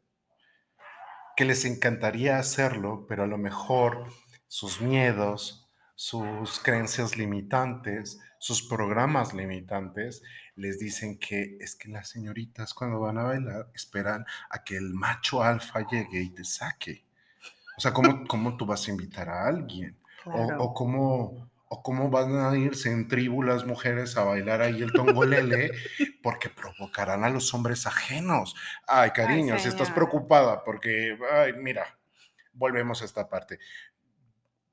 que 1.35 1.45
les 1.45 1.65
encantaría 1.65 2.37
hacerlo, 2.37 3.05
pero 3.07 3.23
a 3.23 3.27
lo 3.27 3.37
mejor 3.37 4.07
sus 4.47 4.81
miedos, 4.81 5.64
sus 5.95 6.59
creencias 6.59 7.17
limitantes, 7.17 8.19
sus 8.37 8.67
programas 8.67 9.33
limitantes, 9.33 10.21
les 10.55 10.77
dicen 10.77 11.17
que 11.17 11.57
es 11.59 11.75
que 11.75 11.89
las 11.89 12.09
señoritas 12.09 12.73
cuando 12.73 12.99
van 12.99 13.17
a 13.17 13.23
bailar 13.23 13.69
esperan 13.73 14.25
a 14.49 14.63
que 14.63 14.77
el 14.77 14.93
macho 14.93 15.41
alfa 15.41 15.85
llegue 15.87 16.21
y 16.21 16.29
te 16.29 16.43
saque. 16.43 17.05
O 17.77 17.81
sea, 17.81 17.93
¿cómo, 17.93 18.23
cómo 18.27 18.57
tú 18.57 18.65
vas 18.65 18.87
a 18.87 18.91
invitar 18.91 19.29
a 19.29 19.47
alguien? 19.47 19.97
O, 20.25 20.31
Claro. 20.31 20.63
o 20.63 20.73
cómo, 20.73 21.49
o 21.67 21.83
cómo 21.83 22.09
van 22.09 22.37
a 22.39 22.57
irse 22.57 22.91
en 22.91 23.07
tribu 23.07 23.43
las 23.43 23.65
mujeres 23.65 24.17
a 24.17 24.23
bailar 24.23 24.61
ahí 24.61 24.81
el 24.81 24.91
tongolele 24.91 25.71
porque 26.23 26.49
provocarán 26.49 27.23
a 27.23 27.29
los 27.29 27.53
hombres 27.53 27.85
ajenos. 27.85 28.55
Ay, 28.87 29.11
cariño, 29.11 29.59
si 29.59 29.67
estás 29.67 29.91
preocupada 29.91 30.63
porque, 30.63 31.17
ay, 31.31 31.53
mira, 31.53 31.97
volvemos 32.53 33.01
a 33.01 33.05
esta 33.05 33.29
parte. 33.29 33.59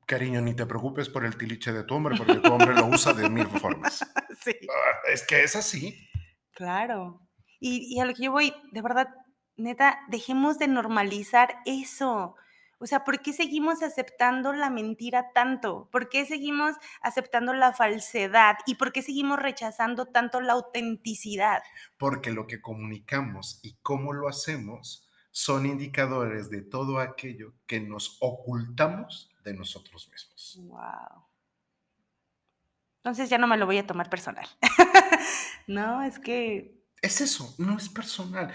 Cariño, 0.07 0.41
ni 0.41 0.55
te 0.55 0.67
preocupes 0.67 1.09
por 1.09 1.25
el 1.25 1.37
tiliche 1.37 1.73
de 1.73 1.85
tu 1.85 1.95
hombre 1.95 2.17
porque 2.17 2.37
tu 2.37 2.53
hombre 2.53 2.75
lo 2.75 2.87
usa 2.87 3.13
de 3.13 3.29
mil 3.29 3.47
formas. 3.47 4.01
sí. 4.45 4.55
Ah, 4.69 5.09
Es 5.13 5.27
que 5.27 5.43
es 5.43 5.57
así. 5.57 6.09
Claro. 6.53 7.21
Y, 7.61 7.95
y 7.95 8.01
a 8.01 8.05
lo 8.05 8.15
que 8.15 8.25
yo 8.25 8.33
voy, 8.33 8.53
de 8.73 8.83
verdad, 8.83 9.09
neta, 9.57 10.01
dejemos 10.09 10.59
de 10.59 10.69
normalizar 10.69 11.57
eso. 11.65 12.35
O 12.83 12.87
sea, 12.87 13.05
¿por 13.05 13.21
qué 13.23 13.33
seguimos 13.33 13.81
aceptando 13.81 14.53
la 14.53 14.69
mentira 14.69 15.31
tanto? 15.33 15.89
¿Por 15.93 16.09
qué 16.09 16.27
seguimos 16.27 16.75
aceptando 17.01 17.55
la 17.55 17.73
falsedad? 17.73 18.57
¿Y 18.67 18.75
por 18.75 18.91
qué 18.91 19.03
seguimos 19.03 19.39
rechazando 19.39 20.07
tanto 20.07 20.41
la 20.41 20.55
autenticidad? 20.55 21.63
Porque 21.97 22.33
lo 22.33 22.49
que 22.49 22.61
comunicamos 22.61 23.61
y 23.63 23.77
cómo 23.83 24.13
lo 24.13 24.29
hacemos 24.29 25.09
son 25.31 25.65
indicadores 25.65 26.51
de 26.51 26.63
todo 26.63 26.99
aquello 26.99 27.55
que 27.67 27.81
nos 27.81 28.19
ocultamos 28.21 29.32
de 29.43 29.55
nosotros 29.55 30.09
mismos. 30.09 30.59
Wow. 30.63 31.27
Entonces 32.99 33.29
ya 33.29 33.39
no 33.39 33.47
me 33.47 33.57
lo 33.57 33.67
voy 33.67 33.79
a 33.79 33.87
tomar 33.87 34.09
personal. 34.09 34.47
no, 35.67 36.03
es 36.03 36.19
que... 36.19 36.81
Es 37.01 37.21
eso, 37.21 37.55
no 37.59 37.77
es 37.77 37.89
personal. 37.89 38.55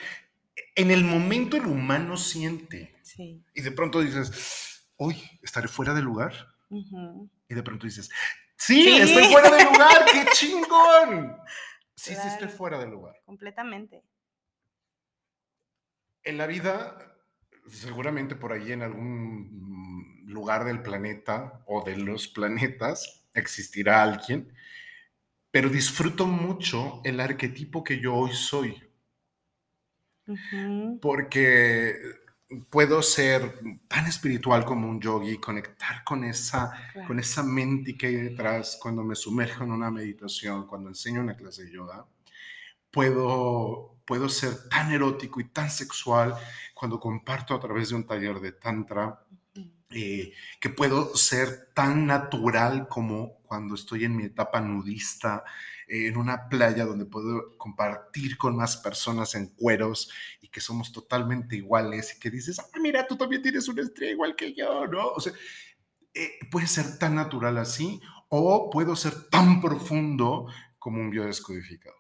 En 0.75 0.89
el 0.89 1.03
momento 1.03 1.57
el 1.57 1.65
humano 1.65 2.15
siente. 2.15 2.95
Sí. 3.01 3.43
Y 3.53 3.61
de 3.61 3.71
pronto 3.71 3.99
dices, 3.99 4.89
uy, 4.97 5.21
estaré 5.41 5.67
fuera 5.67 5.93
de 5.93 6.01
lugar. 6.01 6.33
Y 6.69 7.55
de 7.55 7.63
pronto 7.63 7.85
dices, 7.85 8.09
sí, 8.55 8.87
estoy 8.87 9.25
fuera 9.25 9.49
de 9.49 9.63
lugar, 9.65 10.05
qué 10.05 10.25
chingón. 10.33 11.37
Sí, 11.95 12.13
sí, 12.15 12.27
estoy 12.27 12.47
fuera 12.47 12.79
de 12.79 12.87
lugar. 12.87 13.15
Completamente. 13.25 14.03
En 16.23 16.37
la 16.37 16.47
vida, 16.47 17.17
seguramente 17.69 18.35
por 18.35 18.53
ahí 18.53 18.71
en 18.71 18.81
algún 18.81 19.96
lugar 20.27 20.65
del 20.65 20.81
planeta 20.81 21.63
o 21.65 21.83
de 21.83 21.97
los 21.97 22.27
planetas, 22.27 23.25
existirá 23.33 24.03
alguien, 24.03 24.53
pero 25.51 25.69
disfruto 25.69 26.27
mucho 26.27 27.01
el 27.03 27.19
arquetipo 27.19 27.83
que 27.83 27.99
yo 27.99 28.13
hoy 28.13 28.33
soy. 28.33 28.83
Porque 31.01 31.95
puedo 32.69 33.01
ser 33.01 33.59
tan 33.87 34.05
espiritual 34.07 34.65
como 34.65 34.89
un 34.89 34.99
yogi, 35.01 35.37
conectar 35.37 36.03
con 36.03 36.23
esa, 36.23 36.71
con 37.05 37.19
esa 37.19 37.43
mente 37.43 37.97
que 37.97 38.07
hay 38.07 38.15
detrás 38.15 38.77
cuando 38.81 39.03
me 39.03 39.15
sumerjo 39.15 39.63
en 39.63 39.71
una 39.71 39.91
meditación, 39.91 40.67
cuando 40.67 40.89
enseño 40.89 41.21
una 41.21 41.35
clase 41.35 41.65
de 41.65 41.71
yoga. 41.71 42.05
Puedo, 42.91 43.97
puedo 44.05 44.29
ser 44.29 44.69
tan 44.69 44.91
erótico 44.91 45.39
y 45.39 45.49
tan 45.49 45.69
sexual 45.69 46.35
cuando 46.73 46.99
comparto 46.99 47.53
a 47.53 47.59
través 47.59 47.89
de 47.89 47.95
un 47.95 48.05
taller 48.05 48.39
de 48.39 48.53
tantra. 48.53 49.25
Eh, 49.89 50.33
que 50.59 50.69
puedo 50.69 51.15
ser 51.15 51.69
tan 51.73 52.05
natural 52.07 52.89
como 52.89 53.37
cuando 53.43 53.75
estoy 53.75 54.03
en 54.03 54.17
mi 54.17 54.25
etapa 54.25 54.59
nudista, 54.59 55.45
eh, 55.87 56.07
en 56.07 56.17
una 56.17 56.49
playa 56.49 56.83
donde 56.85 57.05
puedo 57.05 57.57
compartir 57.57 58.37
con 58.37 58.57
más 58.57 58.75
personas 58.75 59.33
en 59.35 59.47
cueros 59.47 60.11
y 60.41 60.49
que 60.49 60.59
somos 60.59 60.91
totalmente 60.91 61.55
iguales 61.55 62.13
y 62.13 62.19
que 62.19 62.29
dices, 62.29 62.59
ah, 62.59 62.79
mira, 62.81 63.07
tú 63.07 63.15
también 63.15 63.41
tienes 63.41 63.69
una 63.69 63.81
estrella 63.81 64.11
igual 64.11 64.35
que 64.35 64.53
yo, 64.53 64.87
¿no? 64.87 65.07
O 65.07 65.21
sea, 65.21 65.31
eh, 66.13 66.37
puede 66.51 66.67
ser 66.67 66.99
tan 66.99 67.15
natural 67.15 67.57
así 67.57 68.01
o 68.27 68.69
puedo 68.69 68.95
ser 68.97 69.29
tan 69.29 69.61
profundo 69.61 70.47
como 70.79 70.99
un 70.99 71.11
biodescodificador 71.11 71.97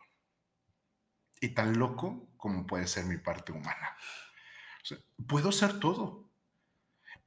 y 1.39 1.49
tan 1.49 1.77
loco 1.79 2.29
como 2.35 2.67
puede 2.67 2.87
ser 2.87 3.05
mi 3.05 3.17
parte 3.17 3.53
humana. 3.53 3.95
puedo 5.27 5.51
ser 5.51 5.79
todo 5.79 6.26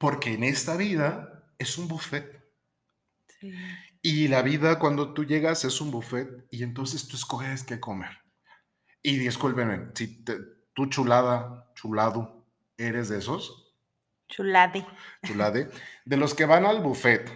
porque 0.01 0.33
en 0.33 0.43
esta 0.43 0.75
vida 0.75 1.45
es 1.59 1.77
un 1.77 1.87
buffet. 1.87 2.43
Y 4.01 4.27
la 4.29 4.41
vida 4.41 4.79
cuando 4.79 5.13
tú 5.13 5.25
llegas 5.25 5.63
es 5.63 5.79
un 5.79 5.91
buffet 5.91 6.47
y 6.49 6.63
entonces 6.63 7.07
tú 7.07 7.15
escoges 7.15 7.63
qué 7.63 7.79
comer. 7.79 8.17
Y 9.03 9.17
discúlpenme, 9.17 9.91
si 9.93 10.25
tú 10.73 10.87
chulada, 10.87 11.71
chulado, 11.75 12.47
eres 12.77 13.09
de 13.09 13.19
esos. 13.19 13.75
Chulade. 14.27 14.87
Chulade. 15.23 15.69
De 16.03 16.17
los 16.17 16.33
que 16.33 16.45
van 16.45 16.65
al 16.65 16.81
buffet 16.81 17.29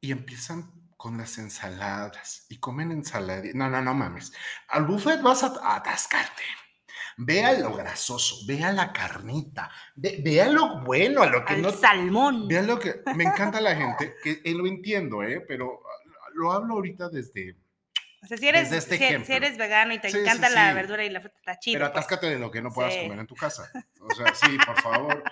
y 0.00 0.10
empiezan 0.10 0.72
con 0.96 1.18
las 1.18 1.38
ensaladas 1.38 2.46
y 2.48 2.58
comen 2.58 2.90
ensalada. 2.90 3.44
No, 3.54 3.70
no, 3.70 3.80
no 3.80 3.94
mames. 3.94 4.32
Al 4.66 4.86
buffet 4.86 5.22
vas 5.22 5.44
a 5.44 5.76
atascarte. 5.76 6.42
Vea 7.16 7.58
lo 7.58 7.74
grasoso, 7.74 8.46
vea 8.46 8.72
la 8.72 8.92
carnita, 8.92 9.70
vea 9.94 10.48
lo 10.48 10.80
bueno, 10.82 11.22
a 11.22 11.26
lo 11.26 11.44
que 11.44 11.54
Al 11.54 11.72
salmón. 11.74 12.48
Vea 12.48 12.62
lo 12.62 12.78
que 12.78 13.02
me 13.14 13.24
encanta 13.24 13.60
la 13.60 13.76
gente, 13.76 14.14
que 14.22 14.40
eh, 14.44 14.54
lo 14.54 14.66
entiendo, 14.66 15.22
¿eh? 15.22 15.44
pero 15.46 15.82
lo 16.34 16.52
hablo 16.52 16.74
ahorita 16.74 17.08
desde. 17.08 17.56
O 18.22 18.26
sea, 18.26 18.36
si 18.36 18.48
eres, 18.48 18.70
este 18.70 18.96
si, 19.24 19.32
eres 19.32 19.58
vegano 19.58 19.92
y 19.92 20.00
te 20.00 20.08
encanta 20.08 20.48
la 20.48 20.72
verdura 20.74 21.04
y 21.04 21.10
la 21.10 21.20
fruta, 21.20 21.36
está 21.38 21.58
chido. 21.58 21.74
Pero 21.74 21.86
pues. 21.86 22.04
atáscate 22.04 22.30
de 22.30 22.38
lo 22.38 22.50
que 22.50 22.62
no 22.62 22.70
puedas 22.70 22.94
comer 22.94 23.18
en 23.18 23.26
tu 23.26 23.34
casa. 23.34 23.70
O 24.00 24.14
sea, 24.14 24.32
sí, 24.34 24.56
por 24.64 24.80
favor. 24.80 25.24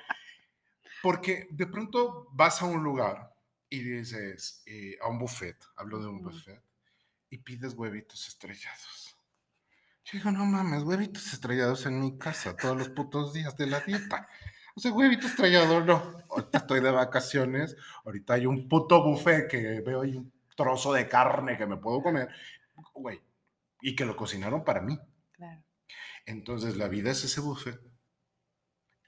Porque 1.03 1.47
de 1.51 1.67
pronto 1.67 2.29
vas 2.33 2.61
a 2.61 2.65
un 2.67 2.83
lugar 2.83 3.33
y 3.69 3.81
dices, 3.81 4.63
eh, 4.67 4.99
a 5.01 5.09
un 5.09 5.19
buffet, 5.19 5.57
hablo 5.77 6.01
de 6.01 6.09
un 6.09 6.21
buffet, 6.21 6.61
y 7.31 7.39
pides 7.39 7.75
huevitos 7.75 8.27
estrellados 8.27 9.10
digo, 10.13 10.31
no 10.31 10.45
mames, 10.45 10.83
huevitos 10.83 11.33
estrellados 11.33 11.87
en 11.87 12.01
mi 12.01 12.19
casa 12.19 12.57
todos 12.57 12.77
los 12.77 12.89
putos 12.89 13.33
días 13.33 13.57
de 13.57 13.67
la 13.67 13.81
dieta. 13.81 14.29
O 14.75 14.81
sea, 14.81 14.93
huevito 14.93 15.27
estrellado 15.27 15.85
no. 15.85 16.25
Ahorita 16.31 16.59
estoy 16.59 16.81
de 16.81 16.91
vacaciones, 16.91 17.77
ahorita 18.05 18.35
hay 18.35 18.47
un 18.47 18.69
puto 18.69 19.03
buffet 19.03 19.49
que 19.49 19.81
veo 19.81 20.03
ahí 20.03 20.17
un 20.17 20.33
trozo 20.57 20.93
de 20.93 21.09
carne 21.09 21.57
que 21.57 21.67
me 21.67 21.77
puedo 21.77 22.03
comer, 22.03 22.29
güey, 22.95 23.21
y 23.81 23.97
que 23.97 24.05
lo 24.05 24.17
cocinaron 24.17 24.65
para 24.65 24.81
mí. 24.81 24.99
Claro. 25.33 25.63
Entonces, 26.27 26.77
la 26.77 26.89
vida 26.89 27.11
es 27.11 27.25
ese 27.25 27.41
buffet. 27.41 27.81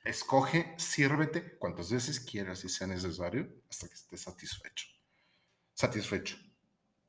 Escoge, 0.05 0.75
sírvete 0.79 1.57
cuantas 1.59 1.93
veces 1.93 2.19
quieras 2.19 2.61
si 2.61 2.69
sea 2.69 2.89
necesario 2.89 3.49
hasta 3.71 3.87
que 3.87 3.95
estés 3.95 4.23
satisfecho. 4.23 4.87
Satisfecho. 5.75 6.37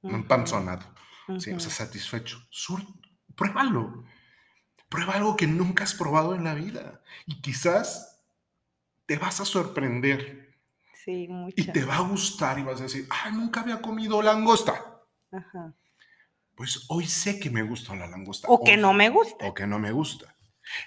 No 0.04 0.16
empanzonado. 0.16 0.94
Sí, 1.40 1.52
o 1.52 1.60
sea, 1.60 1.72
satisfecho. 1.72 2.38
Sur 2.50 2.82
Pruébalo. 3.36 4.04
Prueba 4.90 5.14
algo 5.16 5.36
que 5.36 5.48
nunca 5.48 5.84
has 5.84 5.96
probado 5.96 6.36
en 6.36 6.44
la 6.44 6.54
vida 6.54 7.02
y 7.26 7.42
quizás 7.42 8.24
te 9.08 9.18
vas 9.18 9.40
a 9.42 9.46
sorprender. 9.46 10.56
Sí, 11.04 11.28
mucho. 11.28 11.56
Y 11.58 11.66
te 11.66 11.84
va 11.84 11.98
a 11.98 12.02
gustar 12.02 12.60
y 12.60 12.64
vas 12.64 12.80
a 12.80 12.84
decir, 12.84 13.08
ah, 13.10 13.32
nunca 13.32 13.62
había 13.62 13.82
comido 13.82 14.22
langosta. 14.22 15.02
Ajá. 15.32 15.74
Pues 16.56 16.86
hoy 16.90 17.08
sé 17.08 17.40
que 17.40 17.50
me 17.50 17.64
gusta 17.64 17.96
la 17.96 18.08
langosta. 18.08 18.48
O 18.50 18.64
que 18.64 18.78
no 18.78 18.94
me 18.94 19.10
gusta. 19.10 19.48
O 19.48 19.54
que 19.54 19.66
no 19.66 19.80
me 19.80 19.92
gusta. 19.92 20.36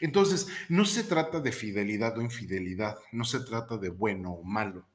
Entonces, 0.01 0.47
no 0.69 0.85
se 0.85 1.03
trata 1.03 1.41
de 1.41 1.53
fidelidad 1.53 2.17
o 2.17 2.23
infidelidad, 2.23 2.97
no 3.13 3.25
se 3.25 3.41
trata 3.41 3.77
de 3.77 3.91
bueno 3.91 4.33
o 4.33 4.45
malo. 4.45 4.87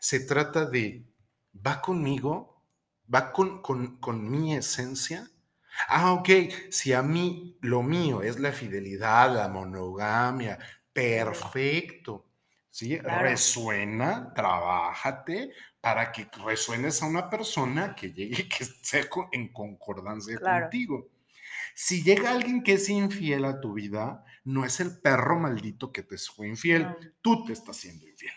Se 0.00 0.20
trata 0.20 0.66
de, 0.66 1.06
va 1.54 1.80
conmigo, 1.80 2.64
va 3.12 3.32
con, 3.32 3.62
con, 3.62 3.98
con 3.98 4.28
mi 4.28 4.54
esencia 4.54 5.30
Ah, 5.86 6.12
ok, 6.12 6.28
si 6.70 6.92
a 6.92 7.02
mí 7.02 7.56
lo 7.60 7.82
mío 7.82 8.22
es 8.22 8.40
la 8.40 8.52
fidelidad, 8.52 9.32
la 9.34 9.48
monogamia, 9.48 10.58
perfecto. 10.92 12.24
¿Sí? 12.70 12.96
Resuena, 12.98 14.32
trabájate 14.34 15.52
para 15.80 16.12
que 16.12 16.28
resuenes 16.44 17.02
a 17.02 17.06
una 17.06 17.30
persona 17.30 17.94
que 17.94 18.12
llegue, 18.12 18.48
que 18.48 18.64
esté 18.64 19.08
en 19.32 19.52
concordancia 19.52 20.38
contigo. 20.38 21.08
Si 21.74 22.02
llega 22.02 22.32
alguien 22.32 22.62
que 22.62 22.74
es 22.74 22.88
infiel 22.88 23.44
a 23.44 23.60
tu 23.60 23.72
vida, 23.72 24.24
no 24.44 24.64
es 24.64 24.80
el 24.80 25.00
perro 25.00 25.38
maldito 25.38 25.92
que 25.92 26.02
te 26.02 26.18
fue 26.18 26.48
infiel, 26.48 26.88
tú 27.20 27.44
te 27.44 27.52
estás 27.52 27.76
siendo 27.76 28.06
infiel. 28.06 28.32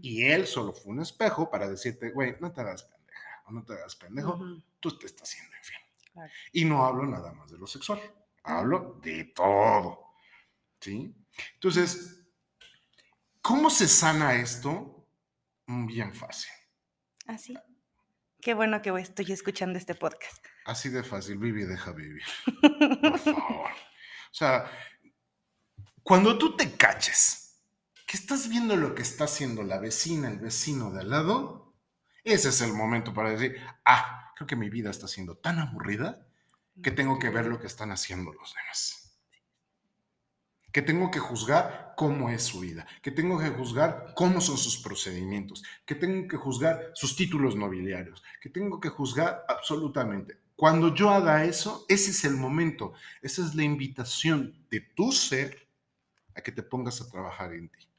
Y 0.00 0.24
él 0.24 0.46
solo 0.46 0.72
fue 0.72 0.92
un 0.92 1.00
espejo 1.00 1.50
para 1.50 1.68
decirte, 1.68 2.10
güey, 2.10 2.36
no 2.40 2.52
te 2.52 2.60
hagas 2.60 2.84
pendeja 2.84 3.42
o 3.46 3.52
no 3.52 3.64
te 3.64 3.74
hagas 3.74 3.96
pendejo, 3.96 4.38
tú 4.78 4.96
te 4.96 5.06
estás 5.06 5.28
siendo 5.28 5.54
infiel. 5.56 5.80
Y 6.52 6.64
no 6.64 6.84
hablo 6.84 7.06
nada 7.06 7.32
más 7.32 7.50
de 7.50 7.58
lo 7.58 7.66
sexual, 7.66 8.00
hablo 8.42 8.98
de 9.02 9.24
todo. 9.24 10.14
¿Sí? 10.80 11.14
Entonces, 11.54 12.24
¿cómo 13.40 13.70
se 13.70 13.88
sana 13.88 14.34
esto? 14.34 15.06
Mm, 15.66 15.86
bien 15.86 16.14
fácil. 16.14 16.52
Así. 17.26 17.54
¿Ah, 17.56 17.64
Qué 18.40 18.54
bueno 18.54 18.80
que 18.80 18.90
estoy 18.98 19.32
escuchando 19.32 19.78
este 19.78 19.94
podcast. 19.94 20.44
Así 20.64 20.88
de 20.88 21.02
fácil, 21.02 21.36
vive 21.36 21.62
y 21.62 21.64
deja 21.66 21.92
vivir. 21.92 22.22
Por 23.02 23.18
favor. 23.18 23.70
O 23.70 24.34
sea, 24.34 24.70
cuando 26.02 26.38
tú 26.38 26.56
te 26.56 26.74
caches 26.76 27.62
que 28.06 28.16
estás 28.16 28.48
viendo 28.48 28.76
lo 28.76 28.94
que 28.94 29.02
está 29.02 29.24
haciendo 29.24 29.62
la 29.62 29.78
vecina, 29.78 30.28
el 30.28 30.38
vecino 30.38 30.90
de 30.90 31.00
al 31.00 31.10
lado, 31.10 31.74
ese 32.24 32.48
es 32.48 32.60
el 32.62 32.72
momento 32.72 33.12
para 33.12 33.30
decir, 33.30 33.60
ah, 33.84 34.19
creo 34.40 34.46
que 34.48 34.56
mi 34.56 34.70
vida 34.70 34.88
está 34.88 35.06
siendo 35.06 35.36
tan 35.36 35.58
aburrida 35.58 36.26
que 36.82 36.90
tengo 36.90 37.18
que 37.18 37.28
ver 37.28 37.44
lo 37.44 37.60
que 37.60 37.66
están 37.66 37.92
haciendo 37.92 38.32
los 38.32 38.54
demás. 38.54 39.20
Que 40.72 40.80
tengo 40.80 41.10
que 41.10 41.18
juzgar 41.18 41.92
cómo 41.94 42.30
es 42.30 42.44
su 42.44 42.60
vida, 42.60 42.86
que 43.02 43.10
tengo 43.10 43.38
que 43.38 43.50
juzgar 43.50 44.14
cómo 44.16 44.40
son 44.40 44.56
sus 44.56 44.78
procedimientos, 44.78 45.62
que 45.84 45.94
tengo 45.94 46.26
que 46.26 46.38
juzgar 46.38 46.90
sus 46.94 47.16
títulos 47.16 47.54
nobiliarios, 47.54 48.22
que 48.40 48.48
tengo 48.48 48.80
que 48.80 48.88
juzgar 48.88 49.44
absolutamente. 49.46 50.38
Cuando 50.56 50.94
yo 50.94 51.10
haga 51.10 51.44
eso, 51.44 51.84
ese 51.86 52.10
es 52.10 52.24
el 52.24 52.36
momento, 52.36 52.94
esa 53.20 53.44
es 53.44 53.54
la 53.54 53.62
invitación 53.62 54.64
de 54.70 54.80
tu 54.80 55.12
ser 55.12 55.68
a 56.34 56.40
que 56.40 56.52
te 56.52 56.62
pongas 56.62 57.02
a 57.02 57.10
trabajar 57.10 57.52
en 57.52 57.68
ti. 57.68 57.89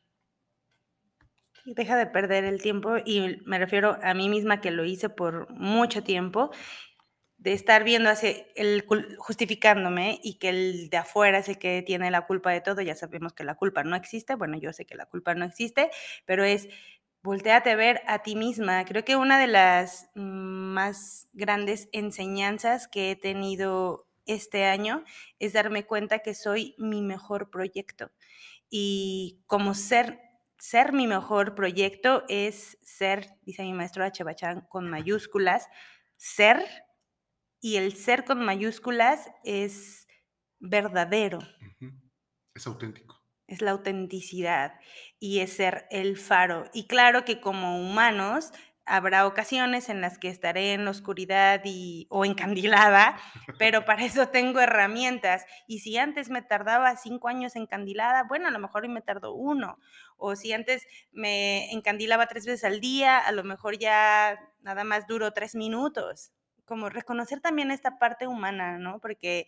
Deja 1.66 1.96
de 1.96 2.08
perder 2.08 2.44
el 2.44 2.62
tiempo 2.62 2.98
y 3.06 3.40
me 3.46 3.60
refiero 3.60 3.98
a 4.02 4.14
mí 4.14 4.30
misma 4.30 4.62
que 4.62 4.72
lo 4.72 4.84
hice 4.84 5.10
por 5.10 5.50
mucho 5.52 6.04
tiempo, 6.04 6.50
de 7.38 7.54
estar 7.54 7.84
viendo 7.84 8.10
hacia 8.10 8.36
el 8.56 8.86
justificándome 9.18 10.20
y 10.24 10.36
que 10.40 10.50
el 10.50 10.90
de 10.90 10.98
afuera 10.98 11.40
es 11.40 11.50
el 11.50 11.58
que 11.60 11.84
tiene 11.84 12.12
la 12.12 12.28
culpa 12.28 12.52
de 12.52 12.62
todo. 12.62 12.82
Ya 12.82 12.96
sabemos 12.96 13.34
que 13.34 13.44
la 13.44 13.56
culpa 13.56 13.84
no 13.84 13.96
existe. 13.96 14.36
Bueno, 14.36 14.58
yo 14.60 14.74
sé 14.74 14.86
que 14.86 14.96
la 14.96 15.08
culpa 15.08 15.36
no 15.36 15.46
existe, 15.46 15.90
pero 16.26 16.44
es 16.44 16.68
volteate 17.24 17.72
a 17.72 17.76
ver 17.76 18.02
a 18.08 18.24
ti 18.24 18.36
misma. 18.36 18.86
Creo 18.86 19.06
que 19.06 19.16
una 19.16 19.40
de 19.40 19.48
las 19.48 20.10
más 20.16 21.30
grandes 21.34 21.90
enseñanzas 21.94 22.88
que 22.88 23.12
he 23.12 23.16
tenido 23.16 24.08
este 24.28 24.66
año 24.66 25.04
es 25.40 25.54
darme 25.54 25.86
cuenta 25.86 26.20
que 26.20 26.36
soy 26.36 26.76
mi 26.78 27.02
mejor 27.02 27.50
proyecto. 27.50 28.12
Y 28.70 29.42
como 29.48 29.74
ser 29.74 30.20
ser 30.62 30.94
mi 30.94 31.08
mejor 31.08 31.56
proyecto 31.56 32.24
es 32.30 32.78
ser, 32.84 33.40
dice 33.42 33.64
mi 33.64 33.74
maestro 33.74 34.06
H. 34.06 34.24
Bachán, 34.24 34.62
con 34.70 34.88
mayúsculas, 34.88 35.68
ser, 36.18 36.64
y 37.60 37.78
el 37.78 37.96
ser 37.96 38.26
con 38.26 38.46
mayúsculas 38.46 39.32
es 39.44 40.08
verdadero. 40.60 41.40
Es 42.54 42.68
auténtico. 42.68 43.26
Es 43.48 43.64
la 43.64 43.72
autenticidad 43.72 44.80
y 45.20 45.40
es 45.40 45.54
ser 45.54 45.88
el 45.90 46.16
faro. 46.16 46.70
Y 46.76 46.86
claro 46.86 47.26
que 47.26 47.42
como 47.42 47.82
humanos 47.82 48.52
habrá 48.86 49.26
ocasiones 49.28 49.90
en 49.90 50.02
las 50.02 50.18
que 50.18 50.30
estaré 50.30 50.74
en 50.74 50.88
oscuridad 50.88 51.62
y, 51.64 52.08
o 52.10 52.26
encandilada, 52.26 53.18
pero 53.58 53.86
para 53.86 54.04
eso 54.06 54.30
tengo 54.30 54.60
herramientas. 54.60 55.46
Y 55.68 55.80
si 55.80 55.98
antes 55.98 56.30
me 56.30 56.42
tardaba 56.42 56.96
cinco 56.96 57.28
años 57.28 57.56
encandilada, 57.56 58.24
bueno, 58.24 58.48
a 58.48 58.52
lo 58.52 58.60
mejor 58.60 58.84
hoy 58.84 58.90
me 58.90 59.02
tardó 59.02 59.34
uno. 59.34 59.78
O 60.18 60.36
si 60.36 60.54
antes 60.54 60.86
me 61.12 61.72
encandilaba 61.72 62.28
tres 62.28 62.46
veces 62.46 62.64
al 62.64 62.80
día, 62.80 63.18
a 63.18 63.32
lo 63.32 63.44
mejor 63.44 63.78
ya 63.78 64.40
nada 64.62 64.84
más 64.84 65.08
duro 65.08 65.32
tres 65.32 65.56
minutos. 65.56 66.32
Como 66.66 66.90
reconocer 66.90 67.42
también 67.42 67.72
esta 67.72 68.00
parte 68.00 68.28
humana, 68.28 68.78
¿no? 68.78 69.00
Porque 69.00 69.48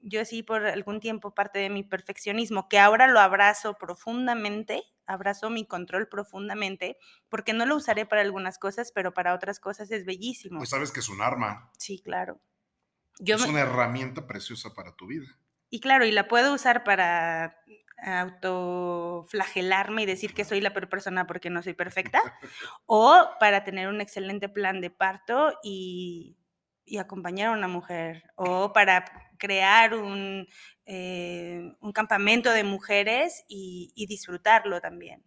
yo 0.00 0.24
sí 0.24 0.42
por 0.42 0.66
algún 0.66 1.00
tiempo 1.00 1.34
parte 1.34 1.58
de 1.58 1.70
mi 1.70 1.82
perfeccionismo, 1.84 2.68
que 2.68 2.78
ahora 2.78 3.06
lo 3.06 3.20
abrazo 3.20 3.74
profundamente, 3.74 4.82
abrazo 5.06 5.50
mi 5.50 5.66
control 5.66 6.08
profundamente, 6.08 6.98
porque 7.28 7.52
no 7.52 7.66
lo 7.66 7.76
usaré 7.76 8.06
para 8.06 8.22
algunas 8.22 8.58
cosas, 8.58 8.92
pero 8.92 9.12
para 9.14 9.34
otras 9.34 9.60
cosas 9.60 9.90
es 9.90 10.04
bellísimo. 10.04 10.58
Pues 10.58 10.70
sabes 10.70 10.92
que 10.92 11.00
es 11.00 11.08
un 11.08 11.20
arma. 11.20 11.70
Sí, 11.78 12.00
claro. 12.02 12.40
es 13.18 13.42
una 13.44 13.60
herramienta 13.60 14.26
preciosa 14.26 14.74
para 14.74 14.94
tu 14.94 15.06
vida. 15.06 15.26
Y 15.70 15.80
claro, 15.80 16.04
y 16.04 16.12
la 16.12 16.28
puedo 16.28 16.54
usar 16.54 16.84
para 16.84 17.56
autoflagelarme 18.04 20.02
y 20.02 20.06
decir 20.06 20.34
que 20.34 20.44
soy 20.44 20.60
la 20.60 20.72
peor 20.72 20.88
persona 20.88 21.26
porque 21.26 21.50
no 21.50 21.62
soy 21.62 21.74
perfecta, 21.74 22.20
o 22.86 23.28
para 23.38 23.64
tener 23.64 23.88
un 23.88 24.00
excelente 24.00 24.48
plan 24.48 24.80
de 24.80 24.90
parto 24.90 25.58
y, 25.62 26.36
y 26.84 26.98
acompañar 26.98 27.48
a 27.48 27.52
una 27.52 27.68
mujer, 27.68 28.24
o 28.34 28.72
para 28.72 29.04
crear 29.42 29.94
un, 29.94 30.46
eh, 30.86 31.74
un 31.80 31.92
campamento 31.92 32.52
de 32.52 32.62
mujeres 32.62 33.44
y, 33.48 33.92
disfrutarlo 34.06 34.80
también. 34.80 35.24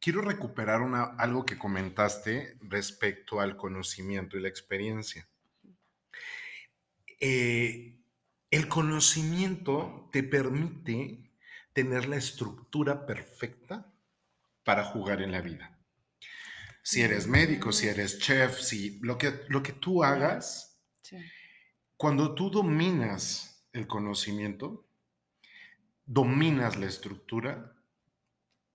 Quiero 0.00 0.22
recuperar 0.22 0.80
una, 0.80 1.04
algo 1.18 1.44
que 1.44 1.58
comentaste 1.58 2.56
respecto 2.62 3.40
al 3.40 3.58
conocimiento 3.58 4.38
y 4.38 4.40
la 4.40 4.48
experiencia. 4.48 5.28
Eh, 7.20 8.00
el 8.50 8.68
conocimiento 8.68 10.08
te 10.10 10.22
permite 10.22 11.30
tener 11.74 12.08
la 12.08 12.16
estructura 12.16 13.04
perfecta 13.04 13.92
para 14.64 14.84
jugar 14.84 15.20
en 15.20 15.32
la 15.32 15.42
vida. 15.42 15.78
Si 16.82 17.02
eres 17.02 17.26
médico, 17.26 17.70
si 17.70 17.88
eres 17.88 18.18
chef, 18.18 18.60
si 18.60 18.98
lo 19.00 19.18
que, 19.18 19.42
lo 19.48 19.62
que 19.62 19.72
tú 19.72 20.02
hagas, 20.04 20.80
cuando 21.98 22.32
tú 22.32 22.48
dominas 22.48 23.68
el 23.72 23.88
conocimiento, 23.88 24.88
dominas 26.06 26.76
la 26.76 26.86
estructura 26.86 27.74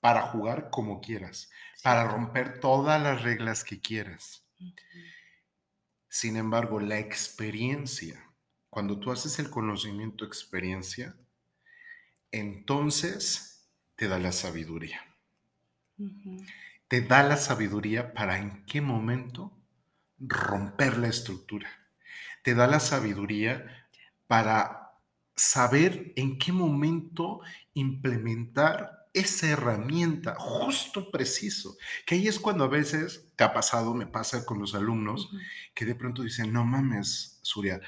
para 0.02 0.24
jugar 0.24 0.70
como 0.70 1.00
quieras, 1.00 1.50
para 1.84 2.04
romper 2.04 2.60
todas 2.60 3.02
las 3.02 3.24
reglas 3.24 3.64
que 3.64 3.80
quieras. 3.80 4.46
Sin 6.10 6.36
embargo, 6.36 6.82
la 6.82 7.00
experiencia, 7.00 8.30
cuando 8.70 9.00
tú 9.00 9.10
haces 9.10 9.40
el 9.40 9.50
conocimiento 9.50 10.26
experiencia, 10.26 11.16
entonces 12.30 13.72
te 13.96 14.10
da 14.10 14.20
la 14.20 14.34
sabiduría. 14.34 15.00
Te 16.90 17.00
da 17.00 17.24
la 17.24 17.38
sabiduría 17.38 18.14
para 18.14 18.38
en 18.38 18.66
qué 18.66 18.82
momento 18.82 19.58
romper 20.20 20.98
la 20.98 21.08
estructura. 21.08 21.83
Te 22.44 22.54
da 22.54 22.68
la 22.68 22.80
sabiduría 22.80 23.88
para 24.28 24.92
saber 25.36 26.14
en 26.16 26.38
qué 26.38 26.52
momento 26.52 27.42
implementar 27.74 29.08
esa 29.14 29.48
herramienta 29.48 30.36
justo 30.38 31.12
preciso, 31.12 31.78
que 32.06 32.16
ahí 32.16 32.28
es 32.28 32.40
cuando 32.40 32.64
a 32.64 32.68
veces, 32.68 33.32
te 33.36 33.44
ha 33.44 33.54
pasado, 33.54 33.94
me 33.94 34.08
pasa 34.08 34.46
con 34.46 34.60
los 34.60 34.74
alumnos, 34.74 35.30
que 35.74 35.86
de 35.86 35.96
pronto 35.96 36.24
dicen, 36.24 36.52
no 36.52 36.66
mames, 36.66 37.40
Surya, 37.44 37.80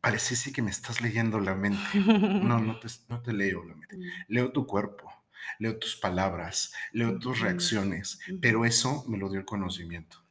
parece 0.00 0.52
que 0.52 0.62
me 0.62 0.70
estás 0.70 1.00
leyendo 1.00 1.40
la 1.40 1.54
mente. 1.54 1.80
No, 2.48 2.60
no 2.60 2.78
te, 2.78 2.88
no 3.08 3.20
te 3.22 3.32
leo 3.32 3.64
la 3.64 3.74
mente. 3.74 3.98
Leo 4.28 4.52
tu 4.52 4.66
cuerpo, 4.66 5.10
leo 5.58 5.78
tus 5.78 5.96
palabras, 5.96 6.72
leo 6.92 7.18
tus 7.18 7.40
reacciones, 7.40 8.20
pero 8.40 8.64
eso 8.64 9.04
me 9.08 9.18
lo 9.18 9.30
dio 9.30 9.40
el 9.40 9.46
conocimiento. 9.46 10.22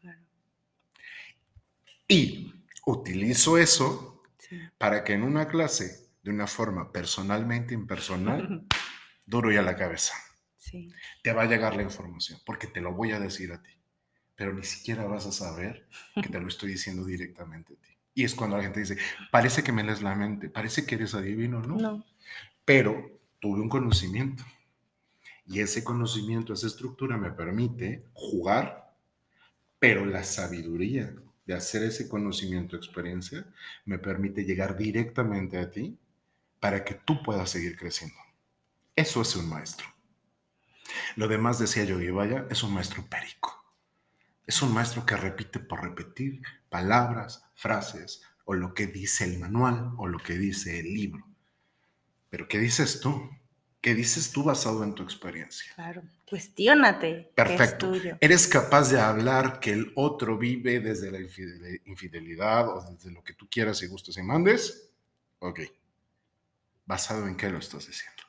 Y 2.07 2.53
utilizo 2.88 3.58
eso 3.58 4.24
para 4.78 5.04
que 5.04 5.14
en 5.14 5.24
una 5.24 5.48
clase 5.48 6.08
de 6.24 6.32
una 6.32 6.48
forma 6.48 6.92
personalmente 6.92 7.74
impersonal, 7.74 8.66
duro 9.26 9.52
y 9.52 9.58
a 9.58 9.62
la 9.62 9.76
cabeza. 9.76 10.14
Te 11.22 11.34
va 11.34 11.44
a 11.44 11.48
llegar 11.48 11.76
la 11.76 11.84
información, 11.84 12.40
porque 12.46 12.68
te 12.68 12.82
lo 12.82 12.94
voy 12.94 13.12
a 13.12 13.20
decir 13.20 13.52
a 13.52 13.62
ti, 13.62 13.72
pero 14.36 14.54
ni 14.54 14.64
siquiera 14.64 15.06
vas 15.06 15.26
a 15.26 15.32
saber 15.32 15.88
que 16.22 16.30
te 16.30 16.40
lo 16.40 16.48
estoy 16.48 16.72
diciendo 16.72 17.06
directamente 17.06 17.74
a 17.74 17.78
ti. 17.78 17.90
Y 18.14 18.24
es 18.24 18.36
cuando 18.36 18.58
la 18.58 18.64
gente 18.64 18.80
dice, 18.80 18.98
parece 19.32 19.64
que 19.64 19.72
me 19.72 19.84
lees 19.84 20.02
la 20.02 20.16
mente, 20.16 20.50
parece 20.50 20.86
que 20.86 20.96
eres 20.96 21.14
adivino, 21.14 21.62
¿no? 21.62 21.78
No. 21.78 22.06
Pero 22.66 23.22
tuve 23.40 23.62
un 23.62 23.70
conocimiento. 23.70 24.44
Y 25.46 25.60
ese 25.60 25.84
conocimiento, 25.84 26.54
esa 26.54 26.68
estructura 26.68 27.16
me 27.18 27.32
permite 27.32 28.06
jugar, 28.14 28.94
pero 29.80 30.06
la 30.06 30.24
sabiduría 30.24 31.14
de 31.48 31.56
hacer 31.56 31.82
ese 31.84 32.10
conocimiento, 32.10 32.76
experiencia, 32.76 33.45
me 33.86 33.98
permite 33.98 34.43
llegar 34.43 34.78
directamente 34.78 35.58
a 35.58 35.72
ti 35.72 35.98
para 36.60 36.84
que 36.84 36.93
tú 36.93 37.24
puedas 37.24 37.50
seguir 37.50 37.78
creciendo. 37.78 38.18
Eso 38.95 39.22
es 39.22 39.36
un 39.36 39.48
maestro. 39.48 39.88
Lo 41.16 41.28
demás, 41.28 41.58
decía 41.58 41.86
Yogi 41.86 42.10
Vaya, 42.10 42.45
es 42.50 42.64
un 42.64 42.74
maestro 42.74 43.06
perico. 43.08 43.64
Es 44.45 44.62
un 44.62 44.74
maestro 44.74 45.06
que 45.06 45.16
repite 45.16 45.60
por 45.60 45.82
repetir 45.82 46.41
palabras, 46.70 47.45
frases, 47.56 48.22
o 48.43 48.54
lo 48.54 48.74
que 48.74 48.88
dice 48.88 49.24
el 49.24 49.39
manual, 49.39 49.91
o 49.98 50.08
lo 50.08 50.20
que 50.20 50.38
dice 50.38 50.80
el 50.80 50.93
libro. 50.93 51.26
Pero 52.30 52.48
¿qué 52.48 52.60
dices 52.60 53.00
tú? 53.00 53.30
¿Qué 53.80 53.95
dices 53.95 54.32
tú 54.32 54.43
basado 54.43 54.84
en 54.84 54.95
tu 54.95 55.04
experiencia? 55.04 55.72
Claro, 55.76 56.04
cuestiónate. 56.28 57.32
Perfecto. 57.36 57.91
¿Eres 58.19 58.47
capaz 58.47 58.91
de 58.91 58.99
hablar 58.99 59.59
que 59.59 59.71
el 59.71 59.91
otro 59.95 60.38
vive 60.38 60.80
desde 60.80 61.11
la 61.11 61.19
infidelidad 61.86 62.69
o 62.69 62.91
desde 62.91 63.11
lo 63.11 63.23
que 63.23 63.34
tú 63.34 63.47
quieras 63.49 63.82
y 63.82 63.88
gustes 63.88 64.17
y 64.17 64.23
mandes? 64.23 64.91
Ok 65.39 65.61
basado 66.88 67.28
en 67.28 67.36
qué 67.36 67.49
lo 67.49 67.59
estás 67.59 67.86
diciendo. 67.86 68.23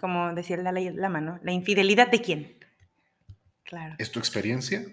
Como 0.00 0.34
decía 0.34 0.56
la, 0.56 0.72
la 0.72 1.08
mano, 1.08 1.38
¿la 1.44 1.52
infidelidad 1.52 2.10
de 2.10 2.20
quién? 2.20 2.58
Claro. 3.62 3.94
¿Es 3.98 4.10
tu 4.10 4.18
experiencia? 4.18 4.84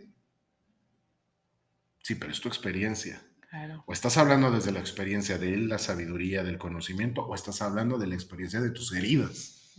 Sí, 2.04 2.16
pero 2.16 2.32
es 2.32 2.40
tu 2.40 2.50
experiencia. 2.50 3.22
Claro. 3.50 3.84
O 3.88 3.94
estás 3.94 4.18
hablando 4.18 4.52
desde 4.52 4.72
la 4.72 4.80
experiencia 4.80 5.40
de 5.40 5.58
la 5.58 5.80
sabiduría, 5.80 6.44
del 6.44 6.60
conocimiento, 6.60 7.26
o 7.26 7.34
estás 7.34 7.64
hablando 7.64 7.98
de 7.98 8.08
la 8.08 8.16
experiencia 8.16 8.62
de 8.62 8.70
tus 8.70 8.94
heridas, 8.94 9.74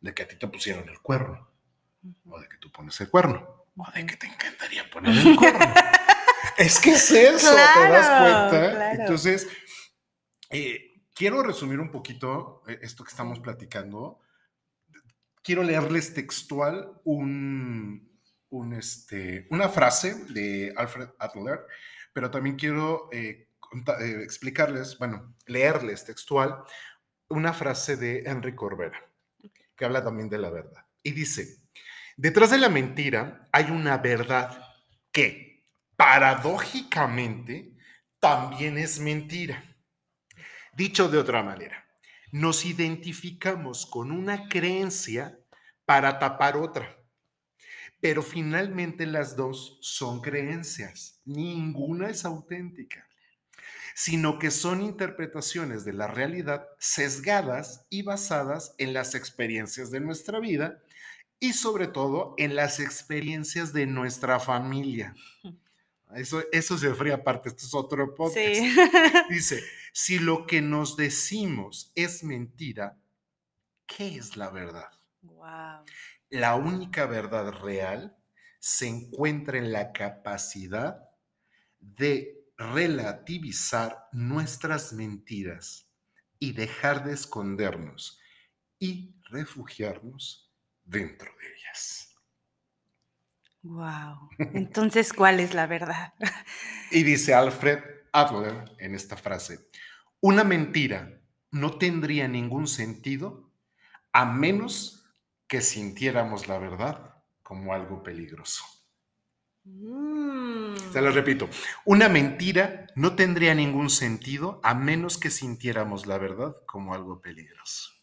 de 0.00 0.14
que 0.14 0.22
a 0.22 0.28
ti 0.28 0.36
te 0.36 0.48
pusieron 0.48 0.88
el 0.88 1.00
cuerno, 1.00 1.48
o 2.28 2.40
de 2.40 2.48
que 2.48 2.56
tú 2.58 2.70
pones 2.70 3.00
el 3.00 3.10
cuerno, 3.10 3.66
o 3.76 3.90
de 3.94 4.06
que 4.06 4.16
te 4.16 4.26
encantaría 4.26 4.88
poner 4.90 5.16
el 5.16 5.36
cuerno. 5.36 5.64
es 6.56 6.78
que 6.80 6.90
es 6.90 7.10
eso, 7.10 7.50
¿te 7.50 7.88
das 7.90 8.50
cuenta? 8.50 8.92
Entonces, 8.92 9.48
eh, 10.50 10.88
Quiero 11.18 11.42
resumir 11.42 11.80
un 11.80 11.90
poquito 11.90 12.62
eh, 12.68 12.78
esto 12.80 13.02
que 13.02 13.10
estamos 13.10 13.40
platicando. 13.40 14.20
Quiero 15.42 15.64
leerles 15.64 16.14
textual 16.14 16.92
un, 17.02 18.08
este, 18.78 19.48
una 19.50 19.68
frase 19.68 20.14
de 20.26 20.72
Alfred 20.76 21.08
Adler, 21.18 21.66
pero 22.12 22.30
también 22.30 22.54
quiero 22.54 23.08
eh, 23.10 23.48
explicarles, 24.22 24.96
bueno, 24.96 25.34
leerles 25.46 26.04
textual 26.04 26.62
una 27.30 27.52
frase 27.52 27.96
de 27.96 28.22
Henry 28.24 28.54
Corbera, 28.54 29.07
que 29.78 29.86
habla 29.86 30.04
también 30.04 30.28
de 30.28 30.38
la 30.38 30.50
verdad. 30.50 30.84
Y 31.02 31.12
dice, 31.12 31.62
Detrás 32.18 32.50
de 32.50 32.58
la 32.58 32.68
mentira 32.68 33.48
hay 33.52 33.70
una 33.70 33.98
verdad 33.98 34.60
que, 35.12 35.64
paradójicamente, 35.96 37.76
también 38.18 38.76
es 38.76 38.98
mentira. 38.98 39.62
Dicho 40.72 41.08
de 41.08 41.18
otra 41.18 41.44
manera, 41.44 41.88
nos 42.32 42.66
identificamos 42.66 43.86
con 43.86 44.10
una 44.10 44.48
creencia 44.48 45.38
para 45.84 46.18
tapar 46.18 46.56
otra. 46.56 46.98
Pero 48.00 48.24
finalmente 48.24 49.06
las 49.06 49.36
dos 49.36 49.78
son 49.80 50.20
creencias. 50.20 51.22
Ninguna 51.24 52.10
es 52.10 52.24
auténtica, 52.24 53.07
sino 53.98 54.38
que 54.38 54.52
son 54.52 54.80
interpretaciones 54.80 55.84
de 55.84 55.92
la 55.92 56.06
realidad 56.06 56.68
sesgadas 56.78 57.84
y 57.90 58.02
basadas 58.02 58.76
en 58.78 58.92
las 58.94 59.16
experiencias 59.16 59.90
de 59.90 59.98
nuestra 59.98 60.38
vida 60.38 60.80
y 61.40 61.54
sobre 61.54 61.88
todo 61.88 62.36
en 62.38 62.54
las 62.54 62.78
experiencias 62.78 63.72
de 63.72 63.86
nuestra 63.86 64.38
familia. 64.38 65.16
Eso, 66.14 66.44
eso 66.52 66.78
se 66.78 66.94
fría 66.94 67.16
aparte, 67.16 67.48
esto 67.48 67.66
es 67.66 67.74
otro 67.74 68.14
podcast. 68.14 68.38
Dice, 69.30 69.64
si 69.92 70.20
lo 70.20 70.46
que 70.46 70.62
nos 70.62 70.96
decimos 70.96 71.90
es 71.96 72.22
mentira, 72.22 72.96
¿qué 73.84 74.14
es 74.14 74.36
la 74.36 74.50
verdad? 74.50 74.92
Wow. 75.22 75.84
La 76.30 76.54
única 76.54 77.06
verdad 77.06 77.50
real 77.50 78.16
se 78.60 78.86
encuentra 78.86 79.58
en 79.58 79.72
la 79.72 79.90
capacidad 79.90 81.10
de 81.80 82.37
relativizar 82.58 84.08
nuestras 84.12 84.92
mentiras 84.92 85.88
y 86.40 86.52
dejar 86.52 87.04
de 87.04 87.14
escondernos 87.14 88.20
y 88.78 89.14
refugiarnos 89.30 90.52
dentro 90.84 91.30
de 91.38 91.54
ellas. 91.54 92.14
Wow. 93.62 94.30
Entonces, 94.54 95.12
¿cuál 95.12 95.40
es 95.40 95.54
la 95.54 95.66
verdad? 95.66 96.14
y 96.90 97.02
dice 97.04 97.34
Alfred 97.34 97.80
Adler 98.12 98.76
en 98.78 98.94
esta 98.94 99.16
frase, 99.16 99.68
una 100.20 100.42
mentira 100.42 101.20
no 101.50 101.78
tendría 101.78 102.26
ningún 102.28 102.66
sentido 102.66 103.52
a 104.12 104.24
menos 104.24 105.06
que 105.46 105.60
sintiéramos 105.60 106.48
la 106.48 106.58
verdad 106.58 107.22
como 107.42 107.72
algo 107.72 108.02
peligroso. 108.02 108.64
Mm. 109.68 110.76
Se 110.92 111.00
lo 111.00 111.10
repito, 111.10 111.48
una 111.84 112.08
mentira 112.08 112.86
no 112.94 113.14
tendría 113.14 113.54
ningún 113.54 113.90
sentido 113.90 114.60
a 114.62 114.74
menos 114.74 115.18
que 115.18 115.30
sintiéramos 115.30 116.06
la 116.06 116.18
verdad 116.18 116.56
como 116.66 116.94
algo 116.94 117.20
peligroso 117.20 117.98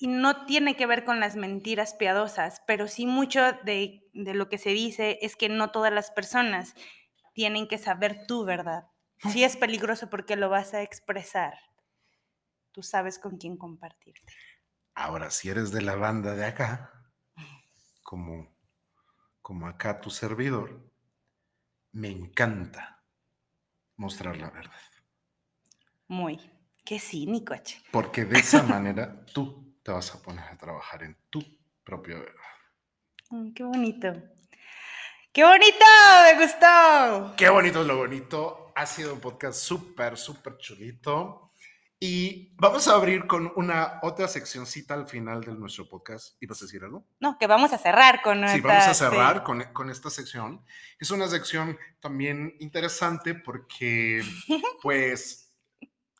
y 0.00 0.06
no 0.06 0.46
tiene 0.46 0.76
que 0.76 0.86
ver 0.86 1.04
con 1.04 1.20
las 1.20 1.36
mentiras 1.36 1.92
piadosas, 1.92 2.62
pero 2.66 2.88
sí 2.88 3.04
mucho 3.04 3.52
de, 3.64 4.08
lo 4.14 4.48
que 4.48 4.56
se 4.56 4.70
dice 4.70 5.18
es 5.20 5.36
que 5.36 5.50
no 5.50 5.72
todas 5.72 5.92
las 5.92 6.10
personas 6.10 6.74
tienen 7.34 7.68
que 7.68 7.76
saber 7.76 8.26
tu 8.26 8.46
verdad. 8.46 8.84
Si 9.30 9.44
es 9.44 9.58
peligroso 9.58 10.08
porque 10.08 10.36
lo 10.36 10.48
vas 10.48 10.72
a 10.72 10.80
expresar, 10.80 11.52
tú 12.72 12.82
sabes 12.82 13.18
con 13.18 13.36
quién 13.36 13.58
compartirte. 13.58 14.32
Ahora, 14.94 15.30
si 15.30 15.50
eres 15.50 15.70
de 15.70 15.82
la 15.82 15.96
banda 15.96 16.34
de 16.34 16.46
acá, 16.46 16.90
como, 18.02 18.48
como 19.50 19.66
acá 19.66 20.00
tu 20.00 20.10
servidor, 20.10 20.70
me 21.90 22.08
encanta 22.08 23.02
mostrar 23.96 24.36
la 24.36 24.48
verdad. 24.48 24.80
Muy. 26.06 26.38
Qué 26.84 27.00
cínico, 27.00 27.56
Porque 27.90 28.24
de 28.24 28.38
esa 28.38 28.62
manera 28.62 29.26
tú 29.34 29.74
te 29.82 29.90
vas 29.90 30.14
a 30.14 30.22
poner 30.22 30.44
a 30.44 30.56
trabajar 30.56 31.02
en 31.02 31.16
tu 31.28 31.42
propia 31.82 32.20
verdad. 32.20 32.58
Mm, 33.30 33.52
qué 33.52 33.64
bonito. 33.64 34.12
¡Qué 35.32 35.42
bonito! 35.42 35.84
¡Me 36.26 36.44
gustó! 36.44 37.34
Qué 37.36 37.48
bonito 37.48 37.80
es 37.80 37.88
lo 37.88 37.96
bonito. 37.96 38.72
Ha 38.76 38.86
sido 38.86 39.12
un 39.14 39.18
podcast 39.18 39.58
súper, 39.58 40.16
súper 40.16 40.58
chulito. 40.58 41.49
Y 42.02 42.54
vamos 42.56 42.88
a 42.88 42.94
abrir 42.94 43.26
con 43.26 43.52
una 43.56 44.00
otra 44.02 44.26
seccioncita 44.26 44.94
al 44.94 45.06
final 45.06 45.42
de 45.44 45.52
nuestro 45.52 45.86
podcast. 45.86 46.42
¿Y 46.42 46.46
vas 46.46 46.62
a 46.62 46.64
decir 46.64 46.82
algo? 46.82 47.06
No, 47.20 47.36
que 47.38 47.46
vamos 47.46 47.74
a 47.74 47.78
cerrar 47.78 48.22
con 48.22 48.38
Sí, 48.48 48.62
vamos 48.62 48.86
a 48.86 48.94
cerrar 48.94 49.42
con, 49.42 49.62
con, 49.74 49.90
esta 49.90 50.08
sección. 50.08 50.64
Es 50.98 51.10
una 51.10 51.28
sección 51.28 51.78
también 52.00 52.56
interesante 52.58 53.34
porque, 53.34 54.22
pues, 54.82 55.52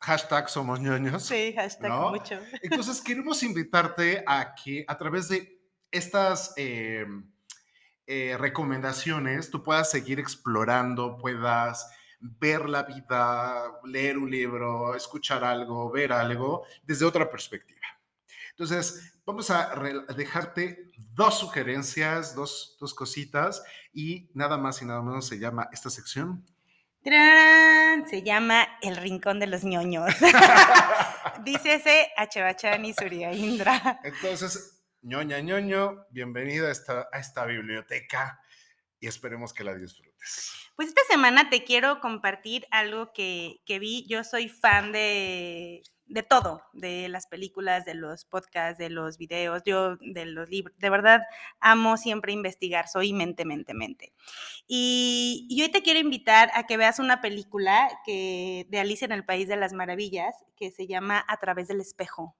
hashtag 0.01 0.49
somos 0.49 0.79
ñoños. 0.79 1.23
Sí, 1.23 1.51
hashtag 1.55 1.91
mucho. 1.91 2.39
Entonces 2.61 3.01
queremos 3.03 3.41
invitarte 3.41 4.23
a 4.27 4.53
que 4.53 4.85
a 4.87 4.95
través 4.99 5.29
de 5.29 5.63
estas 5.89 6.53
eh, 6.57 7.07
eh, 8.05 8.37
recomendaciones 8.39 9.49
tú 9.49 9.63
puedas 9.63 9.89
seguir 9.89 10.19
explorando, 10.19 11.17
puedas 11.17 11.89
ver 12.21 12.69
la 12.69 12.83
vida, 12.83 13.79
leer 13.83 14.17
un 14.17 14.29
libro, 14.29 14.95
escuchar 14.95 15.43
algo, 15.43 15.89
ver 15.91 16.13
algo 16.13 16.65
desde 16.83 17.05
otra 17.05 17.29
perspectiva. 17.29 17.79
Entonces, 18.51 19.15
vamos 19.25 19.49
a 19.49 19.73
dejarte 20.15 20.91
dos 21.13 21.39
sugerencias, 21.39 22.35
dos, 22.35 22.77
dos 22.79 22.93
cositas 22.93 23.63
y 23.93 24.29
nada 24.33 24.57
más 24.57 24.81
y 24.81 24.85
nada 24.85 25.01
menos 25.01 25.27
se 25.27 25.39
llama 25.39 25.67
esta 25.71 25.89
sección 25.89 26.45
se 27.03 28.21
llama 28.23 28.67
El 28.81 28.95
Rincón 28.97 29.39
de 29.39 29.47
los 29.47 29.63
ñoños. 29.63 30.13
Dice 31.43 31.75
ese 31.75 32.11
Achebachani 32.15 32.93
Surya 32.93 33.33
Indra. 33.33 33.99
Entonces, 34.03 34.83
ñoña 35.01 35.39
ñoño, 35.39 36.05
bienvenida 36.11 36.67
a 36.67 36.71
esta, 36.71 37.09
a 37.11 37.19
esta 37.19 37.45
biblioteca 37.45 38.39
y 38.99 39.07
esperemos 39.07 39.53
que 39.53 39.63
la 39.63 39.73
disfrutes. 39.73 40.10
Pues 40.75 40.87
esta 40.87 41.01
semana 41.09 41.49
te 41.49 41.63
quiero 41.63 41.99
compartir 41.99 42.65
algo 42.71 43.13
que, 43.13 43.61
que 43.65 43.79
vi. 43.79 44.05
Yo 44.07 44.23
soy 44.23 44.49
fan 44.49 44.91
de, 44.91 45.83
de 46.11 46.23
todo, 46.23 46.61
de 46.73 47.07
las 47.07 47.27
películas, 47.27 47.85
de 47.85 47.93
los 47.93 48.25
podcasts, 48.25 48.77
de 48.77 48.89
los 48.89 49.17
videos, 49.17 49.63
yo 49.65 49.95
de 49.97 50.25
los 50.25 50.49
libros. 50.49 50.77
De 50.77 50.89
verdad, 50.89 51.21
amo 51.59 51.95
siempre 51.97 52.33
investigar, 52.33 52.87
soy 52.89 53.13
mente, 53.13 53.45
mente, 53.45 53.73
mente. 53.73 54.13
Y, 54.67 55.47
hoy 55.61 55.69
te 55.69 55.81
quiero 55.81 55.99
invitar 55.99 56.51
a 56.53 56.67
que 56.67 56.77
veas 56.77 56.99
una 56.99 57.21
película 57.21 57.89
que, 58.05 58.67
de 58.69 58.79
Alicia 58.79 59.05
en 59.05 59.13
el 59.13 59.25
País 59.25 59.47
de 59.47 59.55
las 59.55 59.73
Maravillas 59.73 60.35
que 60.57 60.71
se 60.71 60.85
llama 60.85 61.23
A 61.27 61.37
través 61.37 61.69
del 61.69 61.79
espejo. 61.79 62.35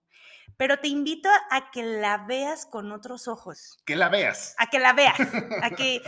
Pero 0.57 0.79
te 0.79 0.89
invito 0.89 1.29
a 1.49 1.71
que 1.71 1.83
la 1.83 2.17
veas 2.17 2.65
con 2.65 2.91
otros 2.91 3.29
ojos. 3.29 3.77
Que 3.85 3.95
la 3.95 4.09
veas. 4.09 4.53
A 4.57 4.67
que 4.67 4.79
la 4.79 4.91
veas. 4.91 5.15
A 5.63 5.69
que 5.71 6.01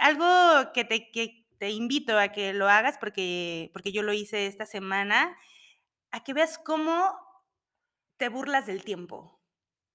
algo 0.00 0.72
que 0.72 0.84
te, 0.84 1.10
que 1.10 1.46
te 1.58 1.70
invito 1.70 2.18
a 2.18 2.28
que 2.28 2.52
lo 2.52 2.68
hagas 2.68 2.98
porque, 2.98 3.70
porque 3.72 3.92
yo 3.92 4.02
lo 4.02 4.12
hice 4.12 4.46
esta 4.46 4.66
semana 4.66 5.36
a 6.10 6.24
que 6.24 6.32
veas 6.32 6.58
cómo 6.58 7.14
te 8.16 8.28
burlas 8.28 8.66
del 8.66 8.82
tiempo 8.84 9.40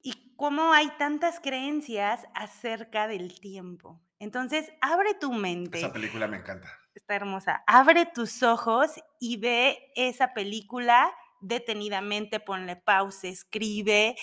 y 0.01 0.35
cómo 0.35 0.73
hay 0.73 0.89
tantas 0.97 1.39
creencias 1.39 2.25
acerca 2.33 3.07
del 3.07 3.39
tiempo. 3.39 4.01
Entonces, 4.19 4.71
abre 4.81 5.13
tu 5.15 5.33
mente. 5.33 5.79
Esa 5.79 5.91
película 5.91 6.27
me 6.27 6.37
encanta. 6.37 6.69
Está 6.93 7.15
hermosa. 7.15 7.63
Abre 7.67 8.05
tus 8.05 8.43
ojos 8.43 8.91
y 9.19 9.37
ve 9.37 9.91
esa 9.95 10.33
película 10.33 11.11
detenidamente, 11.47 12.39
ponle 12.39 12.75
pausa, 12.75 13.27
escribe 13.27 14.15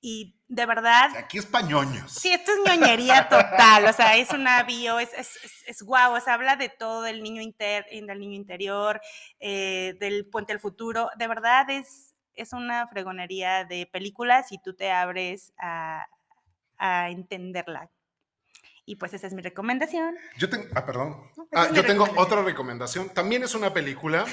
y 0.00 0.36
de 0.48 0.66
verdad... 0.66 1.10
Aquí 1.16 1.38
es 1.38 1.46
pañoños. 1.46 2.12
Sí, 2.12 2.32
esto 2.32 2.52
es 2.52 2.58
ñoñería 2.66 3.28
total, 3.28 3.86
o 3.86 3.92
sea, 3.92 4.16
es 4.16 4.30
una 4.30 4.62
bio, 4.62 4.98
es, 4.98 5.12
es, 5.14 5.38
es, 5.66 5.82
guau, 5.82 6.14
o 6.14 6.20
sea, 6.20 6.34
habla 6.34 6.56
de 6.56 6.68
todo, 6.68 7.02
del 7.02 7.22
niño, 7.22 7.42
inter, 7.42 7.86
del 7.90 8.18
niño 8.18 8.34
interior, 8.34 9.00
eh, 9.38 9.96
del 10.00 10.26
puente 10.26 10.52
al 10.52 10.60
futuro, 10.60 11.10
de 11.16 11.28
verdad 11.28 11.68
es, 11.70 12.14
es 12.34 12.52
una 12.52 12.88
fregonería 12.88 13.64
de 13.64 13.86
películas 13.86 14.52
y 14.52 14.58
tú 14.58 14.74
te 14.74 14.90
abres 14.90 15.52
a, 15.58 16.06
a 16.78 17.10
entenderla. 17.10 17.90
Y 18.86 18.96
pues 18.96 19.14
esa 19.14 19.28
es 19.28 19.34
mi 19.34 19.42
recomendación. 19.42 20.16
Yo 20.36 20.50
tengo, 20.50 20.64
ah, 20.74 20.84
perdón. 20.84 21.30
ah, 21.52 21.68
yo 21.72 21.84
tengo 21.84 22.08
otra 22.16 22.42
recomendación. 22.42 23.10
También 23.10 23.44
es 23.44 23.54
una 23.54 23.72
película. 23.72 24.24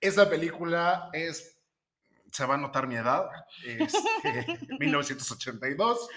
Esa 0.00 0.28
película 0.28 1.10
es 1.12 1.53
se 2.34 2.44
va 2.46 2.54
a 2.54 2.58
notar 2.58 2.88
mi 2.88 2.96
edad, 2.96 3.28
este, 3.64 4.58
1982, 4.80 6.08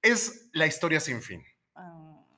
es 0.00 0.50
La 0.52 0.66
historia 0.66 1.00
sin 1.00 1.20
fin. 1.20 1.44
Oh, 1.74 2.28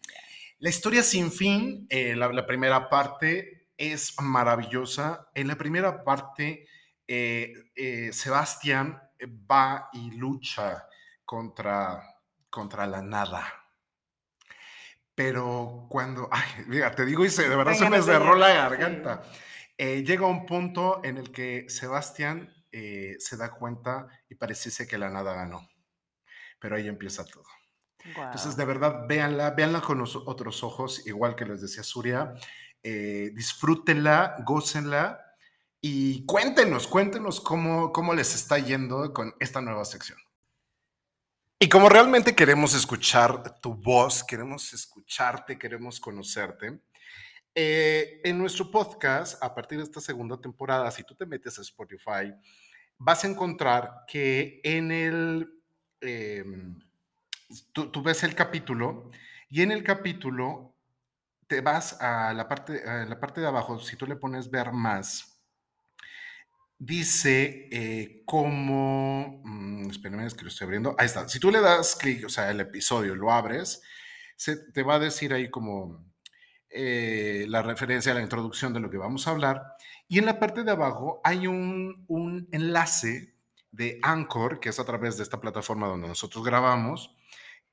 la 0.58 0.70
historia 0.70 1.02
sin 1.02 1.30
fin, 1.30 1.86
eh, 1.90 2.16
la, 2.16 2.46
primera 2.46 2.88
parte 2.88 3.68
es 3.76 4.14
maravillosa. 4.20 5.28
En 5.34 5.48
la 5.48 5.56
primera 5.56 6.02
parte, 6.02 6.66
eh, 7.06 7.52
eh, 7.74 8.10
Sebastián 8.12 9.02
va 9.50 9.90
y 9.92 10.12
lucha 10.12 10.86
contra, 11.26 12.02
contra 12.48 12.86
la 12.86 13.02
nada. 13.02 13.46
Pero 15.14 15.86
cuando, 15.90 16.26
ay, 16.30 16.64
mira, 16.66 16.94
te 16.94 17.04
digo, 17.04 17.22
y 17.22 17.28
de 17.28 17.56
verdad 17.56 17.74
se 17.74 17.90
me 17.90 18.00
cerró 18.00 18.34
la 18.34 18.48
garganta. 18.48 19.22
llega 19.76 20.26
un 20.26 20.46
punto 20.46 21.02
en 21.04 21.18
el 21.18 21.30
que 21.30 21.66
Sebastián 21.68 22.50
eh, 22.72 23.16
se 23.18 23.36
da 23.36 23.50
cuenta 23.50 24.06
y 24.28 24.34
parece 24.34 24.86
que 24.86 24.98
la 24.98 25.10
nada 25.10 25.34
ganó. 25.34 25.68
Pero 26.58 26.76
ahí 26.76 26.88
empieza 26.88 27.24
todo. 27.24 27.44
Entonces, 28.04 28.56
de 28.56 28.64
verdad, 28.64 29.06
véanla, 29.06 29.50
véanla 29.50 29.80
con 29.82 29.98
los 29.98 30.16
otros 30.16 30.62
ojos, 30.62 31.06
igual 31.06 31.36
que 31.36 31.44
les 31.44 31.60
decía 31.60 31.82
Surya. 31.82 32.34
Eh, 32.82 33.30
disfrútenla, 33.34 34.36
gócenla 34.46 35.20
y 35.82 36.24
cuéntenos, 36.24 36.86
cuéntenos 36.86 37.40
cómo, 37.40 37.92
cómo 37.92 38.14
les 38.14 38.34
está 38.34 38.58
yendo 38.58 39.12
con 39.12 39.34
esta 39.38 39.60
nueva 39.60 39.84
sección. 39.84 40.18
Y 41.58 41.68
como 41.68 41.90
realmente 41.90 42.34
queremos 42.34 42.74
escuchar 42.74 43.60
tu 43.60 43.74
voz, 43.74 44.24
queremos 44.24 44.72
escucharte, 44.72 45.58
queremos 45.58 46.00
conocerte, 46.00 46.80
eh, 47.55 48.20
en 48.24 48.38
nuestro 48.38 48.70
podcast, 48.70 49.42
a 49.42 49.55
partir 49.55 49.78
de 49.78 49.84
esta 49.84 50.01
segunda 50.01 50.40
temporada, 50.40 50.90
si 50.90 51.03
tú 51.03 51.14
te 51.14 51.26
metes 51.26 51.59
a 51.59 51.62
Spotify, 51.62 52.32
vas 52.98 53.24
a 53.24 53.28
encontrar 53.28 54.05
que 54.07 54.61
en 54.62 54.92
el... 54.92 55.62
Em, 56.01 56.78
tú, 57.72 58.03
ves 58.03 58.22
el 58.22 58.34
capítulo 58.34 59.11
y 59.48 59.62
en 59.62 59.72
el 59.72 59.82
capítulo 59.82 60.76
te 61.46 61.61
vas 61.61 62.01
a 62.01 62.32
la 62.32 62.46
parte, 62.46 62.82
la 62.84 63.18
parte 63.18 63.40
de 63.40 63.48
abajo, 63.48 63.80
si 63.80 63.96
tú 63.96 64.07
le 64.07 64.14
pones 64.14 64.51
ver 64.51 64.70
más, 64.72 65.42
dice 66.78 67.68
eh, 67.72 68.22
cómo, 68.24 69.42
mm, 69.44 69.90
espérame, 69.90 70.26
es 70.26 70.34
que 70.34 70.42
lo 70.42 70.48
estoy 70.48 70.66
abriendo, 70.66 70.94
ahí 70.96 71.07
está, 71.07 71.28
si 71.28 71.40
tú 71.40 71.51
le 71.51 71.61
das 71.61 71.96
clic, 71.96 72.24
o 72.24 72.28
sea, 72.28 72.51
el 72.51 72.61
episodio, 72.61 73.16
lo 73.16 73.32
abres, 73.32 73.82
te 74.72 74.82
va 74.84 74.94
a 74.94 74.98
decir 75.01 75.34
ahí 75.34 75.51
como 75.51 76.11
eh, 76.70 77.46
la 77.48 77.62
referencia 77.62 78.12
a 78.12 78.14
la 78.14 78.22
introducción 78.22 78.72
de 78.72 78.80
lo 78.80 78.90
que 78.90 78.96
vamos 78.96 79.26
a 79.26 79.30
hablar, 79.30 79.76
y 80.08 80.18
en 80.18 80.26
la 80.26 80.38
parte 80.38 80.62
de 80.62 80.70
abajo 80.70 81.20
hay 81.24 81.46
un, 81.46 82.04
un 82.08 82.48
enlace 82.52 83.34
de 83.72 83.98
Anchor, 84.02 84.60
que 84.60 84.68
es 84.70 84.80
a 84.80 84.84
través 84.84 85.16
de 85.16 85.22
esta 85.22 85.40
plataforma 85.40 85.86
donde 85.86 86.08
nosotros 86.08 86.44
grabamos, 86.44 87.14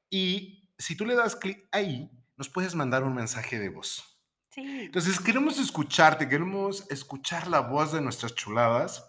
y 0.09 0.69
si 0.77 0.95
tú 0.95 1.05
le 1.05 1.15
das 1.15 1.35
clic 1.35 1.67
ahí, 1.71 2.09
nos 2.37 2.49
puedes 2.49 2.75
mandar 2.75 3.03
un 3.03 3.15
mensaje 3.15 3.59
de 3.59 3.69
voz. 3.69 4.19
Sí. 4.51 4.81
Entonces, 4.85 5.19
queremos 5.19 5.59
escucharte, 5.59 6.29
queremos 6.29 6.85
escuchar 6.89 7.47
la 7.47 7.61
voz 7.61 7.91
de 7.91 8.01
nuestras 8.01 8.35
chuladas 8.35 9.03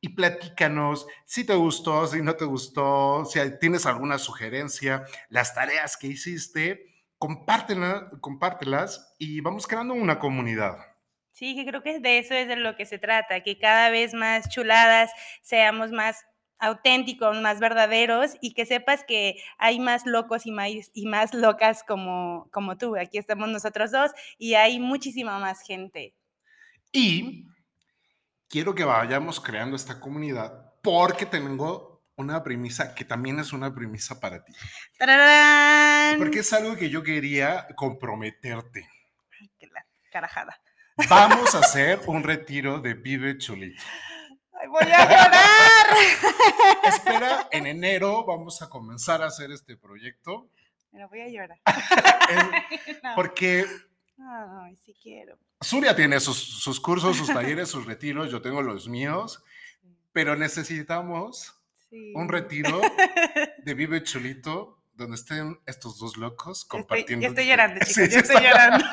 y 0.00 0.10
platícanos 0.10 1.06
si 1.26 1.44
te 1.44 1.54
gustó, 1.54 2.06
si 2.06 2.22
no 2.22 2.34
te 2.36 2.44
gustó, 2.44 3.24
si 3.24 3.40
tienes 3.58 3.86
alguna 3.86 4.18
sugerencia, 4.18 5.04
las 5.28 5.54
tareas 5.54 5.96
que 5.96 6.06
hiciste, 6.08 6.87
compártelas, 7.18 8.04
compártelas 8.20 9.14
y 9.18 9.40
vamos 9.40 9.66
creando 9.66 9.94
una 9.94 10.18
comunidad. 10.18 10.76
Sí, 11.32 11.54
que 11.54 11.66
creo 11.66 11.82
que 11.82 12.00
de 12.00 12.18
eso 12.18 12.34
es 12.34 12.48
de 12.48 12.56
lo 12.56 12.76
que 12.76 12.86
se 12.86 12.98
trata, 12.98 13.42
que 13.42 13.58
cada 13.58 13.90
vez 13.90 14.14
más 14.14 14.48
chuladas 14.48 15.10
seamos 15.42 15.92
más 15.92 16.24
auténticos, 16.58 17.40
más 17.40 17.60
verdaderos 17.60 18.32
y 18.40 18.54
que 18.54 18.66
sepas 18.66 19.04
que 19.04 19.40
hay 19.58 19.78
más 19.78 20.06
locos 20.06 20.46
y 20.46 20.50
más, 20.50 20.70
y 20.92 21.06
más 21.06 21.34
locas 21.34 21.84
como, 21.84 22.48
como 22.52 22.76
tú. 22.76 22.96
Aquí 22.96 23.18
estamos 23.18 23.48
nosotros 23.48 23.92
dos 23.92 24.10
y 24.36 24.54
hay 24.54 24.80
muchísima 24.80 25.38
más 25.38 25.60
gente. 25.62 26.14
Y 26.90 27.46
quiero 28.48 28.74
que 28.74 28.84
vayamos 28.84 29.40
creando 29.40 29.76
esta 29.76 30.00
comunidad 30.00 30.72
porque 30.82 31.26
tengo 31.26 31.87
una 32.18 32.42
premisa 32.42 32.94
que 32.94 33.04
también 33.04 33.38
es 33.38 33.52
una 33.52 33.74
premisa 33.74 34.20
para 34.20 34.44
ti. 34.44 34.52
Porque 36.18 36.40
es 36.40 36.52
algo 36.52 36.76
que 36.76 36.90
yo 36.90 37.02
quería 37.02 37.66
comprometerte. 37.76 38.88
Ay, 39.40 39.50
qué 39.58 39.66
la 39.68 39.86
carajada. 40.10 40.60
Vamos 41.08 41.54
a 41.54 41.60
hacer 41.60 42.00
un 42.06 42.22
retiro 42.22 42.80
de 42.80 42.94
Vive 42.94 43.38
Chulito 43.38 43.82
voy 44.66 44.90
a 44.92 45.04
llorar. 45.04 45.86
Espera, 46.84 47.48
en 47.52 47.66
enero 47.66 48.24
vamos 48.24 48.60
a 48.62 48.68
comenzar 48.68 49.22
a 49.22 49.26
hacer 49.26 49.50
este 49.52 49.76
proyecto. 49.76 50.48
Pero 50.90 51.08
voy 51.08 51.20
a 51.20 51.28
llorar. 51.28 51.60
Porque... 53.14 53.64
Ay, 54.18 54.76
sí 54.76 54.96
quiero. 55.00 55.38
Surya 55.60 55.94
tiene 55.94 56.18
sus, 56.18 56.80
cursos, 56.80 57.16
sus 57.16 57.28
talleres, 57.28 57.68
sus 57.68 57.86
retiros, 57.86 58.30
yo 58.30 58.42
tengo 58.42 58.62
los 58.62 58.88
míos, 58.88 59.44
pero 60.12 60.34
necesitamos 60.34 61.57
un 61.90 62.28
retiro 62.28 62.80
de 63.64 63.74
Vive 63.74 64.02
Chulito 64.02 64.78
donde 64.94 65.16
estén 65.16 65.60
estos 65.66 65.98
dos 65.98 66.16
locos 66.16 66.64
compartiendo. 66.64 67.26
Estoy, 67.26 67.42
estoy 67.44 67.50
llorando, 67.50 67.84
chicos, 67.84 68.10
yo 68.10 68.18
estoy 68.18 68.42
llorando. 68.42 68.84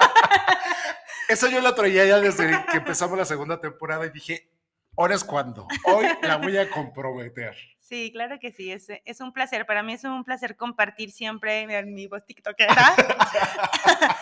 Eso 1.27 1.49
yo 1.49 1.61
lo 1.61 1.73
traía 1.73 2.05
ya 2.05 2.19
desde 2.19 2.63
que 2.71 2.77
empezamos 2.77 3.17
la 3.17 3.25
segunda 3.25 3.59
temporada 3.59 4.05
y 4.05 4.11
dije, 4.11 4.51
ahora 4.95 5.15
es 5.15 5.23
cuando. 5.23 5.67
Hoy 5.85 6.05
la 6.21 6.37
voy 6.37 6.57
a 6.57 6.69
comprometer. 6.69 7.55
Sí, 7.79 8.11
claro 8.11 8.39
que 8.39 8.51
sí, 8.51 8.71
es, 8.71 8.87
es 8.89 9.21
un 9.21 9.33
placer. 9.33 9.65
Para 9.65 9.83
mí 9.83 9.93
es 9.93 10.03
un 10.03 10.23
placer 10.23 10.55
compartir 10.55 11.11
siempre 11.11 11.61
en 11.61 11.93
mi 11.93 12.07
voz 12.07 12.25
tiktokera. 12.25 12.75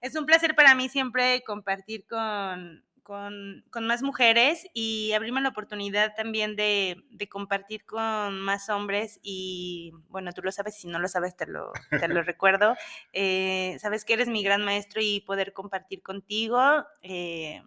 es 0.00 0.16
un 0.16 0.26
placer 0.26 0.54
para 0.54 0.74
mí 0.74 0.88
siempre 0.88 1.42
compartir 1.46 2.06
con, 2.06 2.84
con, 3.10 3.64
con, 3.70 3.88
más 3.88 4.04
mujeres 4.04 4.68
y 4.72 5.10
abrirme 5.14 5.40
la 5.40 5.48
oportunidad 5.48 6.14
también 6.14 6.54
de, 6.54 7.02
de, 7.10 7.28
compartir 7.28 7.84
con 7.84 8.40
más 8.40 8.68
hombres 8.68 9.18
y 9.20 9.92
bueno, 10.10 10.32
tú 10.32 10.42
lo 10.42 10.52
sabes, 10.52 10.76
si 10.76 10.86
no 10.86 11.00
lo 11.00 11.08
sabes 11.08 11.34
te 11.34 11.48
lo, 11.48 11.72
te 11.90 12.06
lo 12.06 12.22
recuerdo. 12.22 12.76
Eh, 13.12 13.76
sabes 13.80 14.04
que 14.04 14.12
eres 14.12 14.28
mi 14.28 14.44
gran 14.44 14.64
maestro 14.64 15.02
y 15.02 15.22
poder 15.22 15.52
compartir 15.52 16.02
contigo. 16.02 16.84
Eh, 17.02 17.60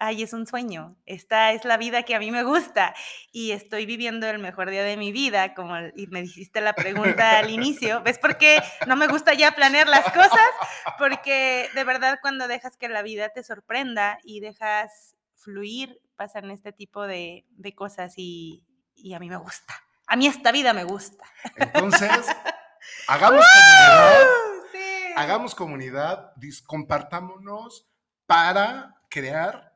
ay, 0.00 0.22
es 0.22 0.32
un 0.32 0.46
sueño, 0.46 0.96
esta 1.04 1.52
es 1.52 1.66
la 1.66 1.76
vida 1.76 2.02
que 2.04 2.14
a 2.14 2.18
mí 2.18 2.30
me 2.30 2.42
gusta 2.42 2.94
y 3.32 3.52
estoy 3.52 3.84
viviendo 3.84 4.26
el 4.26 4.38
mejor 4.38 4.70
día 4.70 4.82
de 4.82 4.96
mi 4.96 5.12
vida, 5.12 5.54
como 5.54 5.76
y 5.94 6.06
me 6.06 6.20
hiciste 6.20 6.62
la 6.62 6.72
pregunta 6.72 7.38
al 7.38 7.50
inicio, 7.50 8.02
¿ves 8.02 8.18
por 8.18 8.38
qué 8.38 8.62
no 8.86 8.96
me 8.96 9.06
gusta 9.08 9.34
ya 9.34 9.52
planear 9.52 9.86
las 9.88 10.10
cosas? 10.12 10.50
Porque 10.98 11.68
de 11.74 11.84
verdad 11.84 12.18
cuando 12.22 12.48
dejas 12.48 12.78
que 12.78 12.88
la 12.88 13.02
vida 13.02 13.28
te 13.28 13.44
sorprenda 13.44 14.18
y 14.24 14.40
dejas 14.40 15.14
fluir, 15.36 16.00
pasan 16.16 16.50
este 16.50 16.72
tipo 16.72 17.06
de, 17.06 17.44
cosas 17.76 18.14
y, 18.16 18.64
a 19.14 19.18
mí 19.18 19.28
me 19.28 19.36
gusta. 19.36 19.74
A 20.06 20.16
mí 20.16 20.26
esta 20.26 20.50
vida 20.50 20.72
me 20.72 20.84
gusta. 20.84 21.24
Entonces, 21.56 22.10
hagamos 23.06 23.44
comunidad. 23.46 24.26
Hagamos 25.16 25.54
comunidad, 25.54 26.32
compartámonos 26.66 27.86
para 28.26 28.94
crear 29.10 29.69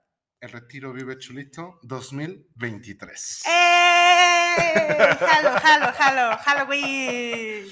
el 0.44 0.50
Retiro 0.50 0.92
Vive 0.92 1.16
Chulito 1.16 1.78
2023. 1.84 3.44
¡Eh! 3.46 4.56
¡Jalo, 5.18 5.58
jalo, 5.58 5.92
jalo! 5.92 6.36
¡Halloween! 6.36 7.66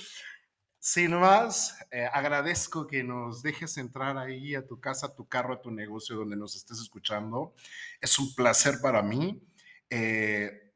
Sin 0.78 1.14
más, 1.20 1.78
eh, 1.90 2.08
agradezco 2.10 2.86
que 2.86 3.04
nos 3.04 3.42
dejes 3.42 3.76
entrar 3.76 4.16
ahí 4.16 4.54
a 4.54 4.66
tu 4.66 4.80
casa, 4.80 5.08
a 5.08 5.14
tu 5.14 5.28
carro, 5.28 5.52
a 5.52 5.60
tu 5.60 5.70
negocio, 5.70 6.16
donde 6.16 6.34
nos 6.34 6.56
estés 6.56 6.80
escuchando. 6.80 7.54
Es 8.00 8.18
un 8.18 8.34
placer 8.34 8.76
para 8.80 9.02
mí. 9.02 9.46
Eh, 9.90 10.72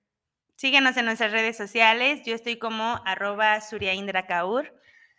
Síguenos 0.57 0.99
en 0.99 1.07
nuestras 1.07 1.33
redes 1.33 1.57
sociales. 1.57 2.21
Yo 2.27 2.35
estoy 2.35 2.59
como 2.59 3.01
arroba 3.07 3.59
Kaur. 4.29 4.71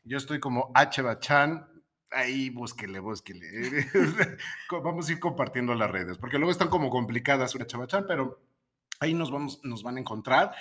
Yo 0.04 0.18
estoy 0.18 0.40
como 0.40 0.72
hbachan 0.76 1.77
ahí 2.12 2.50
búsquele, 2.50 3.00
búsquele. 3.00 3.48
vamos 4.72 5.10
a 5.10 5.12
ir 5.12 5.20
compartiendo 5.20 5.74
las 5.76 5.90
redes, 5.90 6.18
porque 6.18 6.38
luego 6.38 6.52
están 6.52 6.70
como 6.70 6.90
complicadas 6.90 7.56
una 7.56 7.68
chavachán, 7.68 8.06
pero 8.08 8.42
ahí 9.00 9.14
nos, 9.14 9.32
vamos, 9.32 9.60
nos 9.64 9.84
van 9.84 9.98
a 9.98 10.00
encontrar. 10.00 10.54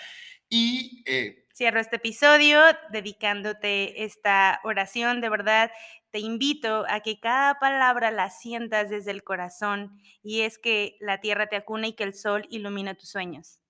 Y 0.48 1.02
eh, 1.06 1.46
cierro 1.54 1.80
este 1.80 1.96
episodio 1.96 2.60
dedicándote 2.90 4.04
esta 4.04 4.60
oración. 4.62 5.20
De 5.20 5.28
verdad, 5.28 5.70
te 6.10 6.20
invito 6.20 6.84
a 6.88 7.00
que 7.00 7.18
cada 7.18 7.58
palabra 7.58 8.10
la 8.10 8.30
sientas 8.30 8.88
desde 8.90 9.10
el 9.10 9.24
corazón 9.24 10.00
y 10.22 10.42
es 10.42 10.58
que 10.58 10.96
la 11.00 11.20
tierra 11.20 11.48
te 11.48 11.56
acuna 11.56 11.88
y 11.88 11.94
que 11.94 12.04
el 12.04 12.14
sol 12.14 12.46
ilumina 12.50 12.94
tus 12.94 13.08
sueños. 13.08 13.60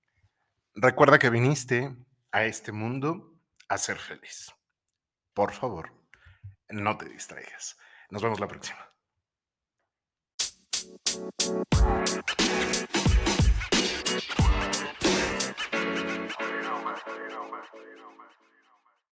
Recuerda 0.74 1.18
que 1.18 1.30
viniste 1.30 1.96
a 2.30 2.44
este 2.44 2.72
mundo 2.72 3.32
a 3.68 3.78
ser 3.78 3.96
feliz. 3.96 4.52
Por 5.32 5.52
favor 5.52 5.96
no 6.70 6.96
te 6.96 7.08
distraigas. 7.08 7.76
Nos 8.10 8.22
vemos 8.22 8.40
la 8.40 8.48
próxima. 8.48 8.86